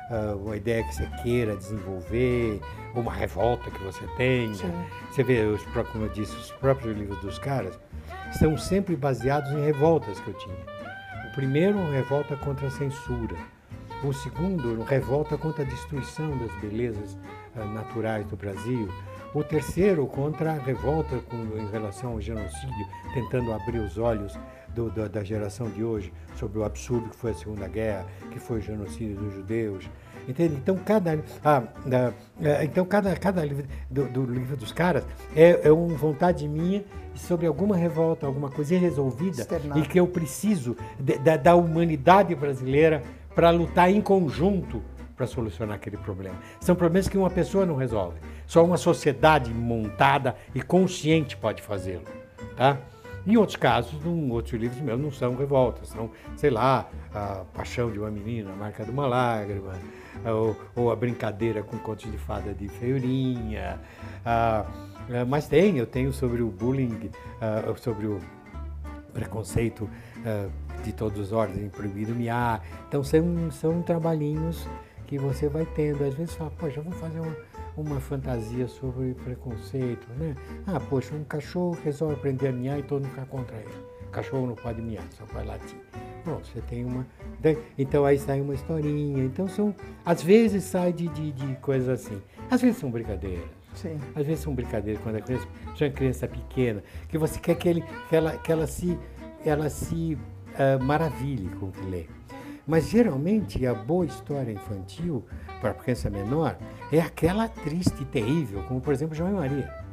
ah, 0.09 0.36
uma 0.36 0.55
ideia 0.55 0.84
que 0.84 0.95
você 0.95 1.07
queira 1.22 1.55
desenvolver, 1.55 2.61
uma 2.95 3.11
revolta 3.11 3.70
que 3.70 3.84
você 3.84 4.05
tenha. 4.15 4.53
Sim. 4.53 4.72
Você 5.11 5.24
vê, 5.24 5.43
os, 5.43 5.61
como 5.91 6.05
eu 6.05 6.09
disse, 6.09 6.36
os 6.36 6.51
próprios 6.53 6.97
livros 6.97 7.20
dos 7.22 7.38
caras 7.38 7.78
são 8.39 8.57
sempre 8.57 8.95
baseados 8.95 9.51
em 9.51 9.65
revoltas 9.65 10.20
que 10.22 10.30
eu 10.30 10.34
tinha. 10.36 10.55
O 11.30 11.36
primeiro, 11.36 11.78
uma 11.78 11.91
revolta 11.91 12.36
contra 12.38 12.68
a 12.68 12.72
censura. 12.72 13.36
O 14.03 14.13
segundo, 14.13 14.84
revolta 14.84 15.38
contra 15.38 15.63
a 15.63 15.68
destruição 15.68 16.38
das 16.38 16.53
belezas 16.61 17.18
ah, 17.55 17.65
naturais 17.65 18.26
do 18.28 18.38
Brasil. 18.38 18.88
O 19.38 19.43
terceiro, 19.43 20.07
contra 20.07 20.53
a 20.53 20.57
revolta 20.57 21.19
com, 21.29 21.38
em 21.59 21.69
relação 21.69 22.13
ao 22.13 22.19
genocídio, 22.19 22.88
tentando 23.13 23.53
abrir 23.53 23.77
os 23.77 23.95
olhos 23.99 24.33
do- 24.73 24.89
da- 24.89 25.07
da 25.07 25.23
geração 25.23 25.69
de 25.69 25.83
hoje 25.83 26.11
sobre 26.35 26.57
o 26.57 26.63
absurdo 26.63 27.07
que 27.09 27.15
foi 27.15 27.29
a 27.29 27.33
Segunda 27.35 27.67
Guerra, 27.67 28.07
que 28.31 28.39
foi 28.39 28.57
o 28.57 28.61
genocídio 28.61 29.15
dos 29.15 29.35
judeus. 29.35 29.88
Entende? 30.27 30.55
Então, 30.55 30.75
cada, 30.83 31.23
ah, 31.45 31.61
ah, 31.85 32.11
ah, 32.41 32.63
então, 32.65 32.83
cada, 32.83 33.15
cada 33.15 33.45
livro 33.45 33.67
do, 33.91 34.05
do 34.05 34.25
livro 34.25 34.57
dos 34.57 34.71
caras 34.71 35.05
é, 35.35 35.67
é 35.67 35.71
uma 35.71 35.95
vontade 35.95 36.47
minha 36.47 36.83
sobre 37.13 37.45
alguma 37.45 37.77
revolta, 37.77 38.25
alguma 38.25 38.49
coisa 38.49 38.73
irresolvida 38.73 39.41
Externar. 39.41 39.77
e 39.77 39.83
que 39.83 39.99
eu 39.99 40.07
preciso 40.07 40.75
de- 40.99 41.19
da, 41.19 41.38
da 41.38 41.55
humanidade 41.55 42.33
brasileira 42.33 43.03
para 43.35 43.51
lutar 43.51 43.91
em 43.91 44.01
conjunto 44.01 44.81
para 45.18 45.26
solucionar 45.26 45.76
aquele 45.76 45.97
problema. 45.97 46.38
São 46.61 46.76
problemas 46.76 47.09
que 47.09 47.18
uma 47.18 47.30
pessoa 47.30 47.65
não 47.65 47.76
resolve. 47.76 48.20
Só 48.45 48.63
uma 48.63 48.78
sociedade 48.78 49.51
montada 49.51 50.36
e 50.53 50.61
consciente 50.61 51.36
pode 51.36 51.63
fazê-lo. 51.63 52.05
Tá? 52.55 52.78
Em 53.26 53.36
outros 53.36 53.57
casos, 53.57 53.99
num, 54.05 54.32
outros 54.32 54.53
livros 54.53 54.80
meus 54.80 55.01
não 55.01 55.11
são 55.11 55.36
revoltas, 55.36 55.89
são, 55.89 56.09
sei 56.38 56.49
lá, 56.49 56.88
a 57.13 57.43
paixão 57.53 57.91
de 57.91 57.99
uma 57.99 58.09
menina, 58.09 58.53
a 58.53 58.55
marca 58.55 58.86
de 58.86 58.91
uma 58.91 59.05
lágrima, 59.05 59.74
ou, 60.24 60.55
ou 60.74 60.91
a 60.91 60.95
brincadeira 60.95 61.61
com 61.61 61.78
contos 61.80 62.09
de 62.09 62.18
fada 62.18 62.53
de 62.53 62.70
feiurinha. 62.70 63.82
ah, 64.26 64.65
mas 65.28 65.47
tem, 65.47 65.78
eu 65.78 65.86
tenho 65.86 66.13
sobre 66.13 66.41
o 66.41 66.47
bullying, 66.47 67.09
sobre 67.78 68.07
o 68.07 68.20
preconceito 69.13 69.89
de 70.84 70.93
todos 70.93 71.20
os 71.20 71.32
ordens, 71.32 71.72
proibido 71.72 72.13
miar. 72.13 72.63
Então 72.88 73.03
são, 73.03 73.51
são 73.51 73.82
trabalhinhos 73.82 74.68
que 75.08 75.18
você 75.18 75.47
vai 75.49 75.66
tendo. 75.66 76.03
Às 76.03 76.14
vezes 76.14 76.36
fala, 76.36 76.51
poxa, 76.51 76.82
vamos 76.82 76.99
fazer 76.99 77.20
uma, 77.20 77.36
uma 77.76 77.99
fantasia 77.99 78.68
sobre 78.68 79.14
preconceito, 79.24 80.08
né? 80.20 80.36
Ah, 80.68 80.80
poxa, 80.80 81.16
um 81.16 81.24
cachorro 81.24 81.78
resolve 81.84 82.16
aprender 82.16 82.49
a 82.49 82.51
miar 82.51 82.78
e 82.80 82.84
todo 82.84 83.01
mundo 83.03 83.12
fica 83.14 83.26
contra 83.26 83.55
ele. 83.58 83.74
Cachorro 84.12 84.47
não 84.47 84.55
pode 84.55 84.82
miar, 84.82 85.03
só 85.12 85.26
pode 85.26 85.47
latir. 85.47 85.78
Pronto, 86.24 86.45
você 86.47 86.62
tem 86.62 86.84
uma. 86.86 87.05
daí- 87.39 87.58
Então 87.78 88.05
aí 88.05 88.18
sai 88.20 88.41
uma 88.41 88.53
historinha. 88.53 89.24
Então 89.24 89.47
são. 89.47 89.74
Às 90.05 90.22
vezes 90.22 90.64
sai 90.64 90.91
de, 90.93 91.08
de, 91.10 91.32
de 91.32 91.55
coisas 91.58 91.88
assim. 91.89 92.22
Às 92.49 92.62
vezes 92.62 92.78
são 92.78 92.89
brincadeiras. 92.91 93.45
Sim. 93.76 93.97
Às 94.16 94.26
vezes 94.26 94.43
são 94.43 94.55
brincadeiras 94.55 95.01
quando 95.03 95.18
a 95.18 95.22
criança, 95.22 95.47
se 95.78 95.84
é 95.84 95.88
uma 95.88 95.93
criança 95.93 96.28
pequena, 96.28 96.84
que 97.08 97.18
você 97.18 97.39
quer 97.39 97.55
que, 97.55 97.70
ele, 97.70 97.84
que, 98.10 98.16
ela, 98.16 98.32
que 98.38 98.51
ela 98.51 98.66
se, 98.66 98.97
ela 99.45 99.70
se 99.70 100.18
ah, 100.58 100.80
maravilhe 100.84 101.47
com 101.60 101.68
o 101.68 101.72
que 101.72 101.86
lê. 101.86 102.05
Mas 102.68 102.89
geralmente 102.89 103.65
a 103.65 103.74
boa 103.74 104.05
história 104.05 104.51
infantil 104.51 105.26
para 105.61 105.72
a 105.72 105.74
criança 105.74 106.09
menor 106.09 106.57
é 106.91 106.99
aquela 106.99 107.47
triste 107.47 108.01
e 108.01 108.05
terrível, 108.05 108.61
como 108.68 108.82
por 108.82 108.93
exemplo 108.93 109.15
João 109.15 109.30
e 109.32 109.34
Maria. 109.34 109.88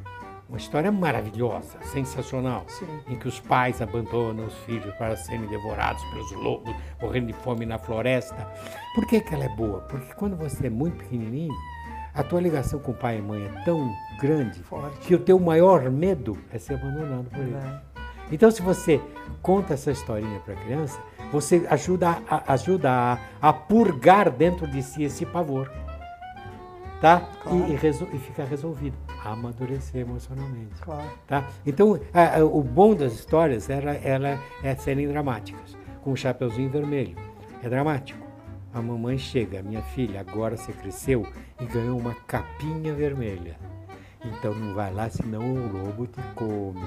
Uma 0.47 0.57
história 0.57 0.91
maravilhosa, 0.91 1.79
sensacional, 1.91 2.65
Sim. 2.67 2.85
em 3.07 3.17
que 3.17 3.27
os 3.27 3.39
pais 3.39 3.81
abandonam 3.81 4.45
os 4.45 4.53
filhos 4.59 4.93
para 4.95 5.15
serem 5.15 5.47
devorados 5.47 6.03
pelos 6.11 6.31
lobos, 6.33 6.75
morrendo 7.01 7.27
de 7.27 7.33
fome 7.33 7.65
na 7.65 7.79
floresta. 7.79 8.47
Por 8.93 9.07
que, 9.07 9.21
que 9.21 9.33
ela 9.33 9.45
é 9.45 9.55
boa? 9.55 9.79
Porque 9.81 10.13
quando 10.13 10.35
você 10.35 10.67
é 10.67 10.69
muito 10.69 10.97
pequenininho, 10.97 11.53
a 12.13 12.23
tua 12.23 12.39
ligação 12.39 12.79
com 12.79 12.91
o 12.91 12.95
pai 12.95 13.17
e 13.17 13.21
mãe 13.21 13.43
é 13.43 13.63
tão 13.63 13.91
grande 14.21 14.61
Forte. 14.63 14.99
que 14.99 15.15
o 15.15 15.19
teu 15.19 15.39
maior 15.39 15.89
medo 15.89 16.37
é 16.51 16.59
ser 16.59 16.75
abandonado 16.75 17.25
por 17.29 17.39
eles. 17.39 17.55
É. 17.55 17.81
Então, 18.31 18.49
se 18.51 18.61
você 18.61 19.01
conta 19.41 19.73
essa 19.73 19.91
historinha 19.91 20.39
para 20.39 20.53
a 20.53 20.57
criança, 20.57 20.99
você 21.31 21.65
ajuda, 21.69 22.17
a, 22.29 22.53
ajuda 22.53 22.91
a, 22.91 23.17
a 23.41 23.53
purgar 23.53 24.29
dentro 24.29 24.67
de 24.67 24.81
si 24.83 25.03
esse 25.03 25.25
pavor. 25.25 25.71
Tá? 27.01 27.21
Claro. 27.43 27.65
E, 27.67 27.73
e, 27.73 27.75
resol- 27.75 28.07
e 28.13 28.17
ficar 28.17 28.45
resolvido. 28.45 28.97
Amadurecer 29.23 30.01
emocionalmente. 30.01 30.75
Claro. 30.81 31.09
Tá? 31.27 31.47
Então, 31.65 31.99
a- 32.13 32.37
a- 32.39 32.45
o 32.45 32.61
bom 32.63 32.95
das 32.95 33.13
histórias 33.13 33.69
era, 33.69 33.93
ela 33.95 34.39
é 34.63 34.75
serem 34.75 35.07
dramáticas. 35.07 35.77
Com 36.03 36.11
o 36.11 36.17
Chapeuzinho 36.17 36.69
Vermelho. 36.69 37.17
É 37.63 37.69
dramático. 37.69 38.23
A 38.73 38.81
mamãe 38.81 39.17
chega, 39.17 39.63
minha 39.63 39.81
filha, 39.81 40.19
agora 40.19 40.57
você 40.57 40.71
cresceu 40.73 41.25
e 41.59 41.65
ganhou 41.65 41.97
uma 41.97 42.13
capinha 42.27 42.93
vermelha. 42.93 43.55
Então 44.23 44.53
não 44.53 44.73
vai 44.73 44.93
lá, 44.93 45.09
senão 45.09 45.41
o 45.53 45.71
lobo 45.71 46.07
te 46.07 46.19
come. 46.35 46.85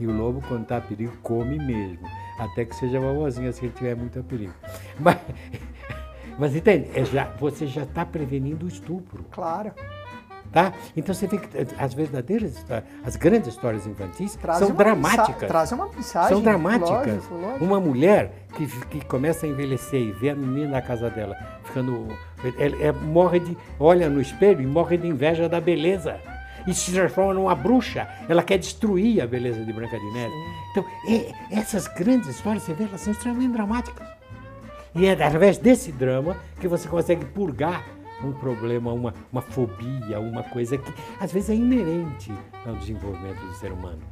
E 0.00 0.06
o 0.06 0.12
lobo, 0.16 0.42
quando 0.48 0.62
está 0.62 0.80
perigo, 0.80 1.12
come 1.22 1.58
mesmo. 1.58 2.06
Até 2.38 2.64
que 2.64 2.74
seja 2.74 3.00
vovozinha 3.00 3.52
se 3.52 3.64
ele 3.64 3.72
tiver 3.72 3.96
muito 3.96 4.22
perigo. 4.22 4.54
Mas, 4.98 5.18
mas 6.38 6.54
entende? 6.56 6.88
É 6.94 7.04
já, 7.04 7.24
você 7.38 7.66
já 7.66 7.82
está 7.82 8.04
prevenindo 8.04 8.64
o 8.64 8.68
estupro. 8.68 9.24
Claro. 9.30 9.72
Tá? 10.52 10.72
Então 10.96 11.14
você 11.14 11.26
vê 11.26 11.36
que 11.36 11.48
as 11.78 11.92
verdadeiras, 11.92 12.64
as 13.04 13.16
grandes 13.16 13.48
histórias 13.48 13.86
infantis 13.86 14.34
Trazem 14.36 14.68
são 14.68 14.76
dramáticas. 14.76 15.46
Trazem 15.46 15.78
uma 15.78 15.88
mensagem. 15.88 16.28
São 16.30 16.40
dramáticas. 16.40 17.06
Lógico, 17.06 17.34
lógico. 17.34 17.64
Uma 17.64 17.78
mulher 17.78 18.32
que, 18.54 18.66
que 18.86 19.04
começa 19.04 19.44
a 19.44 19.48
envelhecer 19.48 20.00
e 20.00 20.12
vê 20.12 20.30
a 20.30 20.34
menina 20.34 20.72
na 20.72 20.82
casa 20.82 21.10
dela 21.10 21.36
ficando. 21.64 22.08
Ela, 22.58 22.82
ela 22.82 22.98
morre 22.98 23.40
de. 23.40 23.58
olha 23.78 24.08
no 24.08 24.20
espelho 24.20 24.62
e 24.62 24.66
morre 24.66 24.96
de 24.96 25.06
inveja 25.06 25.48
da 25.48 25.60
beleza. 25.60 26.18
E 26.68 26.74
se 26.74 26.92
transforma 26.92 27.32
numa 27.32 27.54
bruxa. 27.54 28.06
Ela 28.28 28.42
quer 28.42 28.58
destruir 28.58 29.22
a 29.22 29.26
beleza 29.26 29.64
de 29.64 29.72
Branca 29.72 29.98
de 29.98 30.10
Neve. 30.12 30.34
Então, 30.70 30.84
essas 31.50 31.88
grandes 31.88 32.28
histórias, 32.28 32.62
você 32.62 32.74
vê, 32.74 32.84
elas 32.84 33.00
são 33.00 33.12
extremamente 33.12 33.52
dramáticas. 33.52 34.06
E 34.94 35.06
é 35.06 35.12
através 35.12 35.56
desse 35.56 35.90
drama 35.90 36.36
que 36.60 36.68
você 36.68 36.86
consegue 36.86 37.24
purgar 37.24 37.86
um 38.22 38.32
problema, 38.32 38.92
uma, 38.92 39.14
uma 39.32 39.40
fobia, 39.40 40.20
uma 40.20 40.42
coisa 40.42 40.76
que 40.76 40.92
às 41.18 41.32
vezes 41.32 41.50
é 41.50 41.54
inerente 41.54 42.32
ao 42.66 42.74
desenvolvimento 42.74 43.40
do 43.40 43.54
ser 43.54 43.72
humano. 43.72 44.02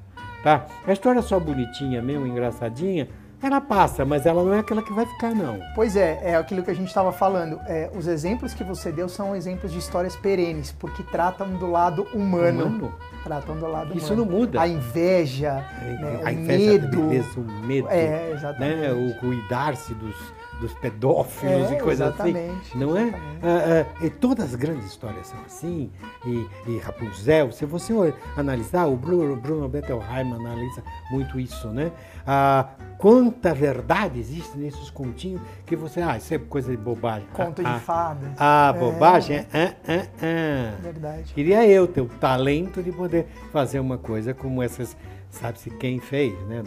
Tá? 0.42 0.66
A 0.86 0.92
história 0.92 1.20
só 1.20 1.38
bonitinha 1.38 2.00
mesmo, 2.00 2.26
engraçadinha, 2.26 3.09
ela 3.43 3.61
passa, 3.61 4.05
mas 4.05 4.24
ela 4.26 4.43
não 4.43 4.53
é 4.55 4.61
aquela 4.61 4.82
que 4.82 4.93
vai 4.93 5.07
ficar, 5.07 5.34
não. 5.34 5.61
Pois 5.74 5.95
é, 5.97 6.18
é 6.22 6.37
aquilo 6.37 6.62
que 6.62 6.70
a 6.70 6.74
gente 6.74 6.89
estava 6.89 7.12
falando. 7.12 7.61
É, 7.66 7.91
os 7.95 8.07
exemplos 8.07 8.55
que 8.55 8.64
você 8.64 8.91
deu 8.91 9.09
são 9.09 9.37
exemplos 9.37 9.70
de 9.72 9.78
histórias 9.78 10.16
perenes, 10.16 10.72
porque 10.72 11.03
tratam 11.03 11.49
do 11.57 11.70
lado 11.70 12.07
humano. 12.14 12.64
Humano? 12.66 12.95
Tratam 13.22 13.57
do 13.57 13.66
lado 13.66 13.97
Isso 13.97 14.12
humano. 14.14 14.30
não 14.30 14.39
muda. 14.39 14.61
A 14.61 14.68
inveja, 14.68 15.64
né, 15.82 16.20
a 16.24 16.28
o 16.28 16.32
inveja 16.32 16.72
medo. 16.72 16.89
beleza, 17.03 17.41
o 17.41 17.43
medo, 17.66 17.89
É, 17.91 18.30
exatamente. 18.32 18.76
né? 18.80 18.93
o 18.93 19.14
cuidar-se 19.20 19.93
dos, 19.95 20.16
dos 20.61 20.72
pedófilos 20.74 21.70
É, 21.70 21.74
e 21.76 21.80
coisas 21.80 22.18
assim. 22.18 22.34
Não 22.74 22.96
é? 22.96 23.12
Ah, 23.42 23.86
ah, 24.00 24.04
e 24.04 24.11
todas 24.11 24.46
as 24.46 24.54
grandes 24.54 24.86
histórias 24.86 25.26
são 25.28 25.38
assim. 25.46 25.90
E, 26.24 26.46
e 26.66 26.78
Rapunzel, 26.78 27.52
se 27.52 27.64
você 27.64 27.92
analisar, 28.36 28.86
o 28.86 28.96
Bruno, 28.96 29.36
Bruno 29.36 29.68
Bettelheim 29.68 30.32
analisa 30.32 30.82
muito 31.11 31.38
isso, 31.38 31.68
né? 31.68 31.92
Ah, 32.26 32.68
quanta 32.98 33.54
verdade 33.54 34.18
existe 34.18 34.57
nesses 34.59 34.90
continhos 34.90 35.40
que 35.64 35.76
você, 35.76 36.00
ah, 36.00 36.16
isso 36.16 36.32
é 36.34 36.38
coisa 36.38 36.70
de 36.70 36.76
bobagem. 36.76 37.26
Conto 37.32 37.62
ah, 37.64 37.74
de 37.74 37.80
fadas. 37.80 38.28
Ah, 38.38 38.72
É. 38.74 38.78
bobagem? 38.78 39.46
Ah, 39.52 39.74
ah, 39.86 40.07
ah. 40.22 40.74
Verdade. 40.82 41.32
Queria 41.34 41.66
eu 41.66 41.86
ter 41.86 42.00
o 42.00 42.07
talento 42.09 42.82
de 42.82 42.90
poder 42.92 43.26
fazer 43.52 43.78
uma 43.78 43.98
coisa 43.98 44.32
como 44.34 44.62
essas, 44.62 44.96
sabe-se 45.30 45.70
quem 45.70 46.00
fez, 46.00 46.32
né? 46.46 46.62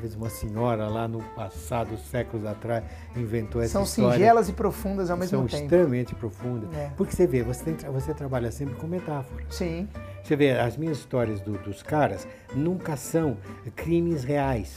Talvez 0.00 0.14
uma 0.16 0.30
senhora 0.30 0.88
lá 0.88 1.06
no 1.06 1.20
passado, 1.36 1.94
séculos 1.98 2.46
atrás, 2.46 2.82
inventou 3.14 3.60
essa 3.60 3.74
São 3.74 3.82
história. 3.82 4.14
singelas 4.14 4.48
e 4.48 4.52
profundas 4.54 5.10
ao 5.10 5.16
mesmo 5.18 5.40
São 5.40 5.46
tempo. 5.46 5.62
extremamente 5.62 6.14
profundas. 6.14 6.72
É. 6.74 6.90
Porque 6.96 7.14
você 7.14 7.26
vê, 7.26 7.42
você, 7.42 7.70
tem, 7.70 7.90
você 7.92 8.14
trabalha 8.14 8.50
sempre 8.50 8.76
com 8.76 8.86
metáforas. 8.86 9.44
Sim, 9.50 9.86
Você 10.24 10.36
vê, 10.36 10.52
as 10.52 10.78
minhas 10.78 10.96
histórias 10.98 11.40
do- 11.42 11.58
dos 11.58 11.82
caras 11.82 12.26
nunca 12.54 12.96
são 12.96 13.36
crimes 13.76 14.24
reais. 14.24 14.74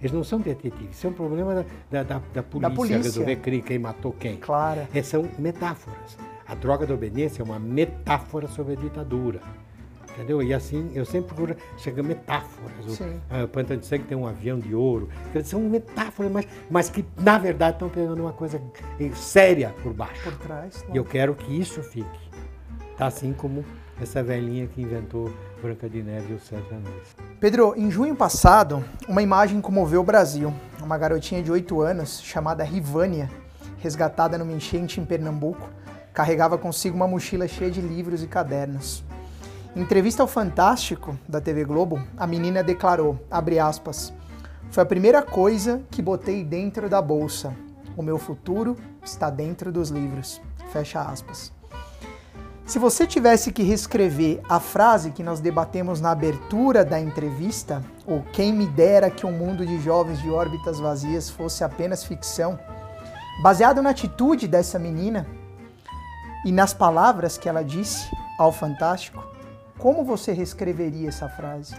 Eles 0.00 0.12
não 0.12 0.22
são 0.22 0.38
detetives. 0.38 0.98
Isso 0.98 1.06
é 1.06 1.10
um 1.10 1.14
problema 1.14 1.54
da, 1.90 2.02
da, 2.02 2.02
da, 2.02 2.18
da 2.34 2.42
polícia, 2.42 2.70
polícia. 2.76 2.96
resolver 2.98 3.36
crime, 3.36 3.62
quem 3.62 3.78
matou 3.78 4.12
quem. 4.12 4.36
claro. 4.36 4.82
É, 4.94 5.02
são 5.02 5.26
metáforas. 5.38 6.18
A 6.46 6.54
droga 6.54 6.86
da 6.86 6.92
obediência 6.92 7.40
é 7.40 7.44
uma 7.44 7.58
metáfora 7.58 8.48
sobre 8.48 8.74
a 8.74 8.76
ditadura. 8.76 9.40
Entendeu? 10.16 10.42
E 10.42 10.54
assim, 10.54 10.90
eu 10.94 11.04
sempre 11.04 11.34
procuro 11.34 11.54
chegar 11.76 12.02
metáforas. 12.02 12.98
O 12.98 13.04
ah, 13.28 13.46
Pantano 13.46 13.80
de 13.80 13.86
Sangue 13.86 14.04
tem 14.04 14.16
um 14.16 14.26
avião 14.26 14.58
de 14.58 14.74
ouro. 14.74 15.10
São 15.44 15.60
metáforas, 15.60 16.32
mas, 16.32 16.48
mas 16.70 16.88
que, 16.88 17.04
na 17.18 17.36
verdade, 17.36 17.76
estão 17.76 17.90
pegando 17.90 18.22
uma 18.22 18.32
coisa 18.32 18.58
eh, 18.98 19.10
séria 19.14 19.74
por 19.82 19.92
baixo. 19.92 20.22
Por 20.22 20.38
trás. 20.38 20.82
E 20.90 20.96
eu 20.96 21.04
quero 21.04 21.34
que 21.34 21.60
isso 21.60 21.82
fique. 21.82 22.26
Tá 22.96 23.08
assim 23.08 23.34
como 23.34 23.62
essa 24.00 24.22
velhinha 24.22 24.66
que 24.66 24.80
inventou 24.80 25.30
Branca 25.60 25.86
de 25.86 26.02
Neve 26.02 26.32
e 26.32 26.36
os 26.36 26.44
Sete 26.44 26.66
Anões. 26.72 27.14
Pedro, 27.38 27.74
em 27.76 27.90
junho 27.90 28.16
passado, 28.16 28.82
uma 29.06 29.20
imagem 29.20 29.60
comoveu 29.60 30.00
o 30.00 30.04
Brasil. 30.04 30.50
Uma 30.82 30.96
garotinha 30.96 31.42
de 31.42 31.52
8 31.52 31.80
anos, 31.82 32.22
chamada 32.22 32.64
Rivânia, 32.64 33.30
resgatada 33.78 34.38
numa 34.38 34.52
enchente 34.52 34.98
em 34.98 35.04
Pernambuco, 35.04 35.68
carregava 36.14 36.56
consigo 36.56 36.96
uma 36.96 37.06
mochila 37.06 37.46
cheia 37.46 37.70
de 37.70 37.82
livros 37.82 38.22
e 38.22 38.26
cadernos. 38.26 39.04
Em 39.76 39.82
entrevista 39.82 40.22
ao 40.22 40.26
Fantástico, 40.26 41.18
da 41.28 41.38
TV 41.38 41.62
Globo, 41.62 42.02
a 42.16 42.26
menina 42.26 42.62
declarou, 42.62 43.20
aspas, 43.62 44.10
foi 44.70 44.82
a 44.82 44.86
primeira 44.86 45.20
coisa 45.20 45.82
que 45.90 46.00
botei 46.00 46.42
dentro 46.42 46.88
da 46.88 47.02
bolsa. 47.02 47.54
O 47.94 48.02
meu 48.02 48.16
futuro 48.16 48.74
está 49.04 49.28
dentro 49.28 49.70
dos 49.70 49.90
livros. 49.90 50.40
Fecha 50.72 51.02
aspas. 51.02 51.52
Se 52.64 52.78
você 52.78 53.06
tivesse 53.06 53.52
que 53.52 53.62
reescrever 53.62 54.40
a 54.48 54.58
frase 54.58 55.10
que 55.10 55.22
nós 55.22 55.40
debatemos 55.40 56.00
na 56.00 56.10
abertura 56.10 56.82
da 56.82 56.98
entrevista, 56.98 57.84
ou 58.06 58.22
quem 58.32 58.54
me 58.54 58.66
dera 58.66 59.10
que 59.10 59.26
um 59.26 59.32
mundo 59.32 59.66
de 59.66 59.78
jovens 59.78 60.22
de 60.22 60.30
órbitas 60.30 60.80
vazias 60.80 61.28
fosse 61.28 61.62
apenas 61.62 62.02
ficção, 62.02 62.58
baseado 63.42 63.82
na 63.82 63.90
atitude 63.90 64.48
dessa 64.48 64.78
menina 64.78 65.26
e 66.46 66.50
nas 66.50 66.72
palavras 66.72 67.36
que 67.36 67.46
ela 67.46 67.62
disse 67.62 68.08
ao 68.38 68.50
Fantástico, 68.50 69.35
como 69.78 70.04
você 70.04 70.32
reescreveria 70.32 71.08
essa 71.08 71.28
frase? 71.28 71.74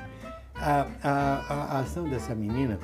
A, 0.56 0.88
a- 1.04 1.46
a- 1.50 1.80
ação 1.80 2.10
dessa 2.10 2.34
menina 2.34 2.80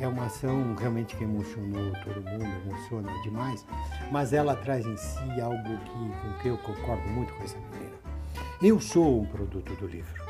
é 0.00 0.06
uma 0.06 0.26
ação 0.26 0.74
realmente 0.78 1.16
que 1.16 1.24
emocionou 1.24 1.92
todo 2.04 2.20
mundo, 2.22 2.46
emociona 2.64 3.10
demais, 3.22 3.66
mas 4.12 4.32
ela 4.32 4.54
traz 4.54 4.86
em 4.86 4.96
si 4.96 5.40
algo 5.40 5.62
que, 5.62 5.92
com 6.22 6.38
que 6.42 6.48
eu 6.48 6.58
concordo 6.58 7.08
muito 7.08 7.32
com 7.34 7.42
essa 7.42 7.56
menina. 7.58 7.96
Eu 8.62 8.80
sou 8.80 9.22
um 9.22 9.26
produto 9.26 9.74
do 9.74 9.86
livro. 9.86 10.24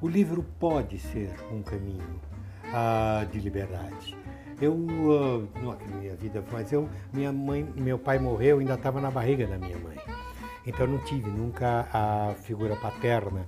O 0.00 0.08
livro 0.08 0.44
pode 0.60 0.98
ser 0.98 1.34
um 1.50 1.62
caminho 1.62 2.20
ah, 2.72 3.24
de 3.32 3.40
liberdade. 3.40 4.16
Eu, 4.60 4.74
ah, 4.74 5.58
não 5.60 5.72
é 5.72 5.76
minha 5.98 6.16
vida, 6.16 6.44
mas 6.52 6.70
eu, 6.72 6.88
minha 7.12 7.32
mãe, 7.32 7.66
meu 7.76 7.98
pai 7.98 8.18
morreu, 8.18 8.56
eu 8.56 8.58
ainda 8.60 8.74
estava 8.74 9.00
na 9.00 9.10
barriga 9.10 9.46
da 9.46 9.56
minha 9.56 9.78
mãe. 9.78 9.96
Então 10.66 10.86
não 10.86 10.98
tive 10.98 11.30
nunca 11.30 11.88
a 11.92 12.34
figura 12.42 12.74
paterna. 12.76 13.46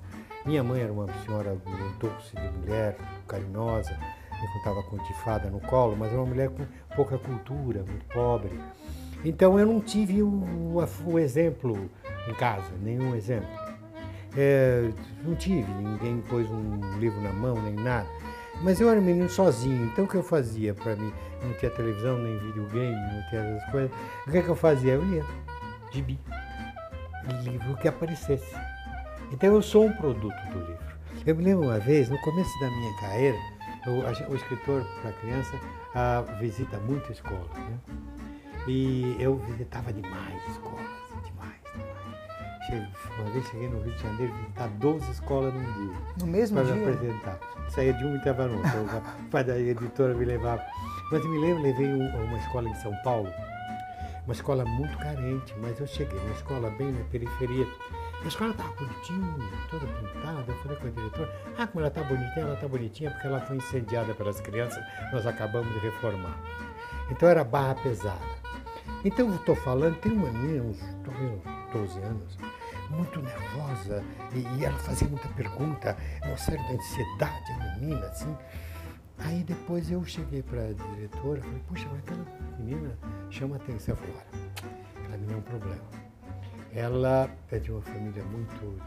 Minha 0.49 0.65
mãe 0.65 0.81
era 0.81 0.91
uma 0.91 1.07
senhora 1.27 1.53
um 1.53 1.99
doce 1.99 2.35
de 2.35 2.59
mulher, 2.59 2.97
carinhosa, 3.27 3.95
me 4.41 4.49
contava 4.55 4.83
com 4.85 4.97
tifada 5.05 5.51
no 5.51 5.61
colo, 5.61 5.95
mas 5.95 6.11
era 6.11 6.19
uma 6.23 6.27
mulher 6.27 6.49
com 6.49 6.65
pouca 6.97 7.19
cultura, 7.19 7.85
muito 7.87 8.07
pobre. 8.07 8.59
Então 9.23 9.59
eu 9.59 9.67
não 9.67 9.79
tive 9.79 10.23
o, 10.23 10.83
o 11.05 11.19
exemplo 11.19 11.91
em 12.27 12.33
casa, 12.33 12.65
nenhum 12.81 13.15
exemplo. 13.15 13.47
É, 14.35 14.91
não 15.23 15.35
tive, 15.35 15.71
ninguém 15.71 16.23
pôs 16.23 16.51
um 16.51 16.99
livro 16.99 17.21
na 17.21 17.31
mão, 17.35 17.61
nem 17.61 17.75
nada. 17.75 18.09
Mas 18.63 18.81
eu 18.81 18.89
era 18.89 18.99
um 18.99 19.05
menino 19.05 19.29
sozinho, 19.29 19.85
então 19.85 20.07
o 20.07 20.09
que 20.09 20.15
eu 20.15 20.23
fazia 20.23 20.73
para 20.73 20.97
mim? 20.97 21.13
Não 21.43 21.53
tinha 21.59 21.71
televisão, 21.71 22.17
nem 22.17 22.39
videogame, 22.39 22.97
não 22.97 23.29
tinha 23.29 23.43
essas 23.43 23.71
coisas. 23.71 23.91
O 24.27 24.31
que, 24.31 24.39
é 24.39 24.43
que 24.43 24.49
eu 24.49 24.57
fazia? 24.57 24.95
Eu 24.95 25.05
lia 25.05 25.23
gibi, 25.93 26.19
livro 27.45 27.77
que 27.77 27.87
aparecesse. 27.87 28.57
Então 29.33 29.55
eu 29.55 29.63
sou 29.63 29.87
um 29.87 29.93
produto 29.93 30.37
do 30.53 30.59
livro. 30.59 30.89
Eu 31.27 31.37
me 31.37 31.45
lembro 31.45 31.67
uma 31.67 31.79
vez, 31.79 32.09
no 32.09 32.19
começo 32.21 32.51
da 32.61 32.71
minha 32.71 32.95
carreira, 33.01 33.37
o, 33.87 34.03
a 34.07 34.31
o 34.31 34.37
escritor 34.37 34.85
para 35.03 35.13
criança 35.13 35.59
ah, 35.95 36.23
visita 36.41 36.79
muito 36.79 37.11
escola. 37.13 37.49
Né? 37.55 37.79
E 38.67 39.17
eu 39.19 39.37
visitava 39.37 39.93
demais 39.93 40.43
escolas, 40.49 40.87
demais, 41.25 41.57
demais. 41.73 42.67
Cheguei- 42.67 42.89
uma 43.19 43.31
vez 43.31 43.47
cheguei 43.49 43.69
no 43.69 43.81
Rio 43.83 43.95
de 43.95 44.03
Janeiro 44.03 44.33
visitar 44.35 44.69
12 44.69 45.11
escolas 45.11 45.53
num 45.55 45.61
dia 45.73 45.97
No 46.21 46.27
mesmo 46.27 46.61
para 46.63 46.75
me 46.75 46.81
dia? 46.81 46.91
apresentar. 46.91 47.39
Saía 47.71 47.93
de 47.93 48.05
uma 48.05 48.15
e 48.15 48.19
estava 48.19 48.47
no 48.47 48.57
outro. 48.59 48.81
O 49.27 49.31
pai 49.31 49.45
da 49.45 49.59
editora 49.59 50.15
me 50.15 50.25
levava. 50.25 50.63
Mas 51.11 51.25
eu 51.25 51.31
me 51.31 51.39
lembro, 51.39 51.63
levei 51.63 51.87
um- 51.93 52.25
uma 52.25 52.39
escola 52.39 52.69
em 52.69 52.75
São 52.77 52.95
Paulo, 53.03 53.31
uma 54.25 54.33
escola 54.35 54.65
muito 54.65 54.97
carente, 54.99 55.55
mas 55.61 55.79
eu 55.81 55.87
cheguei 55.87 56.19
na 56.25 56.33
escola 56.33 56.71
bem 56.71 56.93
na 56.93 57.05
periferia. 57.05 57.67
A 58.23 58.27
escola 58.27 58.51
estava 58.51 58.73
bonitinha, 58.73 59.49
toda 59.71 59.87
pintada. 59.87 60.45
Eu 60.49 60.55
falei 60.57 60.77
com 60.79 60.87
a 60.89 60.91
diretora, 60.91 61.41
ah, 61.57 61.67
como 61.67 61.81
ela 61.81 61.89
está 61.89 62.03
bonitinha, 62.03 62.45
ela 62.45 62.55
está 62.55 62.69
bonitinha 62.69 63.11
porque 63.13 63.27
ela 63.27 63.41
foi 63.41 63.57
incendiada 63.57 64.15
pelas 64.15 64.41
crianças, 64.41 64.85
nós 65.13 65.27
acabamos 65.27 65.73
de 65.73 65.79
reformar. 65.79 66.37
Então 67.11 67.29
era 67.29 67.45
barra 67.45 67.77
pesada. 67.77 68.39
Então 69.05 69.29
eu 69.29 69.37
estou 69.37 69.55
falando, 69.55 69.97
tem 70.01 70.13
uma 70.13 70.31
menina, 70.31 70.65
uns, 70.65 70.83
uns 70.83 71.73
12 71.73 72.01
anos, 72.01 72.39
muito 72.91 73.23
nervosa, 73.23 74.03
e, 74.35 74.39
e 74.59 74.65
ela 74.65 74.79
fazia 74.79 75.07
muita 75.09 75.29
pergunta, 75.29 75.97
uma 76.25 76.37
certa 76.37 76.73
ansiedade, 76.73 77.53
a 77.53 77.77
menina, 77.79 78.07
assim. 78.07 78.37
Aí 79.19 79.45
depois 79.45 79.91
eu 79.91 80.05
cheguei 80.05 80.43
para 80.43 80.69
a 80.69 80.73
diretora 80.73 81.41
falei, 81.41 81.63
puxa, 81.69 81.89
mas 81.91 82.01
aquela 82.01 82.25
menina 82.59 82.99
chama 83.31 83.57
atenção. 83.57 83.95
Eu 83.95 83.97
falei, 83.97 84.15
olha, 84.17 84.69
aquela 84.97 85.17
menina 85.17 85.35
é 85.35 85.37
um 85.37 85.43
problema. 85.43 86.08
Ela 86.79 87.29
é 87.51 87.59
de 87.59 87.73
uma 87.73 87.83
família 87.83 88.23
muito 88.23 88.81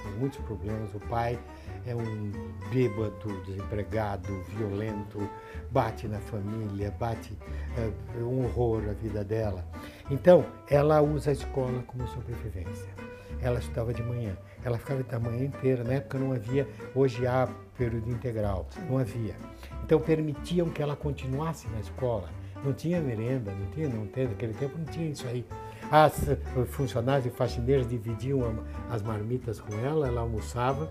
com 0.00 0.08
muitos 0.20 0.38
problemas. 0.44 0.94
O 0.94 1.00
pai 1.00 1.36
é 1.84 1.96
um 1.96 2.30
bêbado, 2.72 3.42
desempregado, 3.44 4.40
violento, 4.56 5.28
bate 5.72 6.06
na 6.06 6.20
família, 6.20 6.92
bate 7.00 7.36
é, 7.76 8.22
um 8.22 8.44
horror 8.44 8.84
a 8.88 8.92
vida 8.92 9.24
dela. 9.24 9.64
Então, 10.12 10.46
ela 10.70 11.02
usa 11.02 11.30
a 11.30 11.32
escola 11.32 11.82
como 11.88 12.06
sobrevivência. 12.06 12.92
Ela 13.40 13.58
estudava 13.58 13.92
de 13.92 14.04
manhã, 14.04 14.36
ela 14.62 14.78
ficava 14.78 15.02
da 15.02 15.18
manhã 15.18 15.46
inteira. 15.46 15.82
Na 15.82 15.94
época 15.94 16.20
não 16.20 16.30
havia, 16.30 16.68
hoje 16.94 17.26
há 17.26 17.48
período 17.76 18.08
integral, 18.12 18.68
não 18.88 18.98
havia. 18.98 19.34
Então 19.82 19.98
permitiam 19.98 20.70
que 20.70 20.80
ela 20.80 20.94
continuasse 20.94 21.66
na 21.70 21.80
escola. 21.80 22.28
Não 22.64 22.72
tinha 22.72 23.00
merenda, 23.00 23.50
não 23.50 23.66
tinha, 23.72 23.88
não 23.88 24.06
tem, 24.06 24.28
naquele 24.28 24.54
tempo 24.54 24.78
não 24.78 24.84
tinha 24.84 25.10
isso 25.10 25.26
aí. 25.26 25.44
As 25.90 26.28
eh, 26.28 26.36
funcionários 26.66 27.26
e 27.26 27.30
faxineiras 27.30 27.88
dividiam 27.88 28.58
as 28.90 29.02
marmitas 29.02 29.60
com 29.60 29.74
ela, 29.78 30.06
ela 30.08 30.20
almoçava 30.22 30.88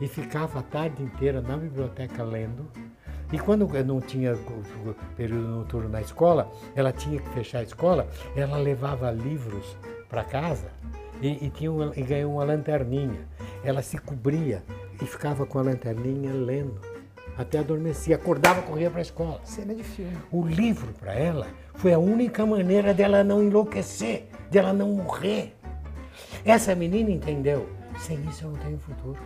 e 0.00 0.08
ficava 0.08 0.58
a 0.58 0.62
tarde 0.62 1.02
inteira 1.02 1.40
na 1.40 1.56
biblioteca 1.56 2.24
lendo. 2.24 2.66
E 3.32 3.38
quando 3.38 3.66
não 3.84 4.00
tinha 4.00 4.36
período 5.16 5.48
noturno 5.48 5.88
na 5.88 6.00
escola, 6.02 6.50
ela 6.74 6.92
tinha 6.92 7.18
que 7.20 7.28
fechar 7.30 7.60
a 7.60 7.62
escola, 7.62 8.06
ela 8.36 8.58
levava 8.58 9.10
livros 9.10 9.76
para 10.08 10.22
casa 10.22 10.70
e, 11.22 11.46
e, 11.46 11.48
tinha 11.50 11.72
uma- 11.72 11.92
e 11.96 12.02
ganhou 12.02 12.32
uma 12.34 12.44
lanterninha. 12.44 13.26
Ela 13.64 13.80
se 13.80 13.96
cobria 13.96 14.62
e 15.00 15.06
ficava 15.06 15.46
com 15.46 15.58
a 15.58 15.62
lanterninha 15.62 16.32
lendo. 16.32 16.91
Até 17.36 17.58
adormecer. 17.58 18.14
Acordava, 18.14 18.62
corria 18.62 18.90
para 18.90 19.00
a 19.00 19.02
escola. 19.02 19.40
Cena 19.44 19.74
de 19.74 19.82
filme. 19.82 20.16
O 20.30 20.46
livro 20.46 20.92
para 20.92 21.14
ela 21.14 21.46
foi 21.74 21.92
a 21.92 21.98
única 21.98 22.44
maneira 22.44 22.92
dela 22.92 23.24
não 23.24 23.42
enlouquecer, 23.42 24.28
dela 24.50 24.72
não 24.72 24.90
morrer. 24.90 25.56
Essa 26.44 26.74
menina 26.74 27.10
entendeu. 27.10 27.68
Sem 27.98 28.20
isso 28.24 28.44
eu 28.44 28.50
não 28.50 28.58
tenho 28.58 28.78
futuro. 28.78 29.20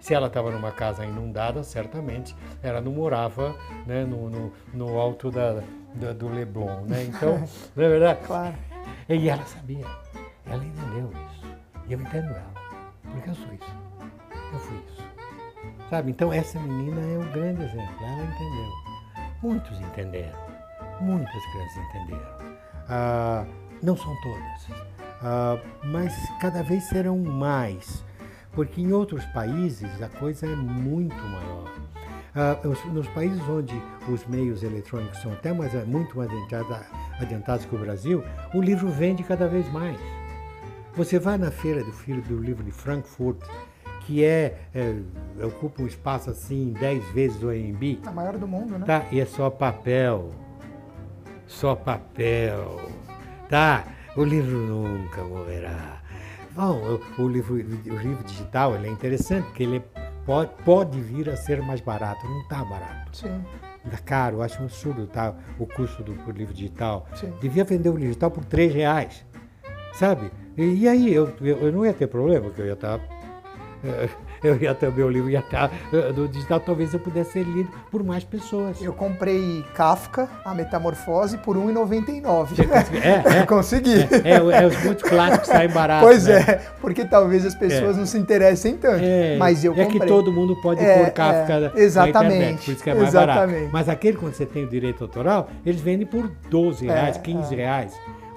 Se 0.00 0.14
ela 0.14 0.28
estava 0.28 0.50
numa 0.50 0.72
casa 0.72 1.04
inundada, 1.04 1.62
certamente 1.62 2.34
ela 2.62 2.80
não 2.80 2.92
morava 2.92 3.54
né, 3.86 4.04
no, 4.04 4.30
no, 4.30 4.52
no 4.72 4.98
alto 4.98 5.30
da, 5.30 5.62
da, 5.94 6.12
do 6.12 6.28
Leblon. 6.28 6.82
Né? 6.86 7.04
Então, 7.04 7.36
não 7.76 7.84
é 7.84 7.88
verdade? 7.88 8.20
Claro. 8.26 8.54
E 9.08 9.28
ela 9.28 9.44
sabia. 9.44 9.84
Ela 10.46 10.64
entendeu 10.64 11.10
isso. 11.12 11.56
E 11.86 11.92
eu 11.92 12.00
entendo 12.00 12.30
ela. 12.30 12.54
Porque 13.10 13.30
eu 13.30 13.34
sou 13.34 13.52
isso. 13.52 13.76
Eu 14.52 14.58
fui 14.58 14.78
isso. 14.88 14.99
Sabe? 15.90 16.10
Então 16.12 16.32
essa 16.32 16.58
menina 16.60 17.00
é 17.00 17.18
um 17.18 17.32
grande 17.32 17.62
exemplo. 17.64 17.94
Ela 18.04 18.24
entendeu. 18.24 18.70
Muitos 19.42 19.80
entenderam. 19.80 20.38
Muitas 21.00 21.42
crianças 21.52 21.76
entenderam. 21.88 22.56
Ah, 22.88 23.44
não 23.82 23.96
são 23.96 24.14
todas. 24.22 24.68
Ah, 25.22 25.58
mas 25.84 26.14
cada 26.40 26.62
vez 26.62 26.84
serão 26.84 27.18
mais. 27.18 28.04
Porque 28.52 28.80
em 28.80 28.92
outros 28.92 29.24
países 29.26 30.00
a 30.02 30.08
coisa 30.08 30.46
é 30.46 30.54
muito 30.56 31.16
maior. 31.16 31.70
Ah, 32.36 32.56
os- 32.66 32.84
nos 32.92 33.08
países 33.08 33.40
onde 33.48 33.74
os 34.08 34.24
meios 34.26 34.62
eletrônicos 34.62 35.18
são 35.20 35.32
até 35.32 35.52
mais, 35.52 35.72
muito 35.86 36.16
mais 36.16 36.30
adiantada- 36.30 36.86
adiantados 37.20 37.64
que 37.64 37.74
o 37.74 37.78
Brasil, 37.78 38.22
o 38.54 38.60
livro 38.60 38.88
vende 38.88 39.24
cada 39.24 39.48
vez 39.48 39.68
mais. 39.72 39.98
Você 40.94 41.18
vai 41.18 41.38
na 41.38 41.50
feira 41.50 41.82
do 41.82 41.92
filho 41.92 42.22
do 42.22 42.38
livro 42.38 42.62
de 42.62 42.70
Frankfurt, 42.72 43.40
que 44.10 44.24
é, 44.24 44.58
é, 44.74 45.44
ocupa 45.44 45.82
um 45.82 45.86
espaço 45.86 46.30
assim 46.30 46.72
10 46.80 47.04
vezes 47.12 47.42
o 47.44 47.48
AMB, 47.48 48.00
A 48.04 48.10
maior 48.10 48.36
do 48.36 48.48
mundo, 48.48 48.76
né? 48.76 48.84
tá? 48.84 49.06
E 49.12 49.20
é 49.20 49.24
só 49.24 49.48
papel. 49.48 50.30
Só 51.46 51.76
papel. 51.76 52.90
Tá? 53.48 53.84
O 54.16 54.24
livro 54.24 54.58
nunca 54.58 55.22
morrerá. 55.22 56.02
Bom, 56.50 57.00
o, 57.18 57.22
o 57.22 57.28
livro, 57.28 57.54
o 57.54 57.96
livro 57.98 58.24
digital 58.24 58.74
ele 58.74 58.88
é 58.88 58.90
interessante 58.90 59.44
porque 59.44 59.62
ele 59.62 59.80
pode, 60.26 60.50
pode 60.64 61.00
vir 61.00 61.30
a 61.30 61.36
ser 61.36 61.62
mais 61.62 61.80
barato. 61.80 62.26
Não 62.26 62.40
está 62.40 62.64
barato. 62.64 63.16
Sim. 63.16 63.44
Está 63.84 63.98
caro. 63.98 64.38
Eu 64.38 64.42
acho 64.42 64.60
um 64.60 64.64
absurdo 64.64 65.06
tá? 65.06 65.36
o 65.56 65.66
custo 65.68 66.02
do 66.02 66.14
do 66.14 66.32
livro 66.32 66.52
digital. 66.52 67.06
Sim. 67.14 67.32
Devia 67.40 67.62
vender 67.62 67.90
o 67.90 67.92
livro 67.92 68.08
digital 68.08 68.32
por 68.32 68.44
3 68.44 68.74
reais. 68.74 69.24
Sabe? 69.92 70.32
E, 70.56 70.82
e 70.82 70.88
aí, 70.88 71.14
eu, 71.14 71.32
eu, 71.40 71.58
eu 71.58 71.72
não 71.72 71.86
ia 71.86 71.92
ter 71.92 72.08
problema, 72.08 72.46
porque 72.46 72.60
eu 72.60 72.66
ia 72.66 72.72
estar. 72.72 73.00
eu 74.42 74.56
ia 74.56 74.74
ter 74.74 74.88
o 74.88 74.92
meu 74.92 75.08
livro, 75.08 75.30
ia 75.30 75.40
estar 75.40 75.70
eh, 75.92 76.12
no 76.12 76.28
digital, 76.28 76.60
talvez 76.60 76.92
eu 76.92 77.00
pudesse 77.00 77.32
ser 77.32 77.44
lido 77.44 77.70
por 77.90 78.02
mais 78.02 78.24
pessoas. 78.24 78.80
Eu 78.80 78.92
comprei 78.92 79.64
Kafka, 79.74 80.28
A 80.44 80.54
Metamorfose, 80.54 81.38
por 81.38 81.56
R$ 81.56 81.72
1,99. 81.72 82.48
É, 83.02 83.38
é. 83.40 83.46
Consegui. 83.46 84.00
É, 84.24 84.62
é, 84.62 84.66
os 84.66 84.84
muitos 84.84 85.08
clássicos 85.08 85.48
saem 85.48 85.70
baratos. 85.70 86.08
Pois 86.08 86.26
né? 86.26 86.40
é, 86.40 86.60
porque 86.80 87.04
talvez 87.04 87.44
as 87.46 87.54
pessoas 87.54 87.96
não 87.96 88.06
se 88.06 88.18
interessem 88.18 88.76
tanto. 88.76 89.02
É, 89.02 89.36
mas 89.38 89.64
eu 89.64 89.72
é 89.72 89.84
comprei. 89.84 90.00
que 90.00 90.06
todo 90.06 90.32
mundo 90.32 90.56
pode 90.60 90.84
É, 90.84 90.98
pôr 91.04 91.10
Kafka 91.12 91.52
é, 91.52 91.60
na 91.60 91.72
exatamente, 91.76 92.34
internet, 92.34 92.64
por 92.64 92.72
isso 92.72 92.82
que 92.84 92.90
é 92.90 92.94
mais 92.94 93.12
barato. 93.14 93.38
exatamente. 93.40 93.72
Mas 93.72 93.88
aquele, 93.88 94.16
quando 94.16 94.34
você 94.34 94.46
tem 94.46 94.64
o 94.64 94.68
direito 94.68 95.04
autoral, 95.04 95.48
eles 95.64 95.80
vendem 95.80 96.06
por 96.06 96.30
12 96.50 96.88
É, 96.88 96.92
reais, 96.92 97.16
15 97.18 97.54
é. 97.54 97.56
reais 97.56 97.94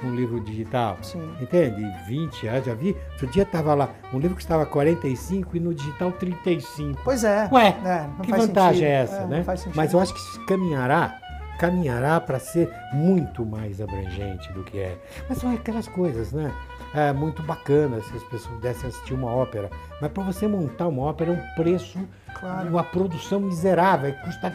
um 0.07 0.15
livro 0.15 0.39
digital. 0.39 0.97
Sim. 1.01 1.21
Entende? 1.41 1.83
20 2.07 2.43
reais, 2.43 2.65
já 2.65 2.73
vi. 2.73 2.95
Outro 3.13 3.27
dia 3.27 3.43
estava 3.43 3.73
lá, 3.73 3.89
um 4.13 4.19
livro 4.19 4.35
que 4.35 4.41
estava 4.41 4.65
45 4.65 5.55
e 5.57 5.59
no 5.59 5.73
digital 5.73 6.11
35. 6.11 6.99
Pois 7.03 7.23
é. 7.23 7.47
Ué, 7.51 7.75
é, 7.85 8.23
que 8.23 8.31
vantagem 8.31 8.73
sentido. 8.81 8.85
é 8.85 9.01
essa, 9.01 9.15
É, 9.17 9.27
né? 9.27 9.45
Mas 9.75 9.93
eu 9.93 9.99
acho 9.99 10.13
que 10.13 10.19
isso 10.19 10.45
caminhará, 10.45 11.19
caminhará 11.59 12.19
para 12.19 12.39
ser 12.39 12.69
muito 12.93 13.45
mais 13.45 13.79
abrangente 13.79 14.51
do 14.53 14.63
que 14.63 14.79
é. 14.79 14.97
Mas 15.29 15.37
são 15.37 15.53
aquelas 15.53 15.87
coisas, 15.87 16.31
né? 16.33 16.51
É 16.95 17.11
muito 17.11 17.41
bacana 17.41 17.99
se 18.01 18.15
as 18.15 18.23
pessoas 18.23 18.47
pudessem 18.55 18.87
assistir 18.89 19.13
uma 19.15 19.31
ópera. 19.31 19.69
Mas 19.99 20.11
para 20.11 20.23
você 20.23 20.47
montar 20.47 20.87
uma 20.87 21.03
ópera 21.03 21.31
é 21.31 21.33
um 21.33 21.55
preço, 21.55 21.97
Claro. 22.39 22.69
uma 22.69 22.83
produção 22.83 23.39
miserável, 23.39 24.13
custa 24.23 24.53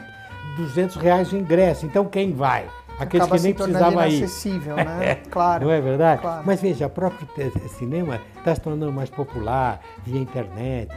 200 0.57 0.97
reais 0.97 1.33
o 1.33 1.37
ingresso. 1.37 1.85
Então 1.87 2.05
quem 2.05 2.33
vai? 2.33 2.67
Aqueles 2.99 3.27
Acaba 3.27 3.37
que 3.39 3.43
nem 3.45 3.55
precisavam 3.55 4.07
ir. 4.07 4.19
inacessível, 4.19 4.77
né? 4.77 5.15
Claro. 5.31 5.67
Não 5.67 5.73
é 5.73 5.81
verdade? 5.81 6.21
Claro. 6.23 6.43
Mas 6.47 6.61
veja, 6.61 6.87
o 6.87 6.91
próprio 6.91 7.27
te- 7.29 7.69
cinema 7.71 8.21
está 8.37 8.55
se 8.55 8.61
tornando 8.61 8.93
mais 8.93 9.09
popular 9.11 9.81
via 10.05 10.21
internet. 10.21 10.93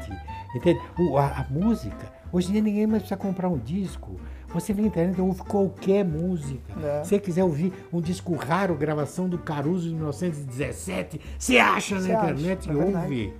Entende? 0.55 0.79
O- 0.99 1.17
a, 1.17 1.25
a 1.27 1.45
música, 1.49 2.11
hoje 2.31 2.49
em 2.49 2.53
dia 2.53 2.61
ninguém 2.61 2.87
mais 2.87 3.03
precisa 3.03 3.17
comprar 3.17 3.49
um 3.49 3.57
disco. 3.57 4.19
Você 4.53 4.73
vem 4.73 4.83
na 4.85 4.87
internet 4.89 5.17
e 5.17 5.21
ouve 5.21 5.41
qualquer 5.43 6.03
música. 6.03 6.73
É. 6.83 7.03
Se 7.03 7.09
você 7.09 7.19
quiser 7.19 7.43
ouvir 7.43 7.71
um 7.93 8.01
disco 8.01 8.35
raro, 8.35 8.75
gravação 8.75 9.29
do 9.29 9.37
Caruso 9.37 9.87
de 9.87 9.95
1917, 9.95 11.21
você 11.37 11.57
acha 11.57 11.99
Você 11.99 12.11
na 12.11 12.19
acha, 12.19 12.31
internet 12.31 12.69
é 12.69 12.73
e 12.73 12.75
verdade. 12.75 13.03
ouve. 13.05 13.33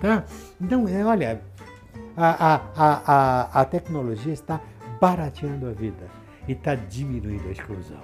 Tá? 0.00 0.24
Então, 0.60 0.88
é, 0.88 1.04
olha, 1.04 1.40
a, 2.16 2.54
a, 2.54 2.60
a, 2.76 3.02
a, 3.06 3.60
a 3.60 3.64
tecnologia 3.64 4.32
está 4.32 4.60
barateando 5.00 5.68
a 5.68 5.72
vida 5.72 6.04
e 6.46 6.52
está 6.52 6.74
diminuindo 6.74 7.48
a 7.48 7.52
exclusão. 7.52 8.02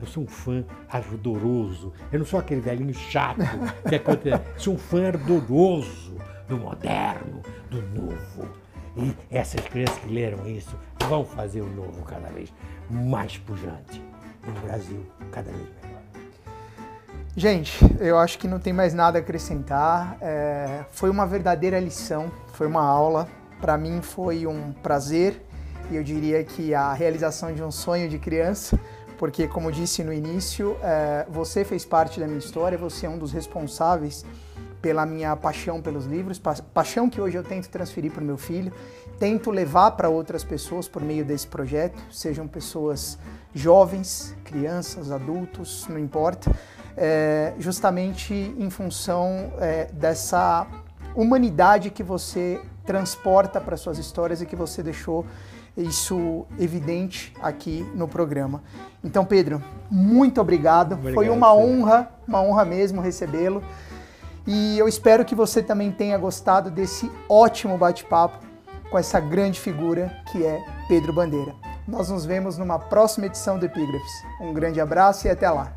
Eu 0.00 0.06
sou 0.06 0.22
um 0.22 0.26
fã 0.26 0.64
ardoroso. 0.88 1.92
Eu 2.10 2.20
não 2.20 2.26
sou 2.26 2.40
aquele 2.40 2.60
velhinho 2.60 2.94
chato 2.94 3.42
que 3.86 3.94
acontece. 3.94 4.42
Sou 4.56 4.74
um 4.74 4.78
fã 4.78 5.08
ardoroso 5.08 6.16
do 6.48 6.56
moderno, 6.56 7.42
do 7.68 7.82
novo. 7.82 8.48
E 8.96 9.14
essas 9.30 9.60
crianças 9.60 9.98
que 9.98 10.08
leram 10.08 10.48
isso 10.48 10.74
vão 11.06 11.24
fazer 11.24 11.60
o 11.60 11.68
novo 11.68 12.02
cada 12.02 12.28
vez 12.28 12.52
mais 12.90 13.36
pujante. 13.36 14.02
No 14.46 14.58
Brasil, 14.62 15.04
cada 15.30 15.50
vez 15.50 15.68
melhor. 15.82 16.00
Gente, 17.36 17.78
eu 18.00 18.18
acho 18.18 18.38
que 18.38 18.48
não 18.48 18.58
tem 18.58 18.72
mais 18.72 18.94
nada 18.94 19.18
a 19.18 19.20
acrescentar. 19.20 20.16
É, 20.20 20.84
foi 20.90 21.10
uma 21.10 21.26
verdadeira 21.26 21.78
lição, 21.78 22.32
foi 22.54 22.66
uma 22.66 22.82
aula. 22.82 23.28
Para 23.60 23.76
mim 23.76 24.00
foi 24.00 24.46
um 24.46 24.72
prazer 24.72 25.42
e 25.90 25.96
eu 25.96 26.04
diria 26.04 26.42
que 26.44 26.72
a 26.72 26.92
realização 26.92 27.52
de 27.52 27.62
um 27.62 27.70
sonho 27.70 28.08
de 28.08 28.18
criança, 28.18 28.78
porque, 29.18 29.48
como 29.48 29.70
disse 29.72 30.04
no 30.04 30.12
início, 30.12 30.76
é, 30.82 31.26
você 31.28 31.64
fez 31.64 31.84
parte 31.84 32.20
da 32.20 32.26
minha 32.26 32.38
história, 32.38 32.78
você 32.78 33.06
é 33.06 33.08
um 33.08 33.18
dos 33.18 33.32
responsáveis 33.32 34.24
pela 34.80 35.04
minha 35.04 35.36
paixão 35.36 35.82
pelos 35.82 36.06
livros, 36.06 36.38
pa 36.38 36.54
paixão 36.72 37.10
que 37.10 37.20
hoje 37.20 37.36
eu 37.36 37.44
tento 37.44 37.68
transferir 37.68 38.10
para 38.10 38.22
o 38.22 38.24
meu 38.24 38.38
filho, 38.38 38.72
tento 39.18 39.50
levar 39.50 39.90
para 39.90 40.08
outras 40.08 40.42
pessoas 40.42 40.88
por 40.88 41.02
meio 41.02 41.24
desse 41.24 41.46
projeto, 41.46 42.00
sejam 42.10 42.48
pessoas 42.48 43.18
jovens, 43.52 44.34
crianças, 44.44 45.10
adultos, 45.10 45.86
não 45.88 45.98
importa, 45.98 46.50
é, 46.96 47.52
justamente 47.58 48.32
em 48.32 48.70
função 48.70 49.52
é, 49.58 49.86
dessa 49.92 50.66
humanidade 51.14 51.90
que 51.90 52.02
você 52.02 52.60
transporta 52.86 53.60
para 53.60 53.76
suas 53.76 53.98
histórias 53.98 54.40
e 54.40 54.46
que 54.46 54.56
você 54.56 54.82
deixou 54.82 55.26
isso 55.82 56.46
evidente 56.58 57.32
aqui 57.42 57.88
no 57.94 58.06
programa. 58.08 58.62
Então, 59.02 59.24
Pedro, 59.24 59.62
muito 59.90 60.40
obrigado. 60.40 60.92
Obrigado, 60.92 61.14
Foi 61.14 61.28
uma 61.28 61.50
Cid. 61.52 61.62
honra, 61.62 62.10
uma 62.26 62.42
honra 62.42 62.64
mesmo 62.64 63.00
recebê-lo. 63.00 63.62
E 64.46 64.78
eu 64.78 64.88
espero 64.88 65.24
que 65.24 65.34
você 65.34 65.62
também 65.62 65.92
tenha 65.92 66.16
gostado 66.18 66.70
desse 66.70 67.10
ótimo 67.28 67.76
bate-papo 67.76 68.38
com 68.90 68.98
essa 68.98 69.20
grande 69.20 69.60
figura 69.60 70.12
que 70.32 70.44
é 70.44 70.62
Pedro 70.88 71.12
Bandeira. 71.12 71.54
Nós 71.86 72.08
nos 72.08 72.24
vemos 72.24 72.58
numa 72.58 72.78
próxima 72.78 73.26
edição 73.26 73.58
do 73.58 73.66
Epígrafes. 73.66 74.12
Um 74.40 74.52
grande 74.52 74.80
abraço 74.80 75.26
e 75.26 75.30
até 75.30 75.48
lá. 75.50 75.72